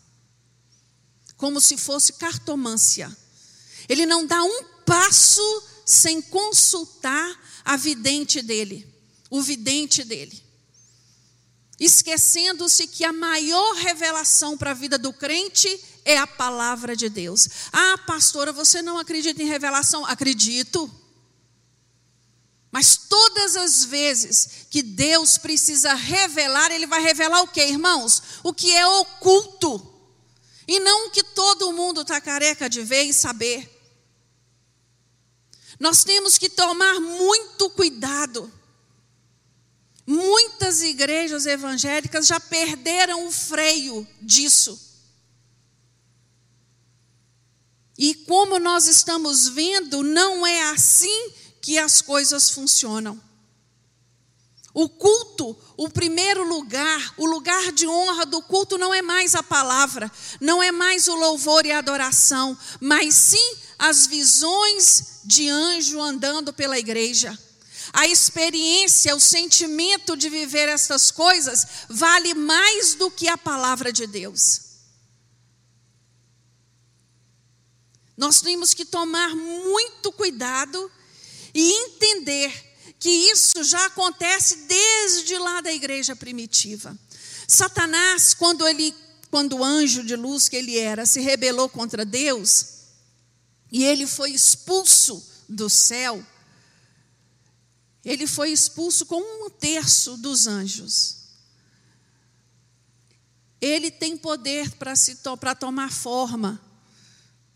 como 1.41 1.59
se 1.59 1.79
fosse 1.79 2.13
cartomância. 2.13 3.11
Ele 3.89 4.05
não 4.05 4.27
dá 4.27 4.43
um 4.43 4.63
passo 4.85 5.63
sem 5.87 6.21
consultar 6.21 7.41
a 7.65 7.79
vidente 7.79 8.43
dele, 8.43 8.87
o 9.31 9.41
vidente 9.41 10.05
dele. 10.05 10.41
Esquecendo-se 11.81 12.87
que 12.87 13.07
a 13.07 13.13
maior 13.13 13.75
revelação 13.77 14.59
para 14.59 14.73
a 14.73 14.75
vida 14.75 14.99
do 14.99 15.15
crente 15.15 15.83
é 16.05 16.19
a 16.19 16.27
palavra 16.27 16.95
de 16.95 17.09
Deus. 17.09 17.49
Ah, 17.73 17.97
pastora, 18.07 18.53
você 18.53 18.83
não 18.83 18.99
acredita 18.99 19.43
em 19.43 19.47
revelação? 19.47 20.05
Acredito. 20.05 20.95
Mas 22.71 22.99
todas 22.99 23.57
as 23.57 23.85
vezes 23.85 24.67
que 24.69 24.83
Deus 24.83 25.39
precisa 25.39 25.95
revelar, 25.95 26.71
Ele 26.71 26.87
vai 26.87 27.01
revelar 27.01 27.41
o 27.41 27.49
que, 27.49 27.65
irmãos? 27.65 28.23
O 28.45 28.53
que 28.53 28.71
é 28.77 28.87
oculto. 28.87 29.90
E 30.71 30.79
não 30.79 31.11
que 31.11 31.25
todo 31.25 31.73
mundo 31.73 32.03
está 32.03 32.21
careca 32.21 32.71
de 32.71 32.81
ver 32.85 33.03
e 33.03 33.13
saber. 33.13 33.69
Nós 35.81 36.05
temos 36.05 36.39
que 36.39 36.49
tomar 36.49 37.01
muito 37.01 37.69
cuidado. 37.71 38.49
Muitas 40.07 40.81
igrejas 40.81 41.45
evangélicas 41.45 42.25
já 42.25 42.39
perderam 42.39 43.27
o 43.27 43.33
freio 43.33 44.07
disso. 44.23 44.81
E 47.99 48.15
como 48.15 48.61
nós 48.61 48.87
estamos 48.87 49.49
vendo, 49.49 50.05
não 50.05 50.47
é 50.47 50.71
assim 50.71 51.33
que 51.61 51.79
as 51.79 52.01
coisas 52.01 52.49
funcionam. 52.49 53.21
O 54.73 54.89
culto, 54.89 55.57
o 55.77 55.89
primeiro 55.89 56.47
lugar, 56.47 57.15
o 57.17 57.27
lugar 57.27 57.73
de 57.73 57.87
honra 57.89 58.25
do 58.25 58.41
culto 58.43 58.79
não 58.79 58.95
é 58.95 59.03
mais 59.03 59.35
a 59.35 59.43
palavra, 59.43 60.11
não 60.41 60.63
é 60.63 60.71
mais 60.71 61.09
o 61.09 61.15
louvor 61.15 61.67
e 61.67 61.73
a 61.73 61.79
adoração, 61.79 62.57
mas 62.81 63.15
sim 63.15 63.57
as 63.79 64.07
visões 64.07 65.21
de 65.25 65.49
anjo 65.49 66.01
andando 66.01 66.53
pela 66.53 66.79
igreja. 66.79 67.37
A 67.93 68.07
experiência, 68.07 69.17
o 69.17 69.21
sentimento 69.21 70.17
de 70.17 70.29
viver 70.29 70.69
estas 70.69 71.11
coisas 71.11 71.67
vale 71.89 72.35
mais 72.35 72.95
do 72.95 73.11
que 73.11 73.27
a 73.27 73.37
palavra 73.37 73.93
de 73.93 74.07
Deus. 74.07 74.71
Nós 78.17 78.41
temos 78.41 78.73
que 78.75 78.85
tomar 78.85 79.35
muito 79.35 80.13
cuidado 80.13 80.93
e 81.53 81.73
entender 81.73 82.70
que 83.01 83.09
isso 83.09 83.65
já 83.65 83.87
acontece 83.87 84.67
desde 84.69 85.37
lá 85.39 85.61
da 85.61 85.73
igreja 85.73 86.15
primitiva. 86.15 86.97
Satanás, 87.49 88.35
quando 88.35 88.69
ele, 88.69 88.95
quando 89.31 89.57
o 89.57 89.65
anjo 89.65 90.05
de 90.05 90.15
luz 90.15 90.49
que 90.49 90.55
ele 90.55 90.79
era, 90.79 91.05
se 91.07 91.21
rebelou 91.21 91.69
contra 91.69 92.05
Deus, 92.05 92.67
e 93.73 93.83
ele 93.83 94.07
foi 94.07 94.31
expulso 94.31 95.27
do 95.49 95.69
céu, 95.69 96.25
ele 98.05 98.27
foi 98.27 98.51
expulso 98.51 99.07
com 99.07 99.21
um 99.47 99.51
terço 99.51 100.17
dos 100.19 100.47
anjos. 100.47 101.17
Ele 103.61 103.91
tem 103.91 104.17
poder 104.17 104.71
para 104.77 104.95
se 104.95 105.19
para 105.39 105.55
tomar 105.55 105.91
forma 105.91 106.61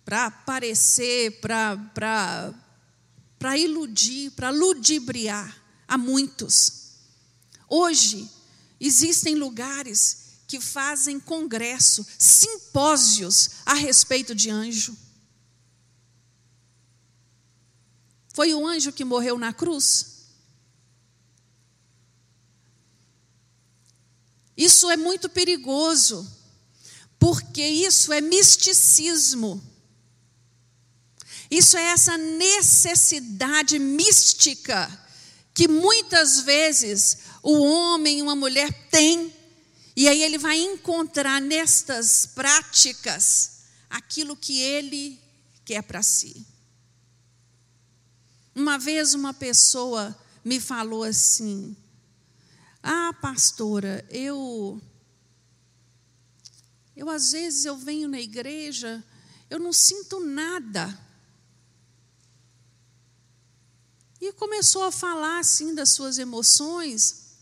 para 0.04 0.26
aparecer, 0.26 1.40
para 1.40 2.52
iludir, 3.56 4.30
para 4.32 4.50
ludibriar 4.50 5.62
a 5.86 5.98
muitos. 5.98 6.94
Hoje, 7.68 8.28
existem 8.80 9.34
lugares 9.34 10.24
que 10.46 10.60
fazem 10.60 11.18
congresso, 11.18 12.06
simpósios 12.18 13.50
a 13.66 13.74
respeito 13.74 14.34
de 14.34 14.50
anjo. 14.50 14.96
Foi 18.32 18.52
o 18.54 18.66
anjo 18.66 18.92
que 18.92 19.04
morreu 19.04 19.38
na 19.38 19.52
cruz? 19.52 20.14
Isso 24.56 24.90
é 24.90 24.96
muito 24.96 25.28
perigoso, 25.28 26.30
porque 27.18 27.66
isso 27.66 28.12
é 28.12 28.20
misticismo. 28.20 29.62
Isso 31.50 31.76
é 31.76 31.82
essa 31.82 32.16
necessidade 32.16 33.78
mística 33.78 35.04
que 35.52 35.68
muitas 35.68 36.40
vezes 36.40 37.18
o 37.42 37.60
homem 37.62 38.18
e 38.18 38.22
uma 38.22 38.34
mulher 38.34 38.72
têm, 38.88 39.32
e 39.96 40.08
aí 40.08 40.22
ele 40.22 40.38
vai 40.38 40.58
encontrar 40.58 41.40
nestas 41.40 42.26
práticas 42.26 43.60
aquilo 43.88 44.36
que 44.36 44.60
ele 44.60 45.20
quer 45.64 45.82
para 45.82 46.02
si. 46.02 46.44
Uma 48.54 48.78
vez 48.78 49.14
uma 49.14 49.32
pessoa 49.32 50.16
me 50.44 50.58
falou 50.58 51.04
assim: 51.04 51.76
"Ah, 52.82 53.12
pastora, 53.20 54.04
eu 54.10 54.82
eu 56.96 57.10
às 57.10 57.32
vezes 57.32 57.64
eu 57.64 57.76
venho 57.76 58.08
na 58.08 58.20
igreja, 58.20 59.02
eu 59.50 59.58
não 59.58 59.72
sinto 59.72 60.20
nada. 60.20 61.03
E 64.24 64.32
começou 64.32 64.82
a 64.84 64.90
falar 64.90 65.38
assim 65.38 65.74
das 65.74 65.90
suas 65.90 66.18
emoções. 66.18 67.36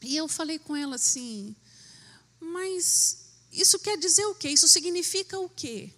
E 0.00 0.16
eu 0.16 0.26
falei 0.26 0.58
com 0.58 0.74
ela 0.74 0.96
assim: 0.96 1.54
"Mas 2.40 3.26
isso 3.52 3.78
quer 3.78 3.98
dizer 3.98 4.24
o 4.24 4.34
quê? 4.34 4.48
Isso 4.48 4.66
significa 4.66 5.38
o 5.38 5.50
quê?" 5.50 5.92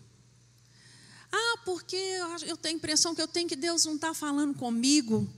Ah, 1.30 1.59
porque 1.64 1.97
eu 2.45 2.57
tenho 2.57 2.74
a 2.74 2.78
impressão 2.78 3.14
que 3.14 3.22
eu 3.22 3.28
tenho 3.28 3.49
que 3.49 3.55
Deus 3.55 3.84
não 3.84 3.95
está 3.95 4.12
falando 4.12 4.55
comigo. 4.57 5.28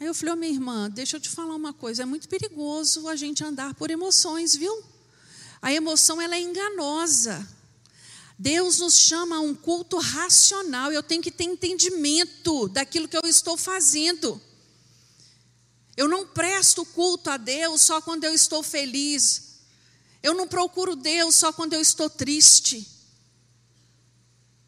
Aí 0.00 0.08
eu 0.08 0.14
falei, 0.14 0.34
oh, 0.34 0.36
minha 0.36 0.52
irmã, 0.52 0.90
deixa 0.90 1.16
eu 1.16 1.20
te 1.20 1.28
falar 1.28 1.54
uma 1.54 1.72
coisa, 1.72 2.02
é 2.02 2.06
muito 2.06 2.28
perigoso 2.28 3.08
a 3.08 3.14
gente 3.14 3.42
andar 3.42 3.74
por 3.74 3.88
emoções, 3.90 4.54
viu? 4.54 4.84
A 5.62 5.72
emoção 5.72 6.20
ela 6.20 6.34
é 6.34 6.40
enganosa. 6.40 7.48
Deus 8.38 8.78
nos 8.78 8.94
chama 8.94 9.36
a 9.36 9.40
um 9.40 9.54
culto 9.54 9.98
racional. 9.98 10.92
Eu 10.92 11.02
tenho 11.02 11.22
que 11.22 11.30
ter 11.30 11.44
entendimento 11.44 12.68
daquilo 12.68 13.08
que 13.08 13.16
eu 13.16 13.22
estou 13.24 13.56
fazendo. 13.56 14.40
Eu 15.96 16.06
não 16.06 16.26
presto 16.26 16.84
culto 16.84 17.30
a 17.30 17.38
Deus 17.38 17.82
só 17.82 18.02
quando 18.02 18.24
eu 18.24 18.34
estou 18.34 18.62
feliz. 18.62 19.60
Eu 20.22 20.34
não 20.34 20.46
procuro 20.46 20.94
Deus 20.94 21.36
só 21.36 21.52
quando 21.52 21.72
eu 21.72 21.80
estou 21.80 22.10
triste. 22.10 22.86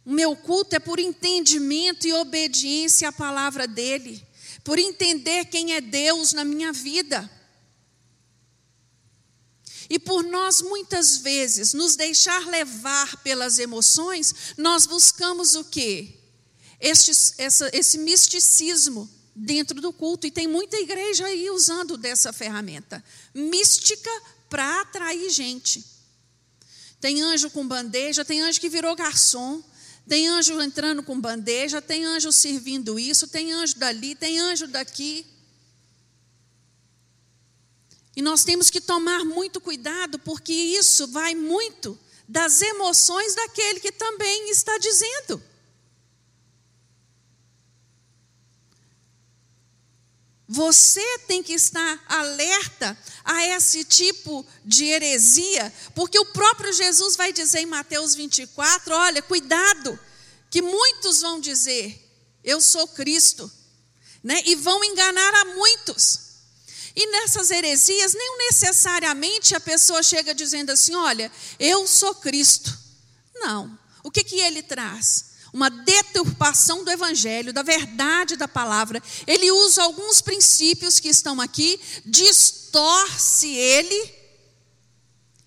O 0.04 0.12
meu 0.12 0.34
culto 0.34 0.74
é 0.74 0.78
por 0.78 0.98
entendimento 0.98 2.06
e 2.06 2.12
obediência 2.14 3.10
à 3.10 3.12
palavra 3.12 3.66
dEle, 3.66 4.26
por 4.64 4.78
entender 4.78 5.44
quem 5.46 5.74
é 5.74 5.82
Deus 5.82 6.32
na 6.32 6.44
minha 6.44 6.72
vida. 6.72 7.30
E 9.90 9.98
por 9.98 10.22
nós 10.22 10.60
muitas 10.60 11.18
vezes 11.18 11.72
nos 11.72 11.96
deixar 11.96 12.46
levar 12.46 13.22
pelas 13.22 13.58
emoções, 13.58 14.34
nós 14.56 14.86
buscamos 14.86 15.54
o 15.54 15.64
quê? 15.64 16.14
Este, 16.78 17.10
essa, 17.38 17.70
esse 17.72 17.98
misticismo 17.98 19.08
dentro 19.34 19.80
do 19.80 19.92
culto. 19.92 20.26
E 20.26 20.30
tem 20.30 20.46
muita 20.46 20.76
igreja 20.76 21.26
aí 21.26 21.50
usando 21.50 21.96
dessa 21.96 22.32
ferramenta 22.32 23.02
mística 23.34 24.10
para 24.50 24.80
atrair 24.82 25.30
gente. 25.30 25.84
Tem 27.00 27.22
anjo 27.22 27.48
com 27.50 27.66
bandeja, 27.66 28.24
tem 28.24 28.40
anjo 28.40 28.60
que 28.60 28.68
virou 28.68 28.94
garçom, 28.96 29.62
tem 30.08 30.26
anjo 30.26 30.60
entrando 30.60 31.02
com 31.02 31.20
bandeja, 31.20 31.80
tem 31.80 32.04
anjo 32.04 32.32
servindo 32.32 32.98
isso, 32.98 33.28
tem 33.28 33.52
anjo 33.52 33.78
dali, 33.78 34.14
tem 34.14 34.38
anjo 34.38 34.66
daqui. 34.66 35.24
E 38.18 38.20
nós 38.20 38.42
temos 38.42 38.68
que 38.68 38.80
tomar 38.80 39.24
muito 39.24 39.60
cuidado, 39.60 40.18
porque 40.18 40.52
isso 40.52 41.06
vai 41.06 41.36
muito 41.36 41.96
das 42.26 42.60
emoções 42.60 43.32
daquele 43.36 43.78
que 43.78 43.92
também 43.92 44.50
está 44.50 44.76
dizendo. 44.76 45.40
Você 50.48 51.18
tem 51.28 51.44
que 51.44 51.52
estar 51.52 52.04
alerta 52.08 52.98
a 53.24 53.46
esse 53.46 53.84
tipo 53.84 54.44
de 54.64 54.86
heresia, 54.86 55.72
porque 55.94 56.18
o 56.18 56.26
próprio 56.26 56.72
Jesus 56.72 57.14
vai 57.14 57.32
dizer 57.32 57.60
em 57.60 57.66
Mateus 57.66 58.16
24: 58.16 58.96
olha, 58.96 59.22
cuidado, 59.22 59.96
que 60.50 60.60
muitos 60.60 61.20
vão 61.20 61.38
dizer, 61.38 62.04
eu 62.42 62.60
sou 62.60 62.88
Cristo, 62.88 63.48
né? 64.24 64.42
e 64.44 64.56
vão 64.56 64.82
enganar 64.82 65.34
a 65.36 65.44
muitos. 65.54 66.27
E 66.98 67.06
nessas 67.12 67.52
heresias, 67.52 68.12
nem 68.12 68.38
necessariamente 68.38 69.54
a 69.54 69.60
pessoa 69.60 70.02
chega 70.02 70.34
dizendo 70.34 70.70
assim: 70.70 70.96
olha, 70.96 71.30
eu 71.56 71.86
sou 71.86 72.12
Cristo. 72.12 72.76
Não. 73.36 73.78
O 74.02 74.10
que, 74.10 74.24
que 74.24 74.40
ele 74.40 74.64
traz? 74.64 75.26
Uma 75.52 75.70
deturpação 75.70 76.82
do 76.82 76.90
evangelho, 76.90 77.52
da 77.52 77.62
verdade 77.62 78.34
da 78.34 78.48
palavra. 78.48 79.00
Ele 79.28 79.48
usa 79.48 79.84
alguns 79.84 80.20
princípios 80.20 80.98
que 80.98 81.08
estão 81.08 81.40
aqui, 81.40 81.80
distorce 82.04 83.46
ele 83.46 84.14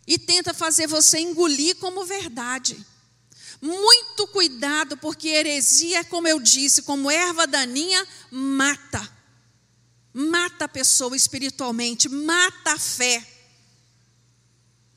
e 0.07 0.17
tenta 0.17 0.53
fazer 0.53 0.87
você 0.87 1.19
engolir 1.19 1.75
como 1.75 2.05
verdade. 2.05 2.77
Muito 3.61 4.25
cuidado, 4.27 4.95
porque 4.95 5.27
heresia, 5.27 6.05
como 6.05 6.29
eu 6.29 6.39
disse, 6.39 6.83
como 6.83 7.11
erva 7.11 7.45
daninha, 7.45 8.07
mata 8.31 9.20
mata 10.13 10.65
a 10.65 10.69
pessoa 10.69 11.15
espiritualmente, 11.15 12.09
mata 12.09 12.73
a 12.73 12.79
fé. 12.79 13.25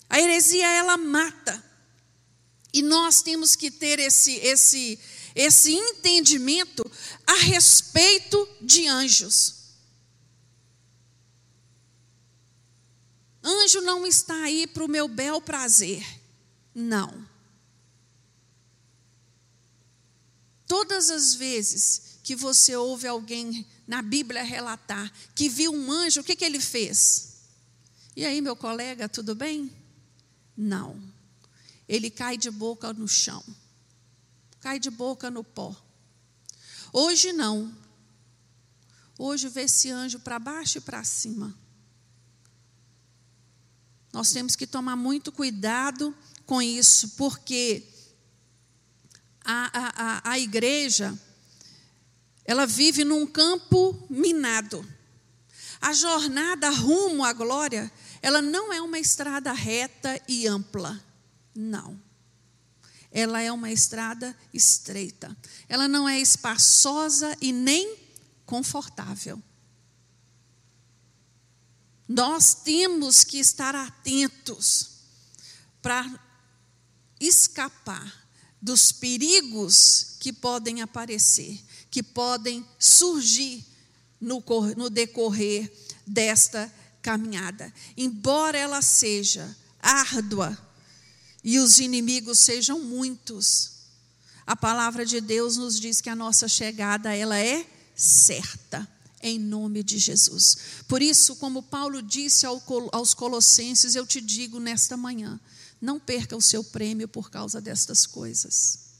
A 0.09 0.21
heresia 0.21 0.67
ela 0.67 0.97
mata. 0.97 1.63
E 2.73 2.83
nós 2.83 3.23
temos 3.23 3.55
que 3.55 3.71
ter 3.71 3.99
esse 3.99 4.33
esse 4.37 4.99
esse 5.35 5.73
entendimento 5.73 6.89
a 7.27 7.35
respeito 7.35 8.49
de 8.61 8.87
anjos. 8.87 9.65
Anjo 13.43 13.81
não 13.83 14.07
está 14.07 14.43
aí 14.45 14.67
para 14.67 14.85
o 14.85 14.89
meu 14.89 15.07
bel 15.07 15.41
prazer. 15.41 16.05
Não. 16.75 17.29
Todas 20.67 21.11
as 21.11 21.35
vezes 21.35 22.19
que 22.23 22.35
você 22.35 22.75
ouve 22.75 23.07
alguém 23.07 23.67
na 23.87 24.03
Bíblia 24.03 24.43
relatar 24.43 25.13
que 25.35 25.49
viu 25.49 25.73
um 25.73 25.91
anjo, 25.91 26.21
o 26.21 26.25
que, 26.25 26.37
que 26.37 26.45
ele 26.45 26.61
fez? 26.61 27.35
E 28.17 28.25
aí, 28.25 28.41
meu 28.41 28.57
colega, 28.57 29.09
tudo 29.09 29.35
bem? 29.35 29.71
Não. 30.57 31.01
Ele 31.89 32.11
cai 32.11 32.37
de 32.37 32.51
boca 32.51 32.93
no 32.93 33.07
chão, 33.07 33.45
cai 34.61 34.79
de 34.79 34.91
boca 34.91 35.31
no 35.31 35.45
pó. 35.45 35.77
Hoje 36.93 37.33
não. 37.33 37.77
Hoje 39.19 39.49
vê 39.49 39.63
esse 39.63 39.91
anjo 39.91 40.19
para 40.21 40.39
baixo 40.39 40.79
e 40.79 40.81
para 40.81 41.05
cima. 41.05 41.55
Nós 44.13 44.33
temos 44.33 44.55
que 44.55 44.67
tomar 44.67 44.97
muito 44.97 45.33
cuidado 45.33 46.17
com 46.47 46.63
isso, 46.63 47.11
porque 47.11 47.85
a, 49.45 50.23
a, 50.25 50.31
a 50.31 50.39
igreja, 50.39 51.19
ela 52.45 52.67
vive 52.67 53.05
num 53.05 53.27
campo 53.27 54.07
minado. 54.11 54.87
A 55.81 55.93
jornada 55.93 56.71
rumo 56.71 57.25
à 57.25 57.33
glória, 57.33 57.91
ela 58.23 58.41
não 58.41 58.73
é 58.73 58.81
uma 58.81 58.99
estrada 58.99 59.53
reta 59.53 60.21
e 60.29 60.47
ampla. 60.47 61.03
Não. 61.55 62.01
Ela 63.11 63.41
é 63.41 63.53
uma 63.53 63.71
estrada 63.71 64.37
estreita. 64.53 65.37
Ela 65.69 65.87
não 65.87 66.09
é 66.09 66.19
espaçosa 66.19 67.37
e 67.41 67.53
nem 67.53 67.97
confortável. 68.45 69.43
Nós 72.09 72.55
temos 72.55 73.25
que 73.25 73.39
estar 73.39 73.75
atentos 73.75 74.91
para 75.81 76.05
escapar 77.21 78.27
dos 78.61 78.93
perigos 78.93 80.17
que 80.19 80.33
podem 80.33 80.81
aparecer, 80.81 81.63
que 81.95 82.03
podem 82.03 82.67
surgir 82.77 83.65
no, 84.21 84.43
no 84.77 84.91
decorrer 84.91 85.73
desta 86.05 86.69
caminhada. 87.01 87.73
Embora 87.97 88.59
ela 88.59 88.83
seja 88.83 89.57
árdua 89.81 90.59
e 91.45 91.61
os 91.61 91.79
inimigos 91.79 92.41
sejam 92.41 92.81
muitos, 92.81 93.71
a 94.45 94.57
palavra 94.57 95.07
de 95.07 95.21
Deus 95.21 95.57
nos 95.57 95.79
diz 95.79 96.01
que 96.01 96.11
a 96.11 96.17
nossa 96.17 96.49
chegada 96.49 97.15
ela 97.15 97.39
é 97.39 97.65
certa 97.95 98.89
em 99.23 99.39
nome 99.39 99.85
de 99.85 99.97
Jesus. 99.97 100.59
Por 100.89 101.01
isso, 101.01 101.37
como 101.37 101.63
Paulo 101.63 102.03
disse 102.03 102.45
aos 102.45 103.15
Colossenses, 103.15 103.95
eu 103.95 104.05
te 104.05 104.21
digo 104.21 104.59
nesta 104.59 104.97
manhã: 104.97 105.39
não 105.81 106.01
perca 106.01 106.37
o 106.37 106.43
seu 106.43 106.65
prêmio 106.65 107.07
por 107.07 107.31
causa 107.31 107.61
destas 107.61 108.05
coisas. 108.05 108.94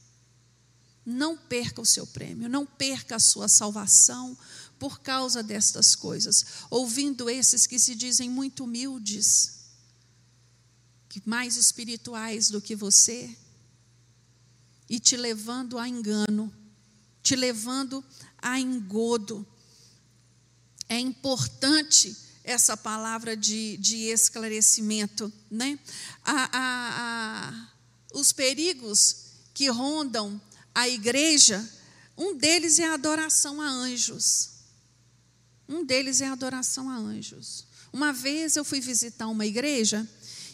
Não 1.05 1.37
perca 1.37 1.81
o 1.81 1.85
seu 1.85 2.07
prêmio, 2.07 2.49
não 2.49 2.65
perca 2.65 3.17
a 3.17 3.19
sua 3.19 3.47
salvação 3.47 4.37
por 4.79 4.99
causa 5.01 5.43
destas 5.43 5.95
coisas. 5.95 6.45
Ouvindo 6.69 7.29
esses 7.29 7.67
que 7.67 7.77
se 7.77 7.95
dizem 7.95 8.29
muito 8.29 8.63
humildes, 8.63 9.53
mais 11.23 11.55
espirituais 11.55 12.49
do 12.49 12.59
que 12.59 12.75
você, 12.75 13.37
e 14.89 14.99
te 14.99 15.15
levando 15.15 15.77
a 15.77 15.87
engano, 15.87 16.53
te 17.23 17.35
levando 17.35 18.03
a 18.37 18.59
engodo 18.59 19.47
é 20.87 20.99
importante 20.99 22.15
essa 22.43 22.77
palavra 22.77 23.35
de, 23.35 23.77
de 23.77 24.03
esclarecimento. 24.05 25.31
Né? 25.49 25.79
A, 26.23 26.49
a, 26.51 27.49
a, 27.49 27.67
os 28.13 28.31
perigos 28.31 29.25
que 29.53 29.67
rondam 29.69 30.39
a 30.75 30.89
igreja, 30.89 31.67
um 32.17 32.35
deles 32.35 32.77
é 32.79 32.85
a 32.85 32.93
adoração 32.93 33.61
a 33.61 33.67
anjos. 33.67 34.49
Um 35.67 35.85
deles 35.85 36.19
é 36.19 36.27
a 36.27 36.33
adoração 36.33 36.89
a 36.89 36.97
anjos. 36.97 37.65
Uma 37.93 38.11
vez 38.11 38.57
eu 38.57 38.65
fui 38.65 38.81
visitar 38.81 39.27
uma 39.27 39.45
igreja 39.45 40.07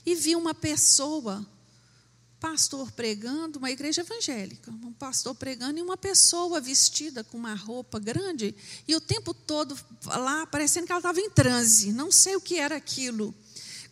e 0.05 0.13
vi 0.13 0.35
uma 0.35 0.53
pessoa 0.53 1.45
pastor 2.39 2.91
pregando, 2.91 3.59
uma 3.59 3.69
igreja 3.69 4.01
evangélica, 4.01 4.71
um 4.71 4.93
pastor 4.93 5.35
pregando 5.35 5.77
e 5.77 5.81
uma 5.81 5.97
pessoa 5.97 6.59
vestida 6.59 7.23
com 7.23 7.37
uma 7.37 7.53
roupa 7.53 7.99
grande 7.99 8.55
e 8.87 8.95
o 8.95 9.01
tempo 9.01 9.31
todo 9.31 9.77
lá 10.05 10.47
parecendo 10.47 10.87
que 10.87 10.91
ela 10.91 10.99
estava 10.99 11.19
em 11.19 11.29
transe, 11.29 11.91
não 11.91 12.11
sei 12.11 12.35
o 12.35 12.41
que 12.41 12.57
era 12.57 12.75
aquilo. 12.75 13.33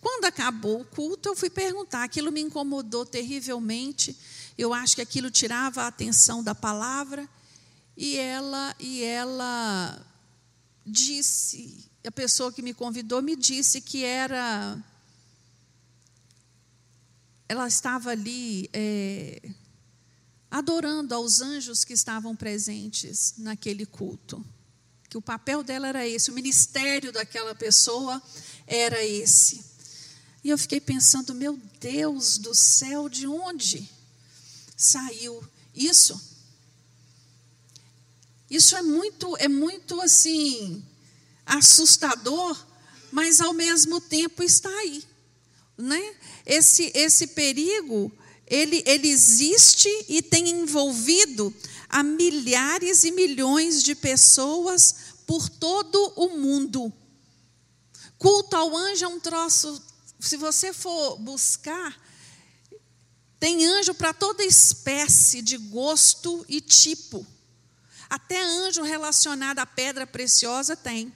Quando 0.01 0.25
acabou 0.25 0.81
o 0.81 0.85
culto, 0.85 1.29
eu 1.29 1.35
fui 1.35 1.49
perguntar, 1.49 2.03
aquilo 2.03 2.31
me 2.31 2.41
incomodou 2.41 3.05
terrivelmente. 3.05 4.17
Eu 4.59 4.73
acho 4.73 4.95
que 4.95 5.01
aquilo 5.01 5.31
tirava 5.31 5.83
a 5.83 5.87
atenção 5.87 6.43
da 6.43 6.53
palavra 6.53 7.29
e 7.95 8.17
ela 8.17 8.75
e 8.77 9.01
ela 9.03 10.05
disse, 10.85 11.89
a 12.05 12.11
pessoa 12.11 12.51
que 12.51 12.61
me 12.61 12.73
convidou 12.73 13.21
me 13.21 13.37
disse 13.37 13.79
que 13.79 14.03
era 14.03 14.77
ela 17.47 17.69
estava 17.69 18.09
ali 18.09 18.69
é, 18.73 19.49
adorando 20.51 21.15
aos 21.15 21.39
anjos 21.39 21.85
que 21.85 21.93
estavam 21.93 22.35
presentes 22.35 23.35
naquele 23.37 23.85
culto. 23.85 24.45
Que 25.09 25.17
o 25.17 25.21
papel 25.21 25.63
dela 25.63 25.87
era 25.87 26.05
esse, 26.05 26.29
o 26.29 26.33
ministério 26.33 27.13
daquela 27.13 27.55
pessoa 27.55 28.21
era 28.67 29.01
esse. 29.05 29.63
E 30.43 30.49
eu 30.49 30.57
fiquei 30.57 30.81
pensando, 30.81 31.33
meu 31.33 31.57
Deus 31.79 32.37
do 32.37 32.53
céu, 32.53 33.07
de 33.07 33.25
onde 33.25 33.97
saiu 34.79 35.43
isso? 35.75 36.19
Isso 38.49 38.75
é 38.77 38.81
muito, 38.81 39.35
é 39.37 39.49
muito 39.49 39.99
assim 40.01 40.83
assustador, 41.45 42.57
mas 43.11 43.41
ao 43.41 43.53
mesmo 43.53 43.99
tempo 43.99 44.41
está 44.41 44.69
aí, 44.69 45.03
né? 45.77 46.15
esse, 46.49 46.91
esse 46.95 47.27
perigo, 47.27 48.11
ele, 48.47 48.81
ele 48.87 49.07
existe 49.07 49.87
e 50.07 50.19
tem 50.19 50.49
envolvido 50.49 51.53
a 51.87 52.01
milhares 52.01 53.03
e 53.03 53.11
milhões 53.11 53.83
de 53.83 53.93
pessoas 53.93 54.95
por 55.27 55.47
todo 55.47 56.13
o 56.15 56.29
mundo. 56.29 56.91
Culto 58.17 58.55
ao 58.55 58.75
anjo 58.75 59.05
é 59.05 59.07
um 59.07 59.19
troço, 59.19 59.79
se 60.19 60.37
você 60.37 60.73
for 60.73 61.17
buscar, 61.19 61.95
tem 63.39 63.65
anjo 63.65 63.93
para 63.93 64.13
toda 64.13 64.43
espécie 64.43 65.41
de 65.41 65.57
gosto 65.57 66.45
e 66.47 66.59
tipo. 66.59 67.25
Até 68.09 68.41
anjo 68.41 68.81
relacionado 68.81 69.59
à 69.59 69.65
pedra 69.65 70.05
preciosa 70.05 70.75
tem. 70.75 71.13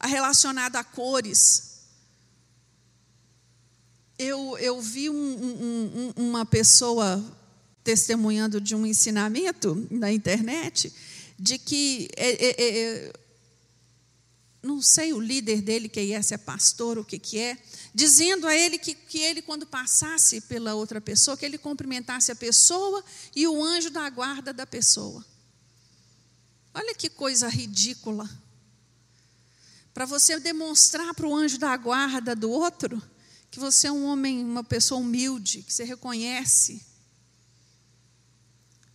Relacionado 0.00 0.76
a 0.76 0.84
cores 0.84 1.72
eu, 4.22 4.56
eu 4.58 4.80
vi 4.80 5.10
um, 5.10 5.14
um, 5.14 6.12
uma 6.16 6.46
pessoa 6.46 7.22
testemunhando 7.82 8.60
de 8.60 8.74
um 8.74 8.86
ensinamento 8.86 9.86
na 9.90 10.12
internet 10.12 10.92
de 11.38 11.58
que 11.58 12.08
é, 12.16 12.46
é, 12.46 12.78
é, 12.78 13.12
não 14.62 14.80
sei 14.80 15.12
o 15.12 15.20
líder 15.20 15.60
dele 15.60 15.88
que 15.88 16.12
é 16.12 16.22
se 16.22 16.34
é 16.34 16.38
pastor 16.38 16.98
o 16.98 17.04
que 17.04 17.18
que 17.18 17.38
é 17.38 17.58
dizendo 17.94 18.46
a 18.46 18.54
ele 18.54 18.78
que, 18.78 18.94
que 18.94 19.18
ele 19.18 19.42
quando 19.42 19.66
passasse 19.66 20.40
pela 20.42 20.74
outra 20.74 21.00
pessoa 21.00 21.36
que 21.36 21.44
ele 21.44 21.58
cumprimentasse 21.58 22.32
a 22.32 22.36
pessoa 22.36 23.04
e 23.34 23.46
o 23.46 23.62
anjo 23.62 23.90
da 23.90 24.08
guarda 24.08 24.52
da 24.52 24.66
pessoa 24.66 25.24
olha 26.74 26.94
que 26.94 27.10
coisa 27.10 27.48
ridícula 27.48 28.28
para 29.92 30.06
você 30.06 30.40
demonstrar 30.40 31.12
para 31.14 31.26
o 31.26 31.34
anjo 31.34 31.58
da 31.58 31.76
guarda 31.76 32.34
do 32.34 32.50
outro 32.50 33.02
que 33.52 33.60
você 33.60 33.86
é 33.86 33.92
um 33.92 34.06
homem, 34.06 34.42
uma 34.42 34.64
pessoa 34.64 34.98
humilde, 34.98 35.62
que 35.62 35.72
você 35.72 35.84
reconhece. 35.84 36.82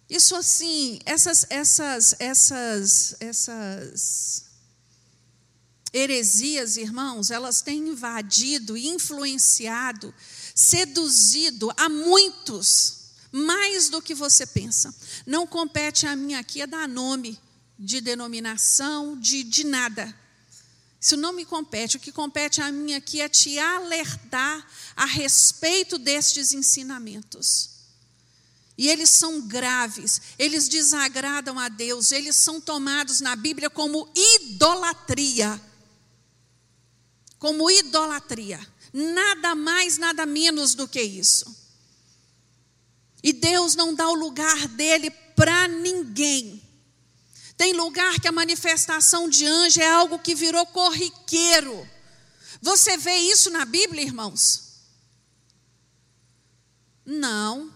Isso 0.09 0.35
assim, 0.35 0.99
essas 1.05 1.45
essas 1.47 2.15
essas 2.17 3.15
essas 3.19 4.46
heresias, 5.97 6.77
irmãos, 6.77 7.31
elas 7.31 7.61
têm 7.61 7.89
invadido, 7.89 8.77
influenciado, 8.77 10.13
seduzido 10.55 11.71
a 11.75 11.89
muitos, 11.89 12.97
mais 13.31 13.89
do 13.89 14.01
que 14.01 14.13
você 14.13 14.45
pensa. 14.45 14.93
Não 15.25 15.47
compete 15.47 16.05
a 16.05 16.15
mim 16.15 16.35
aqui 16.35 16.61
a 16.61 16.65
dar 16.65 16.87
nome 16.87 17.39
de 17.77 18.01
denominação, 18.01 19.19
de, 19.19 19.43
de 19.43 19.63
nada. 19.63 20.15
Isso 20.99 21.15
não 21.15 21.33
me 21.33 21.45
compete. 21.45 21.97
O 21.97 21.99
que 21.99 22.11
compete 22.11 22.61
a 22.61 22.71
mim 22.71 22.93
aqui 22.93 23.21
é 23.21 23.29
te 23.29 23.59
alertar 23.59 24.65
a 24.95 25.05
respeito 25.05 25.97
destes 25.97 26.53
ensinamentos. 26.53 27.77
E 28.77 28.89
eles 28.89 29.09
são 29.09 29.41
graves, 29.41 30.21
eles 30.37 30.67
desagradam 30.67 31.57
a 31.57 31.67
Deus, 31.67 32.11
eles 32.11 32.35
são 32.35 32.61
tomados 32.61 33.21
na 33.21 33.35
Bíblia 33.35 33.71
como 33.71 34.07
idolatria. 34.15 35.59
Como 37.39 37.69
idolatria. 37.69 38.59
Nada 38.93 39.53
mais, 39.55 39.97
nada 39.97 40.25
menos 40.25 40.73
do 40.73 40.87
que 40.87 41.01
isso. 41.01 41.55
E 43.21 43.33
Deus 43.33 43.75
não 43.75 43.93
dá 43.93 44.09
o 44.09 44.15
lugar 44.15 44.67
dele 44.69 45.09
para 45.35 45.67
ninguém. 45.67 46.61
Tem 47.57 47.73
lugar 47.73 48.19
que 48.19 48.27
a 48.27 48.31
manifestação 48.31 49.27
de 49.27 49.45
anjo 49.45 49.81
é 49.81 49.89
algo 49.89 50.19
que 50.19 50.35
virou 50.35 50.65
corriqueiro. 50.67 51.87
Você 52.61 52.97
vê 52.97 53.15
isso 53.15 53.49
na 53.49 53.65
Bíblia, 53.65 54.03
irmãos? 54.03 54.67
Não. 57.05 57.73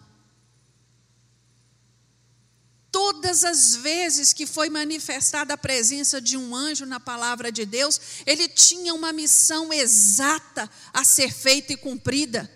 Todas 2.92 3.46
as 3.46 3.76
vezes 3.76 4.34
que 4.34 4.46
foi 4.46 4.70
manifestada 4.70 5.54
a 5.54 5.58
presença 5.58 6.20
de 6.20 6.36
um 6.36 6.54
anjo 6.54 6.86
na 6.86 7.00
palavra 7.00 7.50
de 7.50 7.66
Deus, 7.66 8.00
ele 8.26 8.50
tinha 8.50 8.94
uma 8.94 9.14
missão 9.14 9.72
exata 9.72 10.70
a 10.94 11.06
ser 11.06 11.32
feita 11.32 11.72
e 11.72 11.78
cumprida. 11.78 12.52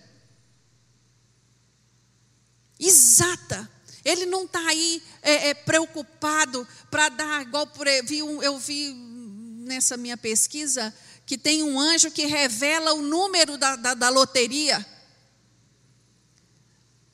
Exata. 2.77 3.71
Ele 4.03 4.25
não 4.25 4.43
está 4.43 4.59
aí 4.67 5.01
é, 5.21 5.49
é, 5.49 5.53
preocupado 5.53 6.67
para 6.91 7.07
dar, 7.09 7.41
igual 7.41 7.65
por, 7.67 7.87
eu 7.87 8.03
vi, 8.03 8.19
eu 8.19 8.59
vi 8.59 8.93
nessa 8.93 9.95
minha 9.95 10.17
pesquisa, 10.17 10.93
que 11.25 11.37
tem 11.37 11.63
um 11.63 11.79
anjo 11.79 12.11
que 12.11 12.25
revela 12.25 12.93
o 12.93 13.01
número 13.01 13.57
da, 13.57 13.75
da, 13.75 13.93
da 13.93 14.09
loteria. 14.09 14.85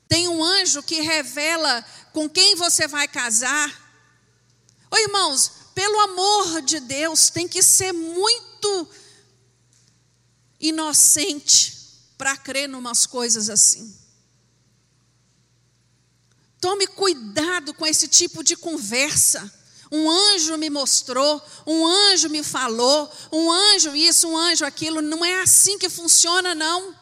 Tem 0.07 0.27
um 0.27 0.43
anjo 0.43 0.83
que 0.83 0.99
revela 0.99 1.85
com 2.13 2.29
quem 2.29 2.55
você 2.55 2.87
vai 2.87 3.07
casar. 3.07 3.69
Ô 4.89 4.97
irmãos, 4.97 5.51
pelo 5.73 5.99
amor 6.01 6.61
de 6.61 6.79
Deus, 6.79 7.29
tem 7.29 7.47
que 7.47 7.63
ser 7.63 7.93
muito 7.93 8.87
inocente 10.59 11.77
para 12.17 12.37
crer 12.37 12.67
numas 12.69 13.05
coisas 13.05 13.49
assim. 13.49 13.97
Tome 16.59 16.85
cuidado 16.85 17.73
com 17.73 17.87
esse 17.87 18.07
tipo 18.07 18.43
de 18.43 18.55
conversa. 18.55 19.51
Um 19.91 20.09
anjo 20.09 20.57
me 20.57 20.69
mostrou, 20.69 21.41
um 21.65 21.85
anjo 21.85 22.29
me 22.29 22.43
falou, 22.43 23.11
um 23.31 23.51
anjo 23.51 23.95
isso, 23.95 24.27
um 24.27 24.37
anjo 24.37 24.63
aquilo. 24.63 25.01
Não 25.01 25.25
é 25.25 25.41
assim 25.41 25.77
que 25.79 25.89
funciona, 25.89 26.53
não. 26.53 26.95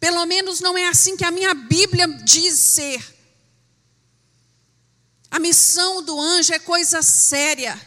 Pelo 0.00 0.24
menos 0.24 0.60
não 0.60 0.76
é 0.78 0.88
assim 0.88 1.14
que 1.14 1.24
a 1.24 1.30
minha 1.30 1.52
Bíblia 1.52 2.08
diz 2.24 2.58
ser. 2.58 3.20
A 5.30 5.38
missão 5.38 6.02
do 6.02 6.18
anjo 6.18 6.54
é 6.54 6.58
coisa 6.58 7.02
séria. 7.02 7.78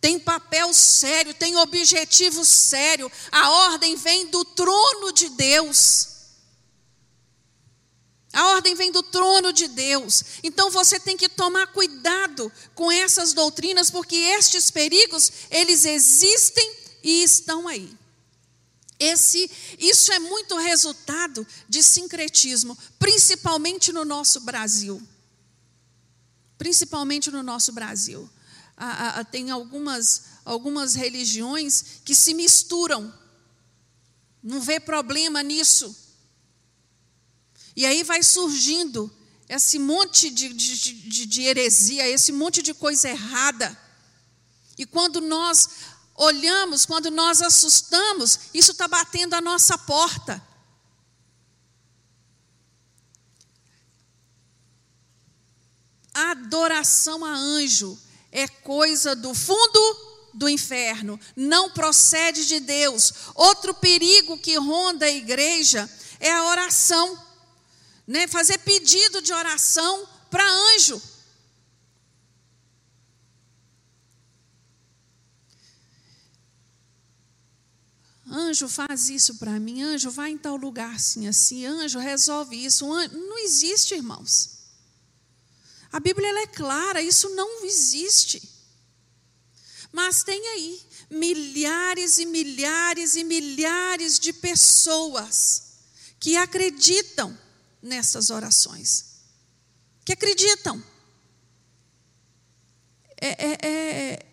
Tem 0.00 0.18
papel 0.18 0.74
sério, 0.74 1.32
tem 1.32 1.56
objetivo 1.56 2.44
sério. 2.44 3.10
A 3.30 3.50
ordem 3.50 3.96
vem 3.96 4.26
do 4.26 4.44
trono 4.44 5.12
de 5.12 5.28
Deus. 5.30 6.08
A 8.32 8.48
ordem 8.54 8.74
vem 8.74 8.92
do 8.92 9.02
trono 9.02 9.52
de 9.52 9.68
Deus. 9.68 10.22
Então 10.42 10.70
você 10.70 11.00
tem 11.00 11.16
que 11.16 11.28
tomar 11.28 11.68
cuidado 11.68 12.52
com 12.74 12.92
essas 12.92 13.32
doutrinas, 13.32 13.90
porque 13.90 14.14
estes 14.14 14.70
perigos, 14.70 15.32
eles 15.50 15.84
existem 15.84 16.76
e 17.02 17.22
estão 17.22 17.66
aí. 17.66 17.97
Esse, 18.98 19.50
isso 19.78 20.12
é 20.12 20.18
muito 20.18 20.56
resultado 20.56 21.46
de 21.68 21.82
sincretismo, 21.82 22.76
principalmente 22.98 23.92
no 23.92 24.04
nosso 24.04 24.40
Brasil. 24.40 25.00
Principalmente 26.56 27.30
no 27.30 27.42
nosso 27.42 27.72
Brasil. 27.72 28.28
Ah, 28.76 29.20
ah, 29.20 29.24
tem 29.24 29.50
algumas, 29.50 30.24
algumas 30.44 30.94
religiões 30.94 32.00
que 32.04 32.14
se 32.14 32.34
misturam. 32.34 33.12
Não 34.42 34.60
vê 34.60 34.80
problema 34.80 35.42
nisso. 35.42 35.96
E 37.76 37.86
aí 37.86 38.02
vai 38.02 38.24
surgindo 38.24 39.10
esse 39.48 39.78
monte 39.78 40.30
de, 40.30 40.52
de, 40.52 40.76
de, 40.76 41.26
de 41.26 41.42
heresia, 41.42 42.08
esse 42.08 42.32
monte 42.32 42.62
de 42.62 42.74
coisa 42.74 43.08
errada. 43.08 43.78
E 44.76 44.84
quando 44.84 45.20
nós 45.20 45.68
olhamos, 46.18 46.84
quando 46.84 47.10
nós 47.10 47.40
assustamos, 47.40 48.40
isso 48.52 48.72
está 48.72 48.86
batendo 48.86 49.34
a 49.34 49.40
nossa 49.40 49.78
porta. 49.78 50.42
Adoração 56.12 57.24
a 57.24 57.30
anjo 57.30 57.96
é 58.32 58.48
coisa 58.48 59.14
do 59.14 59.32
fundo 59.32 60.08
do 60.34 60.48
inferno, 60.48 61.18
não 61.34 61.70
procede 61.70 62.46
de 62.46 62.60
Deus. 62.60 63.12
Outro 63.34 63.72
perigo 63.72 64.36
que 64.36 64.56
ronda 64.56 65.06
a 65.06 65.10
igreja 65.10 65.88
é 66.18 66.32
a 66.32 66.44
oração 66.44 67.28
né, 68.08 68.26
fazer 68.26 68.58
pedido 68.58 69.20
de 69.20 69.32
oração 69.32 70.08
para 70.30 70.42
anjo. 70.74 71.00
Anjo 78.30 78.68
faz 78.68 79.08
isso 79.08 79.36
para 79.36 79.58
mim, 79.58 79.82
anjo 79.82 80.10
vai 80.10 80.30
em 80.30 80.38
tal 80.38 80.56
lugar 80.56 80.94
assim, 80.94 81.26
assim, 81.26 81.64
anjo 81.64 81.98
resolve 81.98 82.62
isso. 82.62 82.90
Anjo... 82.92 83.16
Não 83.16 83.38
existe, 83.38 83.94
irmãos. 83.94 84.58
A 85.90 85.98
Bíblia 85.98 86.28
é 86.42 86.46
clara, 86.46 87.00
isso 87.00 87.30
não 87.30 87.64
existe. 87.64 88.42
Mas 89.90 90.22
tem 90.22 90.46
aí 90.48 90.80
milhares 91.10 92.18
e 92.18 92.26
milhares 92.26 93.16
e 93.16 93.24
milhares 93.24 94.18
de 94.18 94.32
pessoas 94.32 95.78
que 96.20 96.36
acreditam 96.36 97.36
nessas 97.80 98.28
orações, 98.28 99.22
que 100.04 100.12
acreditam. 100.12 100.82
É, 103.20 103.46
é, 103.46 103.58
é, 103.62 104.26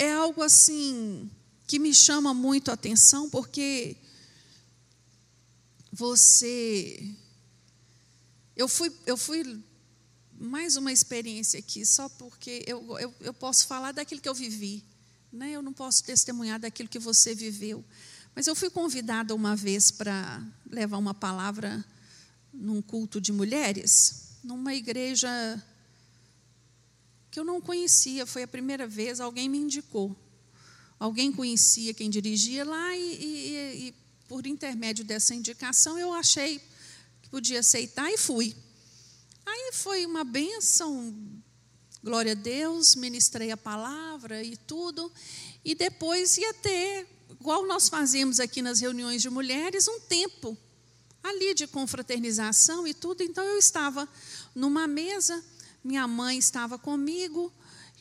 é 0.00 0.12
algo 0.12 0.42
assim 0.42 1.30
que 1.72 1.78
me 1.78 1.94
chama 1.94 2.34
muito 2.34 2.70
a 2.70 2.74
atenção, 2.74 3.30
porque 3.30 3.96
você. 5.90 7.02
Eu 8.54 8.68
fui, 8.68 8.92
eu 9.06 9.16
fui 9.16 9.58
mais 10.38 10.76
uma 10.76 10.92
experiência 10.92 11.58
aqui, 11.58 11.86
só 11.86 12.10
porque 12.10 12.62
eu, 12.66 12.98
eu, 12.98 13.14
eu 13.20 13.32
posso 13.32 13.66
falar 13.66 13.92
daquilo 13.92 14.20
que 14.20 14.28
eu 14.28 14.34
vivi, 14.34 14.84
né? 15.32 15.52
eu 15.52 15.62
não 15.62 15.72
posso 15.72 16.04
testemunhar 16.04 16.60
daquilo 16.60 16.90
que 16.90 16.98
você 16.98 17.34
viveu. 17.34 17.82
Mas 18.34 18.46
eu 18.46 18.54
fui 18.54 18.68
convidada 18.68 19.34
uma 19.34 19.56
vez 19.56 19.90
para 19.90 20.46
levar 20.70 20.98
uma 20.98 21.14
palavra 21.14 21.82
num 22.52 22.82
culto 22.82 23.18
de 23.18 23.32
mulheres, 23.32 24.36
numa 24.44 24.74
igreja 24.74 25.30
que 27.30 27.40
eu 27.40 27.44
não 27.44 27.62
conhecia, 27.62 28.26
foi 28.26 28.42
a 28.42 28.48
primeira 28.48 28.86
vez, 28.86 29.20
alguém 29.20 29.48
me 29.48 29.56
indicou. 29.56 30.14
Alguém 31.02 31.32
conhecia 31.32 31.92
quem 31.92 32.08
dirigia 32.08 32.64
lá 32.64 32.96
e, 32.96 33.00
e, 33.00 33.88
e 33.88 33.94
por 34.28 34.46
intermédio 34.46 35.04
dessa 35.04 35.34
indicação 35.34 35.98
eu 35.98 36.12
achei 36.12 36.60
que 37.20 37.28
podia 37.28 37.58
aceitar 37.58 38.08
e 38.12 38.16
fui. 38.16 38.54
Aí 39.44 39.72
foi 39.72 40.06
uma 40.06 40.22
bênção, 40.22 41.12
glória 42.04 42.30
a 42.30 42.36
Deus, 42.36 42.94
ministrei 42.94 43.50
a 43.50 43.56
palavra 43.56 44.44
e 44.44 44.56
tudo, 44.56 45.10
e 45.64 45.74
depois 45.74 46.38
ia 46.38 46.54
ter 46.54 47.08
igual 47.32 47.66
nós 47.66 47.88
fazemos 47.88 48.38
aqui 48.38 48.62
nas 48.62 48.78
reuniões 48.78 49.20
de 49.22 49.28
mulheres, 49.28 49.88
um 49.88 49.98
tempo 49.98 50.56
ali 51.20 51.52
de 51.52 51.66
confraternização 51.66 52.86
e 52.86 52.94
tudo. 52.94 53.24
Então 53.24 53.42
eu 53.42 53.58
estava 53.58 54.08
numa 54.54 54.86
mesa, 54.86 55.44
minha 55.82 56.06
mãe 56.06 56.38
estava 56.38 56.78
comigo, 56.78 57.52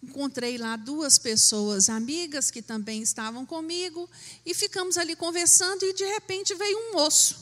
encontrei 0.01 0.57
lá 0.57 0.75
duas 0.75 1.19
pessoas 1.19 1.89
amigas 1.89 2.49
que 2.49 2.61
também 2.61 3.01
estavam 3.01 3.45
comigo 3.45 4.09
e 4.45 4.53
ficamos 4.53 4.97
ali 4.97 5.15
conversando 5.15 5.83
e 5.85 5.93
de 5.93 6.05
repente 6.05 6.55
veio 6.55 6.77
um 6.77 6.93
moço 6.93 7.37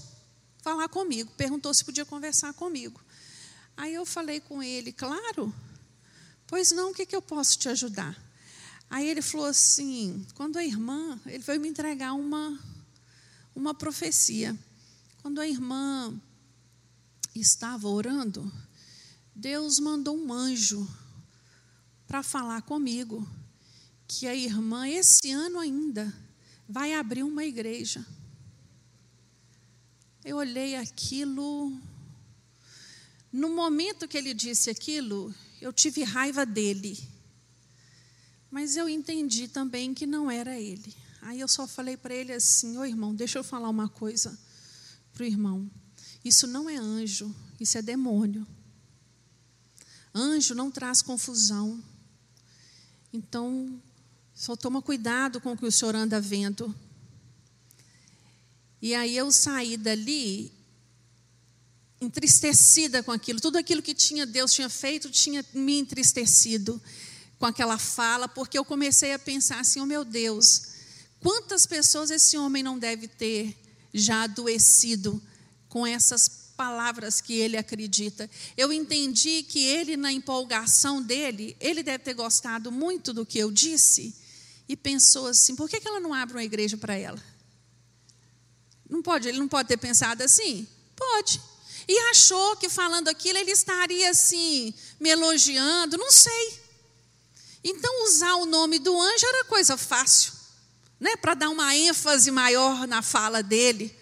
falar 0.62 0.90
comigo, 0.90 1.32
perguntou 1.38 1.74
se 1.74 1.86
podia 1.86 2.06
conversar 2.06 2.54
comigo. 2.54 3.00
Aí 3.78 3.94
eu 3.94 4.06
falei 4.06 4.42
com 4.42 4.62
ele, 4.62 4.92
claro, 4.92 5.54
pois 6.46 6.72
não, 6.72 6.92
o 6.92 6.94
que, 6.94 7.06
que 7.06 7.16
eu 7.16 7.22
posso 7.22 7.58
te 7.58 7.70
ajudar? 7.70 8.18
Aí 8.90 9.08
ele 9.08 9.22
falou 9.22 9.46
assim: 9.46 10.26
quando 10.36 10.58
a 10.58 10.66
irmã, 10.66 11.20
ele 11.26 11.40
veio 11.40 11.62
me 11.62 11.70
entregar 11.70 12.14
uma, 12.14 12.60
uma 13.56 13.74
profecia. 13.74 14.58
Quando 15.22 15.40
a 15.40 15.48
irmã 15.48 16.20
estava 17.36 17.88
orando, 17.88 18.52
Deus 19.36 19.80
mandou 19.80 20.18
um 20.18 20.34
anjo 20.34 20.88
para 22.10 22.24
falar 22.24 22.64
comigo 22.64 23.26
que 24.08 24.26
a 24.26 24.36
irmã, 24.36 24.90
esse 24.90 25.30
ano 25.30 25.60
ainda, 25.60 26.12
vai 26.68 26.96
abrir 26.96 27.22
uma 27.22 27.46
igreja. 27.46 28.04
Eu 30.26 30.38
olhei 30.38 30.76
aquilo. 30.76 31.72
No 33.32 33.50
momento 33.56 34.08
que 34.08 34.18
ele 34.18 34.34
disse 34.34 34.72
aquilo, 34.72 35.32
eu 35.62 35.72
tive 35.72 36.02
raiva 36.02 36.48
dele. 36.48 36.98
Mas 38.50 38.76
eu 38.76 38.90
entendi 38.90 39.48
também 39.48 39.94
que 39.94 40.08
não 40.08 40.32
era 40.32 40.60
ele. 40.60 40.96
Aí 41.22 41.40
eu 41.40 41.48
só 41.48 41.68
falei 41.68 41.96
para 41.96 42.16
ele 42.16 42.34
assim: 42.34 42.76
Ô 42.80 42.86
irmão, 42.86 43.14
deixa 43.14 43.38
eu 43.38 43.44
falar 43.44 43.70
uma 43.70 43.88
coisa 43.88 44.36
para 45.14 45.22
o 45.22 45.28
irmão. 45.28 45.70
Isso 46.26 46.48
não 46.48 46.68
é 46.68 46.76
anjo, 46.76 47.34
isso 47.60 47.78
é 47.78 47.84
demônio. 47.84 48.48
Anjo 50.12 50.56
não 50.56 50.72
traz 50.72 51.04
confusão. 51.04 51.84
Então, 53.12 53.82
só 54.34 54.56
toma 54.56 54.82
cuidado 54.82 55.42
com 55.42 55.54
o 55.54 55.58
que 55.58 55.66
o 55.66 55.72
senhor 55.72 55.96
anda 55.96 56.22
vendo. 56.22 56.74
E 58.82 58.96
aí 58.96 59.18
eu 59.18 59.32
saí 59.32 59.76
dali 59.76 60.52
entristecida 62.00 63.04
com 63.04 63.12
aquilo. 63.12 63.42
Tudo 63.42 63.58
aquilo 63.58 63.82
que 63.82 63.94
tinha 63.94 64.26
Deus 64.26 64.54
tinha 64.54 64.70
feito 64.70 65.10
tinha 65.10 65.44
me 65.54 65.80
entristecido 65.80 66.82
com 67.38 67.46
aquela 67.46 67.78
fala, 67.78 68.28
porque 68.28 68.58
eu 68.58 68.64
comecei 68.64 69.14
a 69.14 69.20
pensar 69.20 69.60
assim: 69.60 69.82
oh 69.82 69.86
meu 69.86 70.06
Deus, 70.06 70.64
quantas 71.20 71.66
pessoas 71.66 72.12
esse 72.12 72.38
homem 72.38 72.64
não 72.64 72.80
deve 72.80 73.08
ter 73.08 73.58
já 73.94 74.24
adoecido 74.24 75.22
com 75.68 75.86
essas 75.86 76.39
palavras 76.60 77.22
que 77.22 77.36
ele 77.36 77.56
acredita. 77.56 78.30
Eu 78.58 78.74
entendi 78.74 79.44
que 79.44 79.64
ele, 79.64 79.96
na 79.96 80.12
empolgação 80.12 81.02
dele, 81.02 81.56
ele 81.58 81.82
deve 81.82 82.04
ter 82.04 82.14
gostado 82.14 82.70
muito 82.70 83.14
do 83.14 83.26
que 83.26 83.40
eu 83.40 83.50
disse 83.50 84.14
e 84.68 84.76
pensou 84.76 85.28
assim: 85.28 85.56
por 85.56 85.70
que 85.70 85.80
ela 85.88 86.02
não 86.02 86.14
abre 86.14 86.36
uma 86.36 86.44
igreja 86.44 86.76
para 86.76 86.96
ela? 86.96 87.24
Não 88.90 89.02
pode, 89.02 89.30
ele 89.30 89.40
não 89.40 89.48
pode 89.48 89.70
ter 89.70 89.78
pensado 89.78 90.22
assim? 90.22 90.68
Pode. 90.98 91.42
E 91.88 91.98
achou 92.12 92.58
que 92.58 92.68
falando 92.68 93.08
aquilo 93.08 93.38
ele 93.38 93.52
estaria 93.52 94.10
assim, 94.10 94.74
me 95.00 95.10
elogiando, 95.12 95.98
não 95.98 96.12
sei. 96.12 96.60
Então 97.64 98.04
usar 98.04 98.36
o 98.36 98.46
nome 98.46 98.80
do 98.80 99.00
anjo 99.00 99.26
era 99.26 99.46
coisa 99.46 99.78
fácil, 99.78 100.34
né, 101.00 101.16
para 101.16 101.36
dar 101.36 101.50
uma 101.50 101.74
ênfase 101.74 102.32
maior 102.32 102.86
na 102.86 103.02
fala 103.02 103.42
dele. 103.42 103.98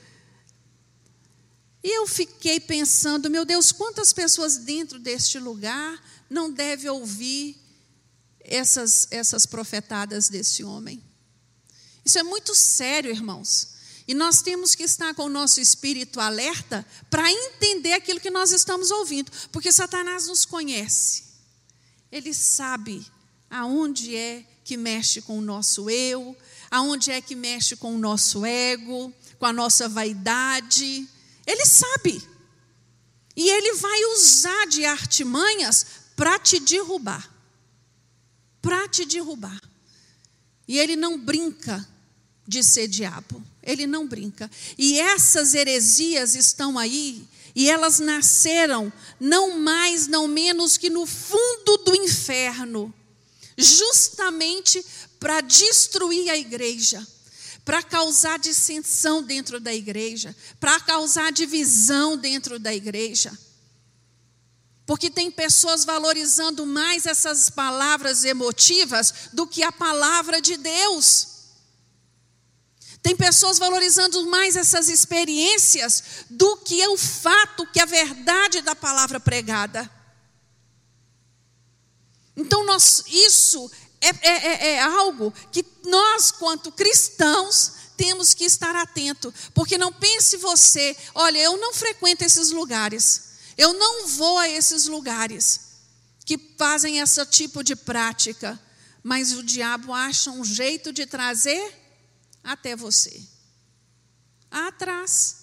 E 1.87 1.99
eu 1.99 2.05
fiquei 2.05 2.59
pensando, 2.59 3.29
meu 3.29 3.45
Deus, 3.45 3.71
quantas 3.71 4.11
pessoas 4.11 4.57
dentro 4.57 4.99
deste 4.99 5.39
lugar 5.39 6.03
não 6.29 6.51
devem 6.51 6.91
ouvir 6.91 7.55
essas, 8.41 9.07
essas 9.09 9.45
profetadas 9.45 10.27
desse 10.27 10.65
homem? 10.65 11.01
Isso 12.03 12.19
é 12.19 12.23
muito 12.23 12.53
sério, 12.53 13.09
irmãos. 13.09 13.69
E 14.05 14.13
nós 14.13 14.41
temos 14.41 14.75
que 14.75 14.83
estar 14.83 15.13
com 15.13 15.23
o 15.23 15.29
nosso 15.29 15.61
espírito 15.61 16.19
alerta 16.19 16.85
para 17.09 17.31
entender 17.31 17.93
aquilo 17.93 18.19
que 18.19 18.29
nós 18.29 18.51
estamos 18.51 18.91
ouvindo, 18.91 19.31
porque 19.49 19.71
Satanás 19.71 20.27
nos 20.27 20.43
conhece. 20.43 21.23
Ele 22.11 22.33
sabe 22.33 23.07
aonde 23.49 24.13
é 24.13 24.45
que 24.65 24.75
mexe 24.75 25.21
com 25.21 25.37
o 25.37 25.41
nosso 25.41 25.89
eu, 25.89 26.35
aonde 26.69 27.11
é 27.11 27.21
que 27.21 27.33
mexe 27.33 27.77
com 27.77 27.95
o 27.95 27.97
nosso 27.97 28.45
ego, 28.45 29.13
com 29.39 29.45
a 29.45 29.53
nossa 29.53 29.87
vaidade. 29.87 31.07
Ele 31.47 31.65
sabe. 31.65 32.21
E 33.35 33.49
ele 33.49 33.73
vai 33.75 34.05
usar 34.15 34.67
de 34.67 34.85
artimanhas 34.85 35.85
para 36.15 36.37
te 36.37 36.59
derrubar. 36.59 37.33
Para 38.61 38.87
te 38.89 39.05
derrubar. 39.05 39.61
E 40.67 40.77
ele 40.77 40.97
não 40.97 41.17
brinca 41.17 41.87
de 42.45 42.61
ser 42.61 42.87
diabo. 42.87 43.41
Ele 43.63 43.87
não 43.87 44.07
brinca. 44.07 44.51
E 44.77 44.99
essas 44.99 45.53
heresias 45.53 46.35
estão 46.35 46.77
aí, 46.77 47.27
e 47.55 47.69
elas 47.69 47.99
nasceram 47.99 48.91
não 49.19 49.59
mais, 49.59 50.07
não 50.07 50.27
menos 50.27 50.77
que 50.77 50.89
no 50.89 51.05
fundo 51.05 51.77
do 51.77 51.95
inferno, 51.95 52.93
justamente 53.57 54.83
para 55.19 55.41
destruir 55.41 56.29
a 56.29 56.37
igreja, 56.37 57.05
para 57.67 57.83
causar 57.83 58.39
dissensão 58.39 59.21
dentro 59.21 59.59
da 59.59 59.73
igreja, 59.73 60.33
para 60.57 60.79
causar 60.79 61.33
divisão 61.33 62.15
dentro 62.15 62.57
da 62.57 62.73
igreja. 62.73 63.37
Porque 64.85 65.09
tem 65.09 65.29
pessoas 65.29 65.83
valorizando 65.83 66.65
mais 66.65 67.05
essas 67.05 67.49
palavras 67.49 68.23
emotivas 68.23 69.31
do 69.33 69.45
que 69.45 69.63
a 69.63 69.71
palavra 69.73 70.39
de 70.39 70.55
Deus. 70.55 71.27
Tem 73.01 73.17
pessoas 73.17 73.59
valorizando 73.59 74.25
mais 74.27 74.55
essas 74.55 74.87
experiências 74.87 76.25
do 76.29 76.55
que 76.59 76.87
o 76.87 76.95
fato 76.95 77.67
que 77.67 77.81
a 77.81 77.85
verdade 77.85 78.61
da 78.61 78.77
palavra 78.77 79.19
pregada. 79.19 79.91
Então, 82.33 82.65
nós, 82.65 83.03
isso 83.07 83.69
é, 84.01 84.09
é, 84.09 84.31
é, 84.31 84.71
é 84.73 84.81
algo 84.81 85.33
que 85.51 85.65
nós, 85.85 86.31
quanto 86.31 86.71
cristãos, 86.71 87.73
temos 87.97 88.33
que 88.33 88.43
estar 88.43 88.75
atento, 88.75 89.33
porque 89.55 89.77
não 89.77 89.91
pense 89.91 90.37
você, 90.37 90.95
olha, 91.15 91.39
eu 91.39 91.57
não 91.57 91.73
frequento 91.73 92.23
esses 92.23 92.51
lugares, 92.51 93.23
eu 93.57 93.73
não 93.73 94.07
vou 94.07 94.37
a 94.37 94.47
esses 94.47 94.85
lugares 94.85 95.67
que 96.23 96.37
fazem 96.57 96.99
esse 96.99 97.25
tipo 97.25 97.63
de 97.63 97.75
prática, 97.75 98.59
mas 99.01 99.33
o 99.33 99.41
diabo 99.41 99.93
acha 99.93 100.29
um 100.29 100.43
jeito 100.43 100.91
de 100.93 101.05
trazer 101.05 101.73
até 102.43 102.75
você. 102.75 103.23
Atrás. 104.51 105.37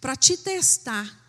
Para 0.00 0.14
te 0.16 0.36
testar. 0.36 1.20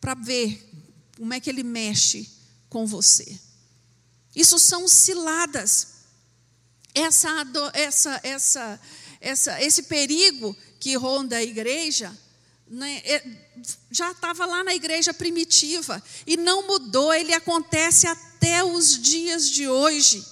Para 0.00 0.14
ver 0.14 0.70
como 1.16 1.34
é 1.34 1.40
que 1.40 1.50
ele 1.50 1.62
mexe 1.62 2.30
com 2.68 2.86
você. 2.86 3.38
Isso 4.34 4.58
são 4.58 4.88
ciladas. 4.88 5.94
Essa, 6.94 7.28
essa, 7.72 8.20
essa, 8.22 8.80
essa, 9.20 9.62
esse 9.62 9.82
perigo 9.84 10.56
que 10.78 10.96
ronda 10.96 11.36
a 11.36 11.42
igreja 11.42 12.16
né, 12.66 13.02
é, 13.04 13.24
já 13.90 14.10
estava 14.10 14.46
lá 14.46 14.64
na 14.64 14.74
igreja 14.74 15.12
primitiva 15.12 16.02
e 16.26 16.36
não 16.36 16.66
mudou, 16.66 17.12
ele 17.12 17.32
acontece 17.32 18.06
até 18.06 18.64
os 18.64 18.98
dias 18.98 19.48
de 19.48 19.68
hoje. 19.68 20.24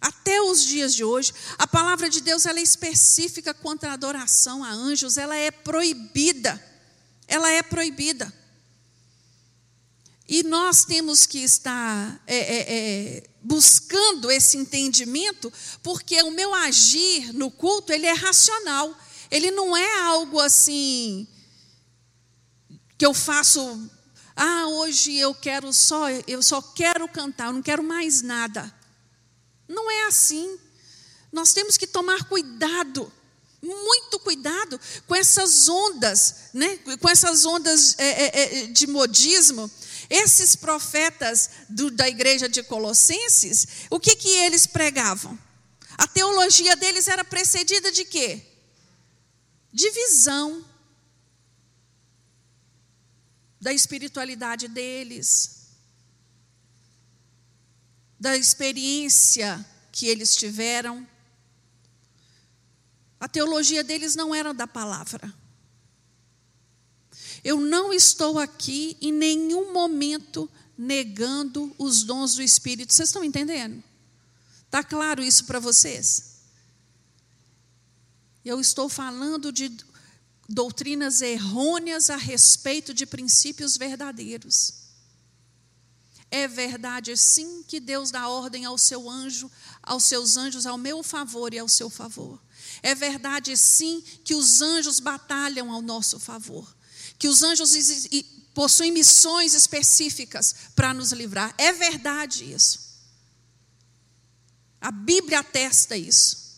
Até 0.00 0.40
os 0.40 0.64
dias 0.64 0.94
de 0.94 1.02
hoje, 1.02 1.34
a 1.58 1.66
palavra 1.66 2.08
de 2.08 2.20
Deus 2.20 2.46
ela 2.46 2.60
é 2.60 2.62
específica 2.62 3.52
quanto 3.52 3.84
à 3.84 3.92
adoração 3.92 4.62
a 4.62 4.70
anjos, 4.70 5.16
ela 5.16 5.34
é 5.34 5.50
proibida. 5.50 6.64
Ela 7.26 7.50
é 7.50 7.62
proibida. 7.62 8.32
E 10.28 10.42
nós 10.42 10.84
temos 10.84 11.24
que 11.24 11.38
estar 11.38 12.22
é, 12.26 12.36
é, 12.36 12.66
é, 12.68 13.22
buscando 13.42 14.30
esse 14.30 14.58
entendimento, 14.58 15.50
porque 15.82 16.22
o 16.22 16.30
meu 16.30 16.52
agir 16.52 17.32
no 17.32 17.50
culto 17.50 17.94
ele 17.94 18.04
é 18.06 18.12
racional. 18.12 18.94
Ele 19.30 19.50
não 19.50 19.74
é 19.74 20.00
algo 20.02 20.38
assim 20.38 21.26
que 22.98 23.06
eu 23.06 23.14
faço. 23.14 23.90
Ah, 24.36 24.66
hoje 24.68 25.16
eu 25.16 25.34
quero 25.34 25.72
só, 25.72 26.10
eu 26.10 26.42
só 26.42 26.60
quero 26.60 27.08
cantar, 27.08 27.46
eu 27.46 27.54
não 27.54 27.62
quero 27.62 27.82
mais 27.82 28.20
nada. 28.20 28.72
Não 29.66 29.90
é 29.90 30.08
assim. 30.08 30.58
Nós 31.32 31.52
temos 31.54 31.76
que 31.76 31.86
tomar 31.86 32.24
cuidado, 32.24 33.10
muito 33.62 34.18
cuidado 34.18 34.78
com 35.06 35.14
essas 35.14 35.68
ondas, 35.68 36.34
né? 36.52 36.78
com 37.00 37.08
essas 37.08 37.44
ondas 37.44 37.98
é, 37.98 38.08
é, 38.08 38.62
é, 38.64 38.66
de 38.66 38.86
modismo. 38.86 39.70
Esses 40.10 40.56
profetas 40.56 41.50
do, 41.68 41.90
da 41.90 42.08
igreja 42.08 42.48
de 42.48 42.62
Colossenses, 42.62 43.66
o 43.90 44.00
que, 44.00 44.16
que 44.16 44.28
eles 44.28 44.66
pregavam? 44.66 45.38
A 45.98 46.06
teologia 46.06 46.76
deles 46.76 47.08
era 47.08 47.24
precedida 47.24 47.92
de 47.92 48.04
quê? 48.04 48.42
Divisão 49.72 50.64
da 53.60 53.72
espiritualidade 53.72 54.68
deles, 54.68 55.68
da 58.18 58.36
experiência 58.36 59.64
que 59.92 60.06
eles 60.06 60.36
tiveram. 60.36 61.06
A 63.20 63.28
teologia 63.28 63.82
deles 63.82 64.14
não 64.14 64.34
era 64.34 64.54
da 64.54 64.66
palavra. 64.66 65.34
Eu 67.44 67.60
não 67.60 67.92
estou 67.92 68.38
aqui 68.38 68.96
em 69.00 69.12
nenhum 69.12 69.72
momento 69.72 70.50
negando 70.76 71.74
os 71.78 72.02
dons 72.04 72.34
do 72.34 72.42
Espírito. 72.42 72.92
Vocês 72.92 73.08
estão 73.08 73.24
entendendo? 73.24 73.82
Está 74.64 74.84
claro 74.84 75.22
isso 75.22 75.44
para 75.44 75.58
vocês? 75.58 76.38
Eu 78.44 78.60
estou 78.60 78.88
falando 78.88 79.52
de 79.52 79.76
doutrinas 80.48 81.20
errôneas 81.20 82.08
a 82.10 82.16
respeito 82.16 82.94
de 82.94 83.04
princípios 83.04 83.76
verdadeiros. 83.76 84.74
É 86.30 86.46
verdade, 86.46 87.16
sim, 87.16 87.62
que 87.62 87.80
Deus 87.80 88.10
dá 88.10 88.28
ordem 88.28 88.64
ao 88.64 88.76
seu 88.76 89.08
anjo, 89.08 89.50
aos 89.82 90.04
seus 90.04 90.36
anjos 90.36 90.66
ao 90.66 90.76
meu 90.76 91.02
favor 91.02 91.54
e 91.54 91.58
ao 91.58 91.68
seu 91.68 91.88
favor. 91.88 92.40
É 92.82 92.94
verdade, 92.94 93.56
sim, 93.56 94.02
que 94.22 94.34
os 94.34 94.60
anjos 94.60 95.00
batalham 95.00 95.72
ao 95.72 95.80
nosso 95.80 96.18
favor. 96.18 96.76
Que 97.18 97.28
os 97.28 97.42
anjos 97.42 97.72
possuem 98.54 98.92
missões 98.92 99.54
específicas 99.54 100.54
para 100.74 100.94
nos 100.94 101.12
livrar. 101.12 101.54
É 101.58 101.72
verdade 101.72 102.52
isso. 102.52 102.88
A 104.80 104.90
Bíblia 104.90 105.40
atesta 105.40 105.96
isso. 105.96 106.48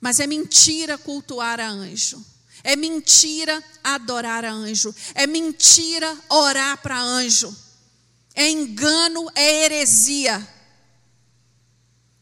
Mas 0.00 0.20
é 0.20 0.26
mentira 0.26 0.96
cultuar 0.96 1.60
a 1.60 1.68
anjo. 1.68 2.24
É 2.62 2.76
mentira 2.76 3.62
adorar 3.82 4.44
a 4.44 4.52
anjo. 4.52 4.94
É 5.14 5.26
mentira 5.26 6.16
orar 6.28 6.80
para 6.80 6.98
anjo 7.00 7.54
é 8.34 8.50
engano, 8.50 9.30
é 9.34 9.64
heresia. 9.64 10.46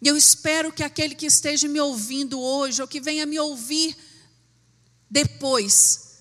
E 0.00 0.08
eu 0.08 0.16
espero 0.16 0.70
que 0.72 0.82
aquele 0.82 1.14
que 1.14 1.26
esteja 1.26 1.66
me 1.66 1.80
ouvindo 1.80 2.38
hoje, 2.38 2.82
ou 2.82 2.88
que 2.88 3.00
venha 3.00 3.24
me 3.24 3.38
ouvir 3.40 3.96
depois, 5.08 6.11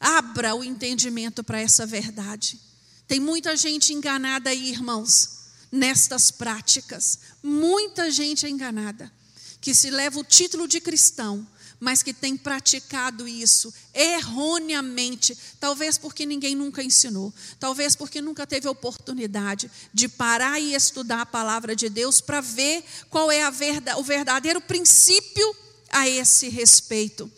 abra 0.00 0.54
o 0.54 0.64
entendimento 0.64 1.44
para 1.44 1.60
essa 1.60 1.84
verdade. 1.84 2.58
Tem 3.06 3.20
muita 3.20 3.54
gente 3.54 3.92
enganada 3.92 4.48
aí, 4.48 4.70
irmãos, 4.70 5.40
nestas 5.70 6.30
práticas. 6.30 7.18
Muita 7.42 8.10
gente 8.10 8.46
é 8.46 8.48
enganada, 8.48 9.12
que 9.60 9.74
se 9.74 9.90
leva 9.90 10.18
o 10.18 10.24
título 10.24 10.66
de 10.66 10.80
cristão, 10.80 11.46
mas 11.78 12.02
que 12.02 12.12
tem 12.12 12.36
praticado 12.36 13.26
isso 13.26 13.72
erroneamente, 13.94 15.36
talvez 15.58 15.96
porque 15.96 16.26
ninguém 16.26 16.54
nunca 16.54 16.82
ensinou, 16.82 17.32
talvez 17.58 17.96
porque 17.96 18.20
nunca 18.20 18.46
teve 18.46 18.68
oportunidade 18.68 19.70
de 19.92 20.06
parar 20.06 20.60
e 20.60 20.74
estudar 20.74 21.22
a 21.22 21.26
palavra 21.26 21.74
de 21.74 21.88
Deus 21.88 22.20
para 22.20 22.42
ver 22.42 22.84
qual 23.08 23.30
é 23.30 23.50
verdade, 23.50 23.98
o 23.98 24.04
verdadeiro 24.04 24.60
princípio 24.60 25.56
a 25.90 26.06
esse 26.08 26.50
respeito. 26.50 27.32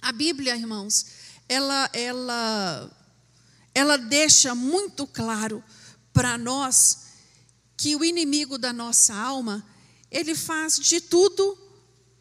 A 0.00 0.10
Bíblia, 0.10 0.56
irmãos, 0.56 1.06
ela, 1.52 1.90
ela, 1.92 2.90
ela 3.74 3.98
deixa 3.98 4.54
muito 4.54 5.06
claro 5.06 5.62
para 6.12 6.38
nós 6.38 7.02
que 7.76 7.94
o 7.94 8.04
inimigo 8.04 8.56
da 8.56 8.72
nossa 8.72 9.14
alma, 9.14 9.64
ele 10.10 10.34
faz 10.34 10.78
de 10.78 11.00
tudo 11.00 11.58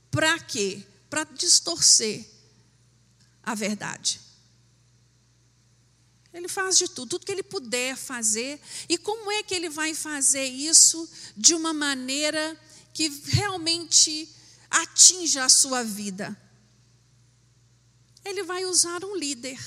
para 0.09 0.37
quê? 0.39 0.83
Para 1.09 1.23
distorcer 1.23 2.25
a 3.41 3.55
verdade. 3.55 4.19
Ele 6.33 6.47
faz 6.47 6.77
de 6.77 6.87
tudo, 6.87 7.11
tudo 7.11 7.25
que 7.25 7.31
ele 7.31 7.43
puder 7.43 7.95
fazer. 7.95 8.59
E 8.89 8.97
como 8.97 9.31
é 9.31 9.43
que 9.43 9.53
ele 9.53 9.69
vai 9.69 9.93
fazer 9.93 10.45
isso 10.45 11.09
de 11.35 11.53
uma 11.53 11.73
maneira 11.73 12.57
que 12.93 13.07
realmente 13.27 14.29
atinja 14.69 15.45
a 15.45 15.49
sua 15.49 15.83
vida? 15.83 16.37
Ele 18.23 18.43
vai 18.43 18.65
usar 18.65 19.03
um 19.03 19.15
líder, 19.15 19.59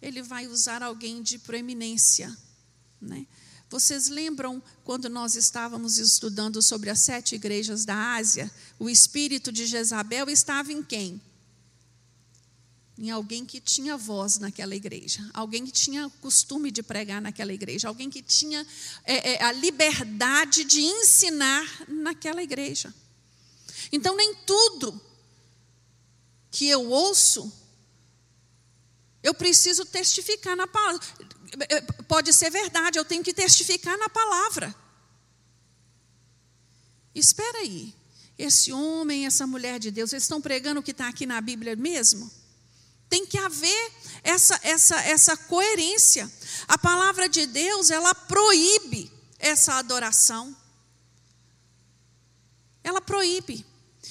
ele 0.00 0.22
vai 0.22 0.46
usar 0.46 0.82
alguém 0.82 1.22
de 1.22 1.38
proeminência. 1.38 2.34
Né? 3.00 3.26
Vocês 3.70 4.08
lembram 4.08 4.60
quando 4.82 5.08
nós 5.08 5.36
estávamos 5.36 5.96
estudando 5.98 6.60
sobre 6.60 6.90
as 6.90 6.98
sete 6.98 7.36
igrejas 7.36 7.84
da 7.84 8.14
Ásia? 8.14 8.50
O 8.78 8.90
espírito 8.90 9.52
de 9.52 9.64
Jezabel 9.64 10.28
estava 10.28 10.72
em 10.72 10.82
quem? 10.82 11.20
Em 12.98 13.10
alguém 13.10 13.46
que 13.46 13.60
tinha 13.60 13.96
voz 13.96 14.38
naquela 14.38 14.74
igreja, 14.74 15.24
alguém 15.32 15.64
que 15.64 15.70
tinha 15.72 16.10
costume 16.20 16.70
de 16.70 16.82
pregar 16.82 17.22
naquela 17.22 17.52
igreja, 17.52 17.88
alguém 17.88 18.10
que 18.10 18.20
tinha 18.20 18.66
é, 19.04 19.34
é, 19.34 19.44
a 19.44 19.52
liberdade 19.52 20.64
de 20.64 20.80
ensinar 20.80 21.84
naquela 21.88 22.42
igreja. 22.42 22.92
Então, 23.92 24.16
nem 24.16 24.34
tudo 24.34 25.00
que 26.50 26.68
eu 26.68 26.90
ouço, 26.90 27.52
eu 29.22 29.34
preciso 29.34 29.84
testificar 29.84 30.56
na 30.56 30.66
palavra. 30.66 31.06
Pode 32.08 32.32
ser 32.32 32.50
verdade, 32.50 32.98
eu 32.98 33.04
tenho 33.04 33.22
que 33.22 33.34
testificar 33.34 33.96
na 33.98 34.08
palavra. 34.08 34.74
Espera 37.14 37.58
aí, 37.58 37.94
esse 38.38 38.72
homem, 38.72 39.26
essa 39.26 39.46
mulher 39.46 39.78
de 39.78 39.90
Deus, 39.90 40.12
eles 40.12 40.24
estão 40.24 40.40
pregando 40.40 40.80
o 40.80 40.82
que 40.82 40.92
está 40.92 41.08
aqui 41.08 41.26
na 41.26 41.40
Bíblia 41.40 41.76
mesmo? 41.76 42.30
Tem 43.08 43.26
que 43.26 43.36
haver 43.36 43.92
essa, 44.22 44.58
essa, 44.62 45.00
essa 45.02 45.36
coerência. 45.36 46.30
A 46.68 46.78
palavra 46.78 47.28
de 47.28 47.46
Deus, 47.46 47.90
ela 47.90 48.14
proíbe 48.14 49.12
essa 49.38 49.74
adoração. 49.74 50.56
Ela 52.82 53.00
proíbe. 53.00 53.66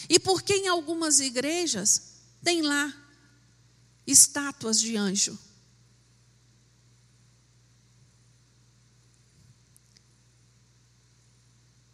E 0.10 0.20
porque 0.20 0.54
em 0.54 0.68
algumas 0.68 1.20
igrejas 1.20 2.09
tem 2.44 2.62
lá 2.62 2.94
estátuas 4.06 4.80
de 4.80 4.96
anjo. 4.96 5.38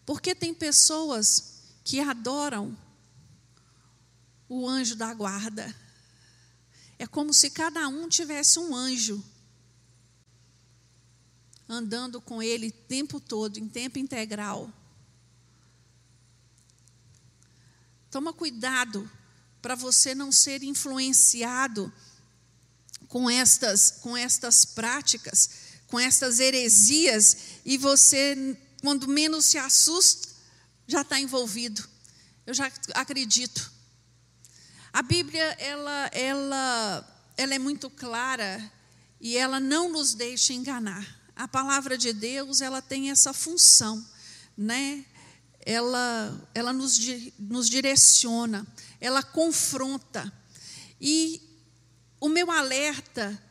Porque 0.05 0.35
tem 0.35 0.53
pessoas 0.53 1.63
que 1.83 1.99
adoram 1.99 2.77
o 4.47 4.67
anjo 4.67 4.95
da 4.95 5.13
guarda. 5.13 5.75
É 6.97 7.07
como 7.07 7.33
se 7.33 7.49
cada 7.49 7.87
um 7.87 8.07
tivesse 8.07 8.59
um 8.59 8.75
anjo 8.75 9.23
andando 11.67 12.21
com 12.21 12.41
ele 12.41 12.67
o 12.67 12.71
tempo 12.71 13.19
todo, 13.19 13.57
em 13.57 13.67
tempo 13.67 13.97
integral. 13.97 14.71
Toma 18.11 18.31
cuidado 18.31 19.09
para 19.65 19.73
você 19.73 20.13
não 20.13 20.31
ser 20.31 20.61
influenciado 20.61 21.91
com 23.07 23.27
estas, 23.27 23.89
com 23.99 24.15
estas 24.15 24.63
práticas, 24.63 25.49
com 25.87 25.99
estas 25.99 26.39
heresias, 26.39 27.35
e 27.65 27.75
você, 27.75 28.55
quando 28.81 29.07
menos 29.07 29.45
se 29.45 29.57
assusta, 29.57 30.27
já 30.85 31.01
está 31.01 31.19
envolvido. 31.19 31.83
Eu 32.45 32.53
já 32.53 32.71
acredito. 32.93 33.71
A 34.93 35.01
Bíblia, 35.01 35.43
ela, 35.57 36.11
ela, 36.13 37.31
ela 37.35 37.55
é 37.55 37.57
muito 37.57 37.89
clara 37.89 38.71
e 39.19 39.35
ela 39.35 39.59
não 39.59 39.89
nos 39.89 40.13
deixa 40.13 40.53
enganar. 40.53 41.27
A 41.35 41.47
palavra 41.47 41.97
de 41.97 42.13
Deus, 42.13 42.61
ela 42.61 42.83
tem 42.83 43.09
essa 43.09 43.33
função, 43.33 44.07
né? 44.55 45.03
Ela, 45.65 46.47
ela 46.53 46.71
nos, 46.71 46.99
nos 47.39 47.67
direciona 47.67 48.63
ela 48.99 49.23
confronta. 49.23 50.31
E 50.99 51.41
o 52.19 52.29
meu 52.29 52.49
alerta 52.51 53.41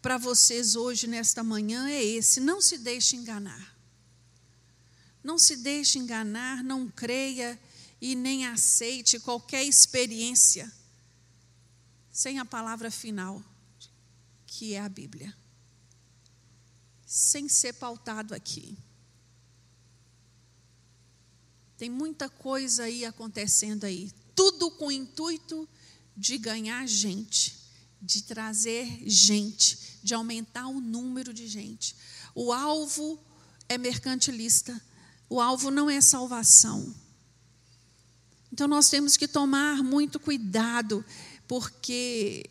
para 0.00 0.16
vocês 0.16 0.76
hoje, 0.76 1.06
nesta 1.06 1.42
manhã, 1.42 1.88
é 1.88 2.02
esse: 2.02 2.40
não 2.40 2.60
se 2.60 2.78
deixe 2.78 3.16
enganar. 3.16 3.76
Não 5.22 5.38
se 5.38 5.56
deixe 5.56 5.98
enganar, 5.98 6.64
não 6.64 6.88
creia 6.88 7.60
e 8.00 8.14
nem 8.14 8.46
aceite 8.46 9.20
qualquer 9.20 9.64
experiência 9.64 10.72
sem 12.10 12.38
a 12.38 12.44
palavra 12.44 12.90
final, 12.90 13.42
que 14.46 14.74
é 14.74 14.80
a 14.80 14.88
Bíblia. 14.88 15.36
Sem 17.06 17.48
ser 17.48 17.74
pautado 17.74 18.34
aqui. 18.34 18.76
Tem 21.76 21.90
muita 21.90 22.28
coisa 22.28 22.84
aí 22.84 23.04
acontecendo 23.04 23.84
aí 23.84 24.12
tudo 24.34 24.70
com 24.70 24.86
o 24.86 24.92
intuito 24.92 25.68
de 26.16 26.38
ganhar 26.38 26.86
gente, 26.86 27.58
de 28.00 28.22
trazer 28.22 29.02
gente, 29.06 29.98
de 30.02 30.14
aumentar 30.14 30.68
o 30.68 30.80
número 30.80 31.32
de 31.32 31.46
gente. 31.46 31.96
O 32.34 32.52
alvo 32.52 33.18
é 33.68 33.78
mercantilista, 33.78 34.80
o 35.28 35.40
alvo 35.40 35.70
não 35.70 35.88
é 35.88 36.00
salvação. 36.00 36.94
Então 38.52 38.66
nós 38.66 38.88
temos 38.88 39.16
que 39.16 39.28
tomar 39.28 39.82
muito 39.82 40.18
cuidado, 40.18 41.04
porque 41.46 42.50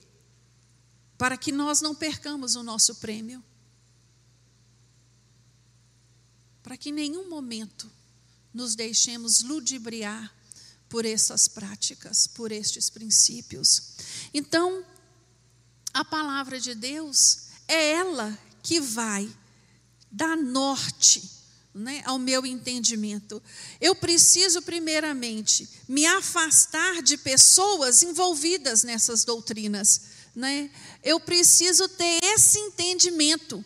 para 1.18 1.38
que 1.38 1.51
nós 1.51 1.81
não 1.81 1.93
percamos 1.93 2.56
o 2.56 2.64
nosso 2.64 2.95
prêmio. 2.95 3.43
Para 6.64 6.77
que 6.77 6.89
em 6.89 6.93
nenhum 6.93 7.30
momento 7.30 7.91
nos 8.53 8.76
deixemos 8.76 9.41
ludibriar 9.41 10.34
por 10.90 11.06
essas 11.06 11.48
práticas, 11.48 12.28
por 12.28 12.52
estes 12.52 12.90
princípios. 12.90 13.94
Então, 14.34 14.84
a 15.94 16.03
palavra 16.03 16.60
de 16.60 16.74
Deus 16.74 17.49
é 17.68 17.91
ela 17.91 18.38
que 18.64 18.82
vai 18.82 19.30
dar 20.11 20.36
norte 20.36 21.22
né, 21.74 22.02
ao 22.06 22.18
meu 22.18 22.45
entendimento. 22.45 23.41
Eu 23.80 23.95
preciso, 23.95 24.61
primeiramente, 24.64 25.70
me 25.88 26.06
afastar 26.06 27.02
de 27.03 27.18
pessoas 27.18 28.02
envolvidas 28.02 28.84
nessas 28.84 29.24
doutrinas. 29.24 30.02
Né? 30.36 30.72
Eu 31.03 31.20
preciso 31.20 31.88
ter 31.88 32.20
esse 32.24 32.57
entendimento. 32.57 33.64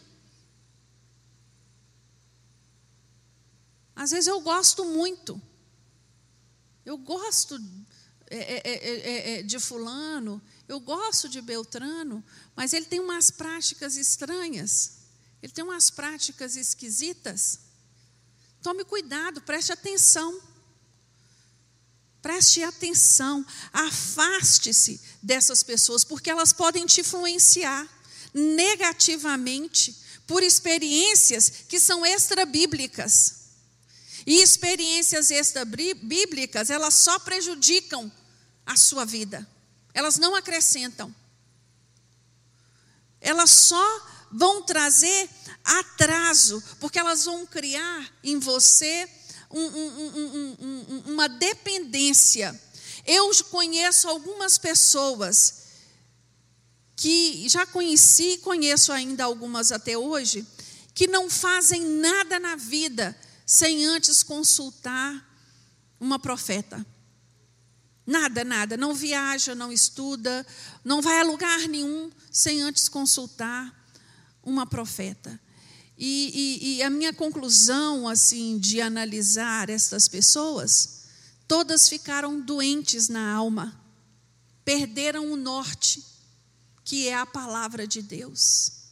Às 3.96 4.12
vezes 4.12 4.28
eu 4.28 4.42
gosto 4.42 4.84
muito 4.84 5.42
eu 6.86 6.98
gosto 6.98 7.60
é 8.28 8.62
é 8.68 9.40
é, 9.40 9.44
de 9.44 9.60
Fulano, 9.60 10.42
eu 10.68 10.80
gosto 10.80 11.30
de 11.30 11.42
Beltrano, 11.42 12.24
mas 12.56 12.74
ele 12.74 12.86
tem 12.86 13.00
umas 13.00 13.30
práticas 13.30 13.96
estranhas, 13.96 14.94
ele 15.42 15.54
tem 15.54 15.64
umas 15.64 15.92
práticas 15.92 16.56
esquisitas. 16.56 17.60
Tome 18.62 18.86
cuidado, 18.86 19.42
preste 19.42 19.72
atenção. 19.72 20.42
Preste 22.22 22.64
atenção, 22.64 23.46
afaste-se 23.74 25.02
dessas 25.22 25.62
pessoas, 25.62 26.06
porque 26.06 26.30
elas 26.30 26.54
podem 26.54 26.86
te 26.86 27.02
influenciar 27.02 27.86
negativamente 28.34 30.02
por 30.26 30.42
experiências 30.42 31.50
que 31.68 31.82
são 31.82 32.06
extra-bíblicas. 32.06 33.43
E 34.26 34.42
experiências 34.42 35.32
extra-bíblicas, 35.32 36.70
elas 36.70 36.94
só 36.94 37.20
prejudicam 37.20 38.12
a 38.66 38.78
sua 38.78 39.06
vida. 39.06 39.48
Elas 39.94 40.18
não 40.18 40.36
acrescentam. 40.36 41.14
Elas 43.20 43.52
só 43.52 44.08
vão 44.32 44.64
trazer 44.64 45.30
atraso, 45.64 46.62
porque 46.80 46.98
elas 46.98 47.26
vão 47.26 47.46
criar 47.46 48.12
em 48.24 48.40
você 48.40 49.08
um, 49.52 49.62
um, 49.62 50.58
um, 50.60 51.04
uma 51.14 51.30
dependência. 51.30 52.60
Eu 53.06 53.30
conheço 53.46 54.08
algumas 54.08 54.58
pessoas 54.58 55.64
que 56.96 57.48
já 57.50 57.66
conheci, 57.66 58.40
conheço 58.40 58.92
ainda 58.92 59.26
algumas 59.26 59.72
até 59.72 59.98
hoje, 59.98 60.46
que 60.94 61.08
não 61.08 61.30
fazem 61.30 61.82
nada 61.82 62.40
na 62.40 62.56
vida 62.56 63.16
sem 63.46 63.86
antes 63.86 64.24
consultar 64.24 65.30
uma 66.00 66.20
profeta. 66.20 66.86
Nada, 68.06 68.44
nada. 68.44 68.76
Não 68.76 68.94
viaja, 68.94 69.56
não 69.56 69.72
estuda, 69.72 70.46
não 70.84 71.02
vai 71.02 71.20
a 71.20 71.24
lugar 71.24 71.68
nenhum 71.68 72.12
sem 72.32 72.62
antes 72.62 72.90
consultar 72.90 73.74
uma 74.44 74.66
profeta. 74.66 75.40
E, 75.98 76.60
e, 76.62 76.78
e, 76.78 76.84
a 76.84 76.90
minha 76.90 77.14
conclusão, 77.14 78.08
assim, 78.08 78.58
de 78.58 78.82
analisar 78.82 79.70
essas 79.70 80.08
pessoas, 80.08 81.04
todas 81.48 81.88
ficaram 81.88 82.42
doentes 82.42 83.08
na 83.08 83.32
alma, 83.32 83.80
perderam 84.66 85.32
o 85.32 85.38
norte, 85.38 86.04
que 86.84 87.08
é 87.08 87.16
a 87.16 87.26
palavra 87.26 87.88
de 87.88 88.02
Deus 88.02 88.84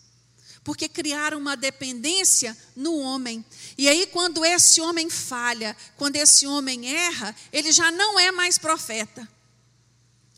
porque 0.63 0.87
criaram 0.87 1.39
uma 1.39 1.57
dependência 1.57 2.55
no 2.75 2.97
homem. 2.97 3.43
E 3.81 3.89
aí, 3.89 4.05
quando 4.05 4.45
esse 4.45 4.79
homem 4.79 5.09
falha, 5.09 5.75
quando 5.97 6.15
esse 6.15 6.45
homem 6.45 6.93
erra, 6.93 7.35
ele 7.51 7.71
já 7.71 7.89
não 7.89 8.19
é 8.19 8.31
mais 8.31 8.59
profeta. 8.59 9.27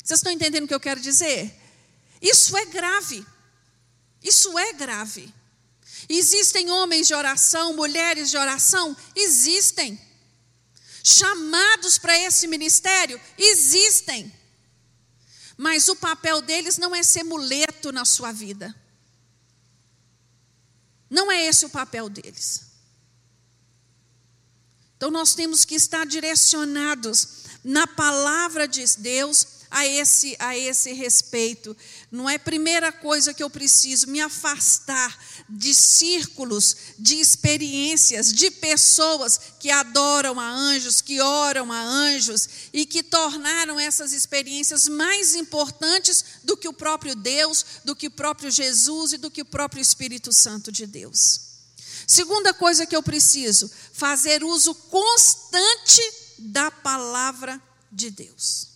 Vocês 0.01 0.19
estão 0.19 0.31
entendendo 0.31 0.63
o 0.63 0.67
que 0.69 0.73
eu 0.73 0.79
quero 0.79 1.01
dizer? 1.01 1.53
Isso 2.21 2.55
é 2.55 2.63
grave. 2.67 3.27
Isso 4.23 4.57
é 4.57 4.71
grave. 4.71 5.33
Existem 6.07 6.71
homens 6.71 7.05
de 7.09 7.13
oração, 7.13 7.73
mulheres 7.73 8.31
de 8.31 8.37
oração? 8.37 8.95
Existem. 9.13 9.99
Chamados 11.03 11.97
para 11.97 12.17
esse 12.17 12.47
ministério? 12.47 13.19
Existem. 13.37 14.33
Mas 15.57 15.89
o 15.89 15.97
papel 15.97 16.41
deles 16.41 16.77
não 16.77 16.95
é 16.95 17.03
ser 17.03 17.23
muleto 17.23 17.91
na 17.91 18.05
sua 18.05 18.31
vida. 18.31 18.73
Não 21.09 21.29
é 21.29 21.45
esse 21.45 21.65
o 21.65 21.69
papel 21.69 22.07
deles. 22.07 22.71
Então 25.03 25.11
nós 25.11 25.35
temos 25.35 25.65
que 25.65 25.75
estar 25.75 26.05
direcionados 26.05 27.27
na 27.61 27.85
palavra 27.85 28.65
de 28.65 28.85
Deus 28.99 29.45
a 29.69 29.85
esse, 29.85 30.33
a 30.39 30.57
esse 30.57 30.93
respeito. 30.93 31.75
Não 32.09 32.29
é 32.29 32.37
primeira 32.37 32.89
coisa 32.89 33.33
que 33.33 33.43
eu 33.43 33.49
preciso, 33.49 34.07
me 34.07 34.21
afastar 34.21 35.13
de 35.49 35.75
círculos, 35.75 36.77
de 36.97 37.15
experiências, 37.15 38.31
de 38.31 38.49
pessoas 38.49 39.37
que 39.59 39.69
adoram 39.69 40.39
a 40.39 40.49
anjos, 40.49 41.01
que 41.01 41.19
oram 41.19 41.69
a 41.69 41.81
anjos 41.81 42.47
e 42.71 42.85
que 42.85 43.03
tornaram 43.03 43.77
essas 43.77 44.13
experiências 44.13 44.87
mais 44.87 45.35
importantes 45.35 46.23
do 46.45 46.55
que 46.55 46.69
o 46.69 46.73
próprio 46.73 47.13
Deus, 47.13 47.65
do 47.83 47.93
que 47.93 48.07
o 48.07 48.11
próprio 48.11 48.49
Jesus 48.49 49.11
e 49.11 49.17
do 49.17 49.29
que 49.29 49.41
o 49.41 49.45
próprio 49.45 49.81
Espírito 49.81 50.31
Santo 50.31 50.71
de 50.71 50.87
Deus. 50.87 51.52
Segunda 52.07 52.53
coisa 52.53 52.85
que 52.85 52.95
eu 52.95 53.03
preciso, 53.03 53.69
fazer 53.93 54.43
uso 54.43 54.75
constante 54.75 56.01
da 56.37 56.69
palavra 56.69 57.61
de 57.91 58.09
Deus. 58.09 58.67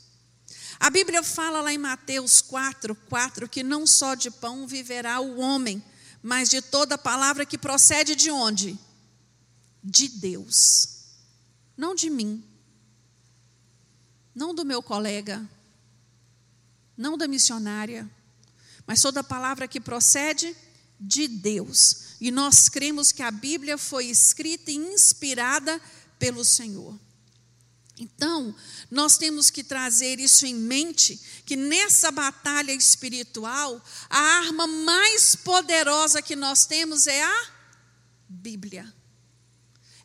A 0.79 0.89
Bíblia 0.89 1.23
fala 1.23 1.61
lá 1.61 1.73
em 1.73 1.77
Mateus 1.77 2.41
4, 2.41 2.95
4 2.95 3.49
que 3.49 3.63
não 3.63 3.87
só 3.87 4.13
de 4.15 4.29
pão 4.29 4.67
viverá 4.67 5.19
o 5.19 5.39
homem, 5.39 5.83
mas 6.21 6.49
de 6.49 6.61
toda 6.61 6.97
palavra 6.97 7.45
que 7.45 7.57
procede 7.57 8.15
de 8.15 8.29
onde? 8.29 8.77
De 9.83 10.07
Deus. 10.07 10.97
Não 11.75 11.95
de 11.95 12.09
mim. 12.09 12.43
Não 14.33 14.53
do 14.53 14.63
meu 14.63 14.83
colega. 14.83 15.47
Não 16.95 17.17
da 17.17 17.27
missionária. 17.27 18.09
Mas 18.85 19.01
toda 19.01 19.23
palavra 19.23 19.67
que 19.67 19.79
procede 19.79 20.55
de 20.99 21.27
Deus. 21.27 22.06
E 22.19 22.31
nós 22.31 22.67
cremos 22.67 23.11
que 23.11 23.21
a 23.21 23.31
Bíblia 23.31 23.77
foi 23.77 24.05
escrita 24.05 24.71
e 24.71 24.75
inspirada 24.75 25.79
pelo 26.17 26.43
Senhor. 26.43 26.97
Então, 27.99 28.55
nós 28.91 29.17
temos 29.17 29.49
que 29.49 29.63
trazer 29.63 30.19
isso 30.19 30.45
em 30.45 30.53
mente, 30.53 31.19
que 31.45 31.55
nessa 31.55 32.11
batalha 32.11 32.71
espiritual, 32.71 33.83
a 34.09 34.19
arma 34.19 34.67
mais 34.67 35.35
poderosa 35.35 36.21
que 36.21 36.35
nós 36.35 36.65
temos 36.65 37.07
é 37.07 37.23
a 37.23 37.45
Bíblia. 38.29 38.93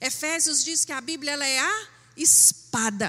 Efésios 0.01 0.65
diz 0.65 0.85
que 0.85 0.93
a 0.93 1.01
Bíblia 1.01 1.33
ela 1.33 1.47
é 1.47 1.59
a 1.61 1.89
espada, 2.17 3.09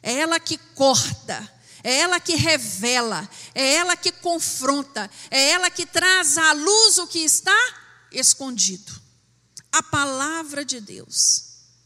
é 0.00 0.14
ela 0.14 0.38
que 0.38 0.58
corta, 0.74 1.52
é 1.82 1.98
ela 1.98 2.20
que 2.20 2.36
revela, 2.36 3.28
é 3.54 3.74
ela 3.74 3.96
que 3.96 4.12
confronta, 4.12 5.10
é 5.30 5.50
ela 5.50 5.70
que 5.70 5.84
traz 5.84 6.38
à 6.38 6.52
luz 6.52 6.98
o 6.98 7.06
que 7.06 7.18
está 7.18 7.87
escondido. 8.12 8.92
A 9.72 9.82
palavra 9.82 10.64
de 10.64 10.80
Deus 10.80 11.44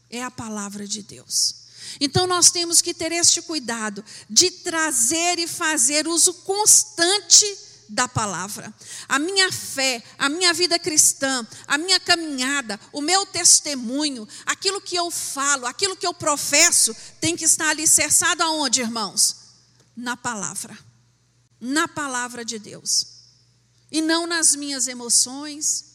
é 0.09 0.23
a 0.23 0.31
palavra 0.31 0.87
de 0.87 1.03
Deus. 1.03 1.63
Então 1.99 2.25
nós 2.25 2.49
temos 2.49 2.81
que 2.81 2.93
ter 2.93 3.11
este 3.11 3.41
cuidado 3.41 4.03
de 4.29 4.49
trazer 4.49 5.37
e 5.39 5.47
fazer 5.47 6.07
uso 6.07 6.33
constante 6.33 7.45
da 7.89 8.07
palavra. 8.07 8.73
A 9.07 9.19
minha 9.19 9.51
fé, 9.51 10.03
a 10.17 10.29
minha 10.29 10.53
vida 10.53 10.79
cristã, 10.79 11.45
a 11.67 11.77
minha 11.77 11.99
caminhada, 11.99 12.79
o 12.91 13.01
meu 13.01 13.25
testemunho, 13.25 14.27
aquilo 14.45 14.81
que 14.81 14.95
eu 14.95 15.11
falo, 15.11 15.65
aquilo 15.65 15.95
que 15.95 16.07
eu 16.07 16.13
professo, 16.13 16.95
tem 17.19 17.35
que 17.35 17.45
estar 17.45 17.69
alicerçado 17.69 18.41
aonde, 18.41 18.81
irmãos? 18.81 19.35
Na 19.95 20.17
palavra. 20.17 20.77
Na 21.59 21.87
palavra 21.87 22.43
de 22.43 22.57
Deus. 22.57 23.07
E 23.91 24.01
não 24.01 24.25
nas 24.25 24.55
minhas 24.55 24.87
emoções, 24.87 25.92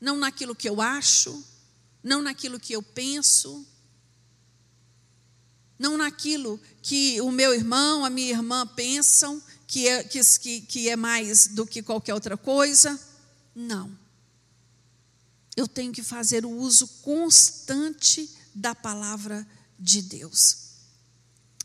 não 0.00 0.16
naquilo 0.16 0.54
que 0.54 0.68
eu 0.68 0.80
acho, 0.80 1.44
não 2.02 2.22
naquilo 2.22 2.58
que 2.58 2.72
eu 2.72 2.82
penso, 2.82 3.66
não 5.78 5.96
naquilo 5.96 6.60
que 6.82 7.20
o 7.20 7.30
meu 7.30 7.54
irmão, 7.54 8.04
a 8.04 8.10
minha 8.10 8.30
irmã 8.30 8.66
pensam 8.66 9.42
que 9.66 9.88
é, 9.88 10.02
que, 10.04 10.60
que 10.62 10.88
é 10.88 10.96
mais 10.96 11.46
do 11.46 11.66
que 11.66 11.82
qualquer 11.82 12.14
outra 12.14 12.36
coisa. 12.36 12.98
Não. 13.54 13.96
Eu 15.56 15.68
tenho 15.68 15.92
que 15.92 16.02
fazer 16.02 16.44
o 16.44 16.50
uso 16.50 16.86
constante 17.02 18.28
da 18.54 18.74
palavra 18.74 19.46
de 19.78 20.02
Deus. 20.02 20.69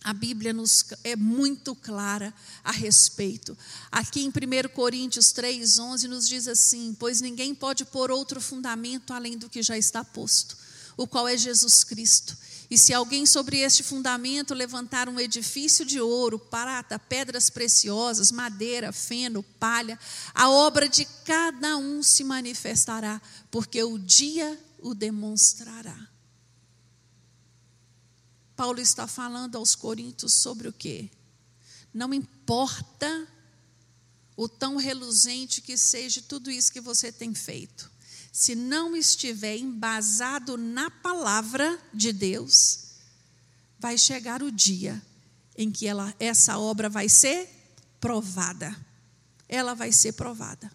A 0.06 0.14
Bíblia 0.14 0.54
nos 0.54 0.86
é 1.04 1.16
muito 1.16 1.74
clara 1.74 2.32
a 2.64 2.72
respeito. 2.72 3.58
Aqui 3.92 4.22
em 4.22 4.30
1 4.30 4.70
Coríntios 4.70 5.34
3:11 5.34 6.08
nos 6.08 6.28
diz 6.28 6.48
assim: 6.48 6.96
"Pois 7.00 7.22
ninguém 7.22 7.56
pode 7.56 7.84
pôr 7.86 8.12
outro 8.12 8.40
fundamento 8.40 9.12
além 9.12 9.36
do 9.36 9.50
que 9.50 9.64
já 9.64 9.76
está 9.76 10.04
posto, 10.04 10.56
o 10.96 11.08
qual 11.08 11.28
é 11.28 11.36
Jesus 11.36 11.84
Cristo. 11.84 12.38
E 12.70 12.78
se 12.78 12.94
alguém 12.94 13.26
sobre 13.26 13.62
este 13.62 13.82
fundamento 13.82 14.54
levantar 14.54 15.10
um 15.10 15.20
edifício 15.20 15.84
de 15.84 16.00
ouro, 16.00 16.38
prata, 16.38 17.00
pedras 17.00 17.50
preciosas, 17.50 18.32
madeira, 18.32 18.92
feno, 18.92 19.42
palha, 19.60 19.98
a 20.36 20.52
obra 20.52 20.88
de 20.88 21.06
cada 21.26 21.78
um 21.78 22.04
se 22.04 22.24
manifestará, 22.24 23.20
porque 23.50 23.84
o 23.84 23.98
dia 23.98 24.56
o 24.78 24.94
demonstrará. 24.94 26.15
Paulo 28.56 28.80
está 28.80 29.08
falando 29.08 29.56
aos 29.58 29.76
Coríntios 29.76 30.34
sobre 30.34 30.68
o 30.68 30.74
quê? 30.74 31.10
Não 31.94 32.14
importa 32.14 33.28
o 34.36 34.48
tão 34.48 34.78
reluzente 34.78 35.62
que 35.62 35.78
seja 35.78 36.22
tudo 36.22 36.52
isso 36.52 36.72
que 36.72 36.82
você 36.82 37.12
tem 37.12 37.34
feito 37.34 37.96
se 38.36 38.54
não 38.54 38.98
estiver 38.98 39.56
embasado 39.56 40.58
na 40.58 40.92
palavra 40.92 41.82
de 41.94 42.12
Deus, 42.12 42.80
vai 43.80 43.98
chegar 43.98 44.44
o 44.44 44.52
dia 44.52 45.02
em 45.58 45.72
que 45.72 45.88
ela, 45.88 46.14
essa 46.20 46.58
obra 46.60 46.90
vai 46.90 47.08
ser 47.08 47.50
provada. 47.98 48.76
Ela 49.48 49.74
vai 49.74 49.94
ser 49.94 50.12
provada. 50.12 50.70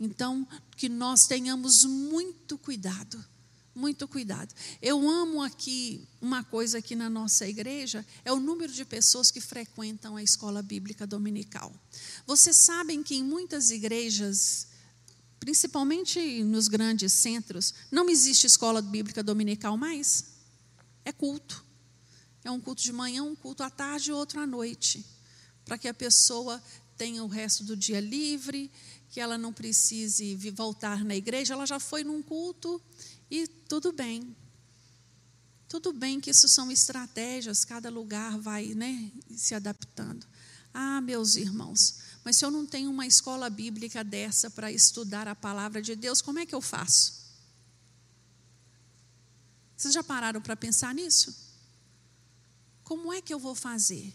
Então, 0.00 0.48
que 0.74 0.88
nós 0.88 1.26
tenhamos 1.26 1.84
muito 1.84 2.56
cuidado, 2.56 3.22
muito 3.80 4.06
cuidado. 4.06 4.54
Eu 4.82 5.08
amo 5.08 5.42
aqui 5.42 6.06
uma 6.20 6.44
coisa 6.44 6.78
aqui 6.78 6.94
na 6.94 7.08
nossa 7.08 7.48
igreja, 7.48 8.06
é 8.24 8.32
o 8.32 8.38
número 8.38 8.72
de 8.72 8.84
pessoas 8.84 9.30
que 9.30 9.40
frequentam 9.40 10.16
a 10.16 10.22
escola 10.22 10.62
bíblica 10.62 11.06
dominical. 11.06 11.72
Vocês 12.26 12.56
sabem 12.56 13.02
que 13.02 13.14
em 13.16 13.24
muitas 13.24 13.70
igrejas 13.70 14.68
principalmente 15.40 16.44
nos 16.44 16.68
grandes 16.68 17.14
centros, 17.14 17.74
não 17.90 18.10
existe 18.10 18.46
escola 18.46 18.82
bíblica 18.82 19.22
dominical 19.22 19.76
mais. 19.76 20.26
É 21.02 21.10
culto. 21.10 21.64
É 22.44 22.50
um 22.50 22.60
culto 22.60 22.82
de 22.82 22.92
manhã, 22.92 23.24
um 23.24 23.34
culto 23.34 23.62
à 23.62 23.70
tarde 23.70 24.10
e 24.10 24.12
outro 24.12 24.38
à 24.38 24.46
noite. 24.46 25.04
Para 25.64 25.78
que 25.78 25.88
a 25.88 25.94
pessoa 25.94 26.62
tenha 26.96 27.24
o 27.24 27.26
resto 27.26 27.64
do 27.64 27.74
dia 27.74 28.00
livre, 28.00 28.70
que 29.08 29.18
ela 29.18 29.38
não 29.38 29.52
precise 29.52 30.36
voltar 30.50 31.04
na 31.04 31.16
igreja, 31.16 31.54
ela 31.54 31.66
já 31.66 31.80
foi 31.80 32.04
num 32.04 32.22
culto 32.22 32.80
e 33.30 33.46
tudo 33.46 33.92
bem. 33.92 34.36
Tudo 35.68 35.92
bem 35.92 36.20
que 36.20 36.30
isso 36.30 36.48
são 36.48 36.70
estratégias, 36.70 37.64
cada 37.64 37.88
lugar 37.88 38.36
vai 38.38 38.74
né, 38.74 39.12
se 39.36 39.54
adaptando. 39.54 40.26
Ah, 40.74 41.00
meus 41.00 41.36
irmãos, 41.36 42.00
mas 42.24 42.36
se 42.36 42.44
eu 42.44 42.50
não 42.50 42.66
tenho 42.66 42.90
uma 42.90 43.06
escola 43.06 43.48
bíblica 43.48 44.02
dessa 44.02 44.50
para 44.50 44.72
estudar 44.72 45.28
a 45.28 45.34
palavra 45.34 45.80
de 45.80 45.94
Deus, 45.94 46.20
como 46.20 46.38
é 46.38 46.46
que 46.46 46.54
eu 46.54 46.60
faço? 46.60 47.20
Vocês 49.76 49.94
já 49.94 50.02
pararam 50.02 50.40
para 50.40 50.56
pensar 50.56 50.92
nisso? 50.92 51.34
Como 52.82 53.12
é 53.12 53.22
que 53.22 53.32
eu 53.32 53.38
vou 53.38 53.54
fazer? 53.54 54.12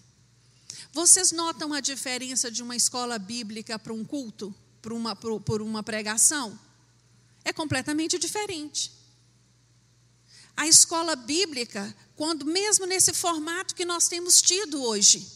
Vocês 0.92 1.32
notam 1.32 1.74
a 1.74 1.80
diferença 1.80 2.52
de 2.52 2.62
uma 2.62 2.76
escola 2.76 3.18
bíblica 3.18 3.80
para 3.80 3.94
um 3.94 4.04
culto, 4.04 4.54
para 4.82 4.94
uma, 4.94 5.16
por 5.16 5.62
uma 5.62 5.82
pregação? 5.82 6.60
É 7.44 7.54
completamente 7.54 8.20
diferente. 8.20 8.92
A 10.58 10.68
escola 10.68 11.16
bíblica, 11.16 11.96
quando 12.16 12.46
mesmo 12.46 12.86
nesse 12.86 13.14
formato 13.14 13.76
que 13.76 13.86
nós 13.86 14.08
temos 14.08 14.42
tido 14.42 14.82
hoje, 14.82 15.36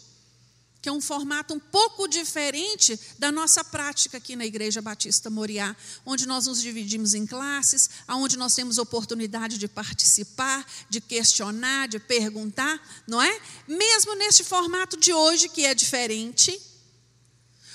que 0.82 0.88
é 0.88 0.92
um 0.92 1.02
formato 1.02 1.54
um 1.54 1.60
pouco 1.60 2.08
diferente 2.08 2.98
da 3.18 3.32
nossa 3.32 3.64
prática 3.64 4.18
aqui 4.18 4.36
na 4.36 4.46
Igreja 4.46 4.82
Batista 4.82 5.30
Moriá, 5.30 5.76
onde 6.06 6.26
nós 6.26 6.48
nos 6.48 6.62
dividimos 6.62 7.14
em 7.14 7.26
classes, 7.26 7.90
onde 8.08 8.38
nós 8.38 8.56
temos 8.56 8.78
oportunidade 8.78 9.58
de 9.58 9.68
participar, 9.68 10.66
de 10.90 11.02
questionar, 11.02 11.90
de 11.90 12.00
perguntar, 12.00 12.82
não 13.06 13.22
é? 13.22 13.42
Mesmo 13.68 14.16
neste 14.16 14.44
formato 14.44 14.96
de 14.96 15.12
hoje, 15.12 15.50
que 15.50 15.66
é 15.66 15.74
diferente, 15.74 16.60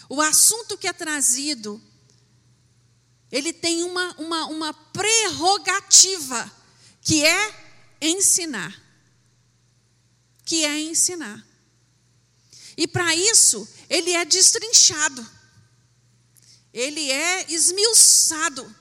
o 0.09 0.23
assunto 0.23 0.79
que 0.79 0.89
é 0.89 0.93
trazido, 0.93 1.81
ele 3.31 3.53
tem 3.53 3.83
uma, 3.83 4.15
uma, 4.16 4.47
uma 4.47 4.73
prerrogativa, 4.73 6.51
que 7.05 7.25
é 7.25 7.55
ensinar. 8.01 8.75
Que 10.45 10.65
é 10.65 10.81
ensinar. 10.81 11.47
E 12.77 12.89
para 12.89 13.15
isso, 13.15 13.69
ele 13.89 14.11
é 14.11 14.25
destrinchado, 14.25 15.25
ele 16.73 17.13
é 17.13 17.53
esmiuçado, 17.53 18.75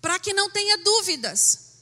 para 0.00 0.18
que 0.18 0.32
não 0.32 0.50
tenha 0.50 0.78
dúvidas. 0.78 1.72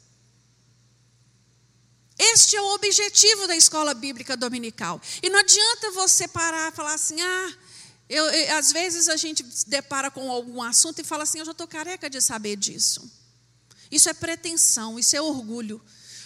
Este 2.19 2.57
é 2.57 2.61
o 2.61 2.75
objetivo 2.75 3.47
da 3.47 3.57
escola 3.57 3.95
bíblica 3.95 4.37
dominical. 4.37 5.01
E 5.23 5.31
não 5.31 5.39
adianta 5.39 5.91
você 5.93 6.29
parar 6.29 6.71
e 6.71 6.77
falar 6.77 6.93
assim: 6.93 7.19
ah, 7.23 7.57
eu, 8.07 8.27
eu, 8.27 8.59
às 8.59 8.73
vezes 8.73 9.09
a 9.09 9.17
gente 9.17 9.43
se 9.51 9.67
depara 9.67 10.11
com 10.11 10.31
algum 10.31 10.61
assunto 10.61 11.01
e 11.01 11.05
fala 11.05 11.23
assim: 11.23 11.39
eu 11.39 11.47
já 11.47 11.53
estou 11.53 11.67
careca 11.67 12.11
de 12.11 12.21
saber 12.21 12.57
disso. 12.57 13.20
Isso 13.91 14.09
é 14.09 14.15
pretensão, 14.15 14.99
isso 14.99 15.17
é 15.17 15.21
orgulho. 15.21 15.81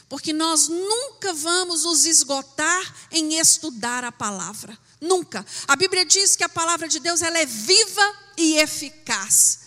Porque 0.08 0.32
nós 0.32 0.68
nunca 0.68 1.32
vamos 1.32 1.84
nos 1.84 2.04
esgotar 2.04 2.94
em 3.10 3.38
estudar 3.38 4.04
a 4.04 4.12
palavra. 4.12 4.78
Nunca. 5.00 5.44
A 5.66 5.74
Bíblia 5.76 6.04
diz 6.04 6.36
que 6.36 6.44
a 6.44 6.48
palavra 6.48 6.88
de 6.88 7.00
Deus 7.00 7.22
ela 7.22 7.38
é 7.38 7.46
viva 7.46 8.16
e 8.36 8.56
eficaz. 8.56 9.60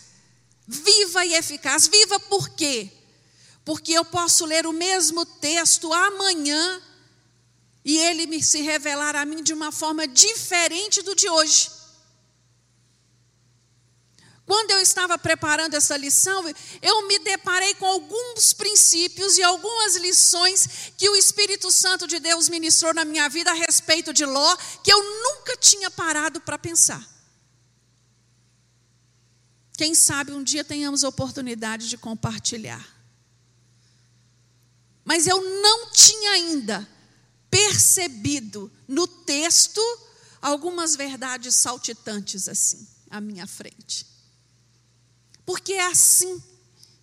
Viva 0.68 1.26
e 1.26 1.34
eficaz. 1.34 1.88
Viva 1.88 2.20
por 2.20 2.50
quê? 2.50 2.90
Porque 3.66 3.94
eu 3.94 4.06
posso 4.06 4.46
ler 4.46 4.66
o 4.66 4.74
mesmo 4.74 5.26
texto 5.26 5.92
amanhã 5.92 6.82
e 7.84 7.98
ele 7.98 8.28
me 8.28 8.44
se 8.44 8.62
revelar 8.62 9.16
a 9.16 9.26
mim 9.26 9.42
de 9.42 9.54
uma 9.54 9.72
forma 9.72 10.08
diferente 10.08 11.02
do 11.02 11.16
de 11.16 11.30
hoje. 11.30 11.77
Quando 14.48 14.72
eu 14.72 14.80
estava 14.80 15.18
preparando 15.18 15.74
essa 15.74 15.98
lição, 15.98 16.42
eu 16.82 17.06
me 17.06 17.20
deparei 17.20 17.76
com 17.76 17.86
alguns 17.86 18.54
princípios 18.54 19.38
e 19.38 19.44
algumas 19.44 19.98
lições 19.98 20.94
que 20.98 21.10
o 21.10 21.18
Espírito 21.18 21.70
Santo 21.70 22.08
de 22.08 22.18
Deus 22.18 22.48
ministrou 22.48 22.94
na 22.94 23.04
minha 23.04 23.28
vida 23.28 23.52
a 23.52 23.54
respeito 23.54 24.14
de 24.14 24.26
Ló, 24.26 24.56
que 24.82 24.92
eu 24.92 25.04
nunca 25.04 25.58
tinha 25.58 25.92
parado 25.92 26.40
para 26.40 26.58
pensar. 26.58 27.06
Quem 29.74 29.94
sabe 29.94 30.32
um 30.32 30.42
dia 30.42 30.64
tenhamos 30.64 31.04
oportunidade 31.04 31.90
de 31.90 31.98
compartilhar. 31.98 32.88
Mas 35.04 35.28
eu 35.28 35.42
não 35.62 35.92
tinha 35.92 36.32
ainda 36.32 36.88
percebido 37.50 38.72
no 38.88 39.06
texto 39.08 39.82
algumas 40.42 40.96
verdades 40.96 41.54
saltitantes 41.54 42.48
assim 42.48 42.88
à 43.10 43.20
minha 43.20 43.46
frente 43.46 44.17
porque 45.48 45.72
é 45.72 45.86
assim 45.88 46.44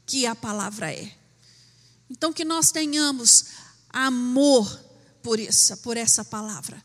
que 0.05 0.27
a 0.27 0.37
palavra 0.37 0.93
é. 0.93 1.16
Então 2.11 2.31
que 2.31 2.45
nós 2.45 2.71
tenhamos 2.71 3.47
amor 3.89 4.69
por 5.23 5.41
essa, 5.41 5.79
por 5.79 5.97
essa 5.97 6.23
palavra. 6.23 6.85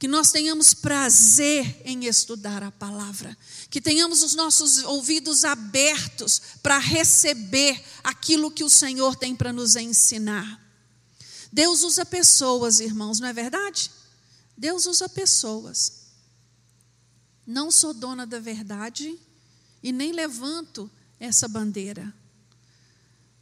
Que 0.00 0.08
nós 0.08 0.32
tenhamos 0.32 0.74
prazer 0.74 1.80
em 1.84 2.06
estudar 2.06 2.64
a 2.64 2.72
palavra, 2.72 3.38
que 3.70 3.80
tenhamos 3.80 4.24
os 4.24 4.34
nossos 4.34 4.78
ouvidos 4.78 5.44
abertos 5.44 6.42
para 6.60 6.78
receber 6.78 7.80
aquilo 8.02 8.50
que 8.50 8.64
o 8.64 8.70
Senhor 8.70 9.14
tem 9.14 9.36
para 9.36 9.52
nos 9.52 9.76
ensinar. 9.76 10.60
Deus 11.52 11.84
usa 11.84 12.04
pessoas, 12.04 12.80
irmãos, 12.80 13.20
não 13.20 13.28
é 13.28 13.32
verdade? 13.32 13.92
Deus 14.56 14.86
usa 14.86 15.08
pessoas. 15.08 15.92
Não 17.46 17.70
sou 17.70 17.94
dona 17.94 18.26
da 18.26 18.40
verdade, 18.40 19.16
e 19.82 19.92
nem 19.92 20.12
levanto 20.12 20.90
essa 21.18 21.48
bandeira. 21.48 22.12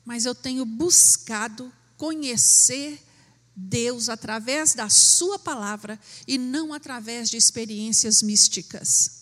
Mas 0.04 0.24
eu 0.24 0.34
tenho 0.34 0.64
buscado 0.64 1.72
conhecer 1.96 3.00
Deus 3.54 4.08
através 4.08 4.72
da 4.72 4.88
Sua 4.88 5.38
palavra 5.38 5.98
e 6.26 6.38
não 6.38 6.72
através 6.72 7.28
de 7.28 7.36
experiências 7.36 8.22
místicas. 8.22 9.18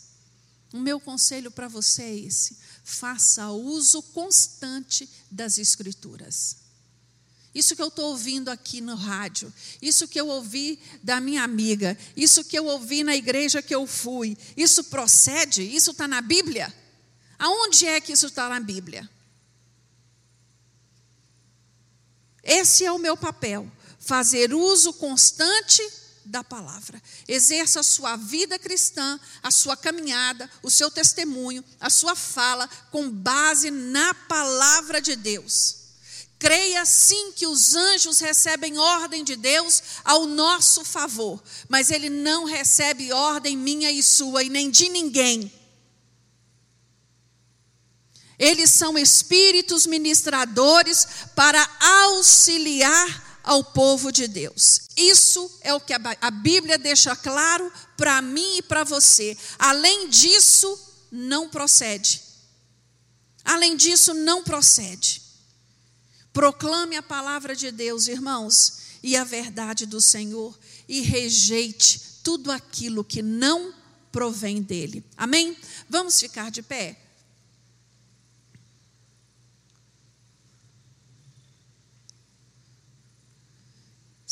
O 0.73 0.79
meu 0.79 1.01
conselho 1.01 1.51
para 1.51 1.69
você 1.69 2.03
é 2.03 2.19
esse: 2.19 2.59
faça 2.85 3.51
uso 3.51 4.03
constante 4.03 5.09
das 5.31 5.59
Escrituras. 5.59 6.59
Isso 7.55 7.75
que 7.75 7.81
eu 7.81 7.89
estou 7.89 8.11
ouvindo 8.11 8.51
aqui 8.51 8.83
no 8.83 8.95
rádio, 8.95 9.51
isso 9.81 10.07
que 10.07 10.21
eu 10.21 10.29
ouvi 10.29 10.79
da 11.03 11.19
minha 11.19 11.43
amiga, 11.43 11.97
isso 12.15 12.45
que 12.45 12.59
eu 12.59 12.67
ouvi 12.67 13.03
na 13.03 13.17
igreja 13.17 13.63
que 13.63 13.75
eu 13.75 13.87
fui, 13.87 14.37
isso 14.55 14.85
procede? 14.85 15.63
Isso 15.63 15.93
está 15.93 16.07
na 16.07 16.21
Bíblia? 16.21 16.73
Aonde 17.39 17.87
é 17.87 18.01
que 18.01 18.13
isso 18.13 18.27
está 18.27 18.49
na 18.49 18.61
Bíblia? 18.61 19.09
Esse 22.43 22.85
é 22.85 22.93
o 22.93 22.99
meu 22.99 23.17
papel, 23.17 23.71
fazer 23.99 24.55
uso 24.55 24.93
constante 24.95 25.83
da 26.25 26.45
palavra. 26.45 27.03
Exerça 27.27 27.81
a 27.81 27.85
sua 27.85 28.17
vida 28.17 28.59
cristã, 28.59 29.19
a 29.43 29.51
sua 29.51 29.77
caminhada, 29.77 30.51
o 30.63 30.71
seu 30.71 30.91
testemunho, 30.91 31.65
a 31.81 31.91
sua 31.91 32.15
fala 32.15 32.69
com 32.91 33.11
base 33.11 33.71
na 33.71 34.15
palavra 34.15 35.01
de 35.01 35.17
Deus. 35.17 35.87
Creia 36.39 36.85
sim 36.85 37.33
que 37.33 37.47
os 37.47 37.75
anjos 37.75 38.21
recebem 38.21 38.79
ordem 38.79 39.25
de 39.25 39.37
Deus 39.37 39.83
ao 40.05 40.27
nosso 40.27 40.85
favor, 40.85 41.43
mas 41.69 41.91
ele 41.91 42.11
não 42.11 42.45
recebe 42.45 43.13
ordem 43.13 43.57
minha 43.57 43.91
e 43.91 44.03
sua 44.03 44.43
e 44.43 44.51
nem 44.51 44.71
de 44.71 44.89
ninguém. 44.89 45.51
Eles 48.39 48.71
são 48.71 48.99
espíritos 48.99 49.87
ministradores 49.87 51.07
para 51.35 51.69
auxiliar 51.81 53.41
ao 53.43 53.63
povo 53.63 54.11
de 54.11 54.27
Deus. 54.27 54.83
Isso 54.97 55.51
é 55.63 55.73
o 55.73 55.81
que 55.81 55.93
a 55.95 56.31
Bíblia 56.31 56.77
deixa 56.77 57.15
claro 57.15 57.73
para 57.97 58.21
mim 58.21 58.59
e 58.59 58.63
para 58.63 58.85
você. 58.85 59.37
Além 59.59 60.09
disso, 60.09 60.79
não 61.11 61.49
procede. 61.49 62.21
Além 63.45 63.77
disso, 63.77 64.13
não 64.13 64.43
procede. 64.43 65.23
Proclame 66.33 66.97
a 66.97 67.03
palavra 67.03 67.55
de 67.55 67.71
Deus, 67.71 68.09
irmãos, 68.09 68.79
e 69.03 69.17
a 69.17 69.23
verdade 69.23 69.87
do 69.87 70.01
Senhor, 70.01 70.59
e 70.89 71.01
rejeite 71.01 72.21
tudo 72.23 72.51
aquilo 72.51 73.05
que 73.05 73.23
não 73.23 73.73
provém 74.11 74.61
dele. 74.61 75.05
Amém? 75.17 75.57
Vamos 75.89 76.19
ficar 76.19 76.51
de 76.51 76.63
pé? 76.63 77.06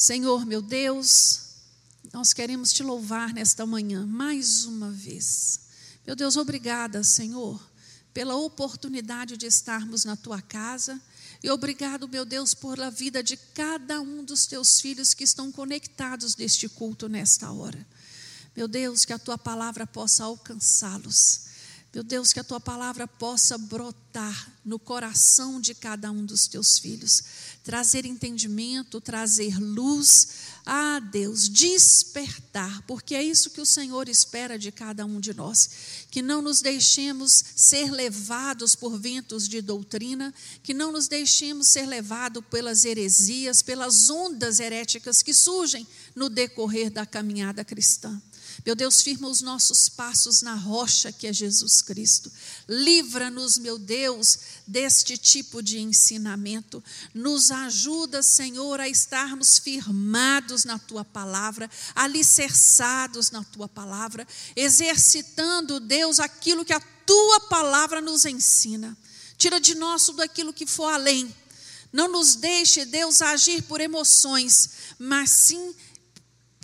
Senhor, 0.05 0.45
meu 0.45 0.61
Deus, 0.61 1.41
nós 2.13 2.35
queremos 2.35 2.75
te 2.75 2.83
louvar 2.83 3.33
nesta 3.33 3.65
manhã 3.65 4.05
mais 4.05 4.67
uma 4.67 4.91
vez. 4.91 5.61
Meu 6.07 6.15
Deus, 6.15 6.37
obrigada, 6.37 7.03
Senhor, 7.03 7.59
pela 8.13 8.37
oportunidade 8.37 9.39
de 9.39 9.47
estarmos 9.47 10.05
na 10.05 10.15
tua 10.15 10.43
casa. 10.43 11.01
E 11.43 11.49
obrigado, 11.49 12.07
meu 12.07 12.27
Deus, 12.27 12.53
por 12.53 12.79
a 12.83 12.91
vida 12.91 13.23
de 13.23 13.39
cada 13.39 13.99
um 13.99 14.23
dos 14.23 14.45
teus 14.45 14.79
filhos 14.79 15.15
que 15.15 15.25
estão 15.25 15.51
conectados 15.51 16.37
neste 16.37 16.69
culto 16.69 17.09
nesta 17.09 17.51
hora. 17.51 17.87
Meu 18.55 18.69
Deus, 18.69 19.07
que 19.07 19.13
a 19.15 19.19
tua 19.19 19.39
palavra 19.39 19.87
possa 19.87 20.25
alcançá-los 20.25 21.54
Meu 21.95 22.03
Deus, 22.03 22.33
que 22.33 22.41
a 22.41 22.45
tua 22.45 22.59
palavra 22.59 23.07
possa 23.07 23.57
brotar 23.57 24.53
no 24.65 24.81
coração 24.81 25.61
de 25.61 25.77
cada 25.77 26.11
um 26.11 26.27
dos 26.27 26.49
teus 26.49 26.77
filhos, 26.77 27.23
trazer 27.63 28.05
entendimento, 28.05 29.01
trazer 29.01 29.61
luz, 29.61 30.29
ah, 30.67 30.99
Deus, 30.99 31.49
despertar, 31.49 32.83
porque 32.83 33.15
é 33.15 33.23
isso 33.23 33.51
que 33.51 33.61
o 33.61 33.67
Senhor 33.67 34.09
espera 34.09 34.59
de 34.59 34.73
cada 34.73 35.07
um 35.07 35.21
de 35.21 35.33
nós, 35.33 35.71
que 36.11 36.21
não 36.21 36.43
nos 36.43 36.61
deixemos 36.61 37.45
ser 37.55 37.93
levados 37.93 38.75
por 38.75 38.99
ventos 38.99 39.49
de 39.49 39.63
doutrina, 39.63 40.35
que 40.65 40.75
não 40.75 40.91
nos 40.91 41.07
deixemos 41.07 41.69
ser 41.69 41.87
levados 41.87 42.43
pelas 42.51 42.85
heresias, 42.85 43.63
pelas 43.63 44.11
ondas 44.11 44.59
heréticas 44.59 45.23
que 45.23 45.33
surgem 45.33 45.87
no 46.13 46.29
decorrer 46.29 46.91
da 46.91 47.07
caminhada 47.07 47.65
cristã. 47.65 48.21
Meu 48.65 48.75
Deus, 48.75 49.03
firma 49.03 49.29
os 49.29 49.43
nossos 49.43 49.91
passos 49.91 50.41
na 50.41 50.55
rocha 50.55 51.13
que 51.13 51.27
é 51.27 51.33
Jesus 51.35 51.83
Cristo. 51.83 52.33
Livra-nos, 52.67 53.59
meu 53.59 53.79
Deus, 53.79 54.39
deste 54.67 55.19
tipo 55.19 55.63
de 55.63 55.81
ensinamento. 55.81 56.83
Nos 57.13 57.51
ajuda, 57.51 58.23
Senhor, 58.23 58.81
a 58.81 58.89
estarmos 58.89 59.59
firmados 59.59 60.65
na 60.65 60.79
tua 60.79 61.05
palavra, 61.05 61.71
alicerçados 61.95 63.31
na 63.31 63.45
tua 63.45 63.69
palavra, 63.69 64.27
exercitando, 64.57 65.79
Deus, 65.79 66.19
aquilo 66.19 66.65
que 66.65 66.73
a 66.73 66.81
tua 66.81 67.41
palavra 67.41 68.01
nos 68.01 68.25
ensina. 68.25 68.97
Tira 69.37 69.61
de 69.61 69.75
nós 69.75 70.07
tudo 70.07 70.23
aquilo 70.23 70.55
que 70.55 70.65
for 70.65 70.87
além. 70.87 71.35
Não 71.93 72.09
nos 72.09 72.35
deixe, 72.35 72.87
Deus, 72.87 73.21
agir 73.21 73.63
por 73.65 73.79
emoções, 73.79 74.71
mas 74.99 75.29
sim 75.29 75.75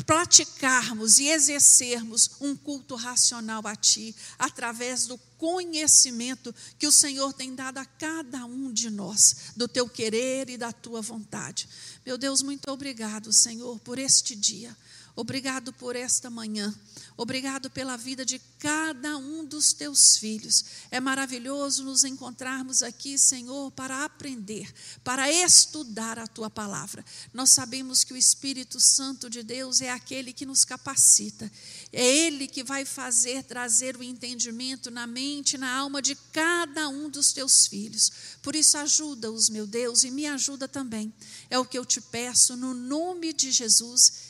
praticarmos 0.05 1.19
e 1.19 1.29
exercermos 1.29 2.31
um 2.41 2.57
culto 2.57 2.95
racional 2.95 3.67
a 3.67 3.75
Ti, 3.77 4.15
através 4.39 5.07
do 5.07 5.19
conhecimento 5.39 6.55
que 6.79 6.87
o 6.87 6.93
Senhor 6.93 7.33
tem 7.33 7.55
dado 7.55 7.79
a 7.79 7.85
cada 7.85 8.45
um 8.45 8.73
de 8.73 8.91
nós, 8.91 9.53
do 9.57 9.67
Teu 9.67 9.89
querer 9.89 10.51
e 10.51 10.57
da 10.57 10.73
Tua 10.73 11.01
vontade. 11.01 11.69
Meu 12.05 12.19
Deus, 12.19 12.43
muito 12.43 12.71
obrigado, 12.71 13.33
Senhor, 13.33 13.79
por 13.81 13.99
este 13.99 14.35
dia. 14.37 14.77
Obrigado 15.17 15.73
por 15.73 15.97
esta 15.97 16.31
manhã. 16.31 16.75
Obrigado 17.17 17.69
pela 17.69 17.97
vida 17.97 18.25
de 18.25 18.39
cada 18.59 19.19
um 19.19 19.45
dos 19.45 19.75
teus 19.75 20.17
filhos. 20.17 20.65
É 20.91 20.99
maravilhoso 21.01 21.85
nos 21.85 22.05
encontrarmos 22.05 22.83
aqui, 22.83 23.19
Senhor, 23.19 23.71
para 23.73 24.05
aprender, 24.05 24.73
para 25.05 25.31
estudar 25.31 26.19
a 26.19 26.27
tua 26.27 26.49
palavra. 26.49 27.05
Nós 27.35 27.51
sabemos 27.51 28.05
que 28.05 28.15
o 28.15 28.17
Espírito 28.17 28.81
Santo 28.81 29.29
de 29.29 29.43
Deus 29.43 29.81
é 29.83 29.91
aquele 29.91 30.33
que 30.33 30.47
nos 30.47 30.65
capacita. 30.65 31.51
É 31.93 32.03
ele 32.03 32.47
que 32.49 32.65
vai 32.65 32.85
fazer 32.85 33.43
trazer 33.43 33.97
o 33.97 34.03
entendimento 34.03 34.91
na 34.91 35.07
mente, 35.07 35.59
na 35.59 35.75
alma 35.75 36.01
de 36.01 36.15
cada 36.33 36.89
um 36.89 37.11
dos 37.11 37.33
teus 37.33 37.67
filhos. 37.67 38.11
Por 38.43 38.57
isso 38.57 38.79
ajuda-os, 38.79 39.51
meu 39.51 39.67
Deus, 39.67 40.05
e 40.05 40.11
me 40.11 40.27
ajuda 40.27 40.67
também. 40.67 41.13
É 41.51 41.59
o 41.59 41.67
que 41.67 41.79
eu 41.79 41.85
te 41.85 42.01
peço 42.01 42.57
no 42.57 42.73
nome 42.73 43.33
de 43.33 43.51
Jesus 43.51 44.30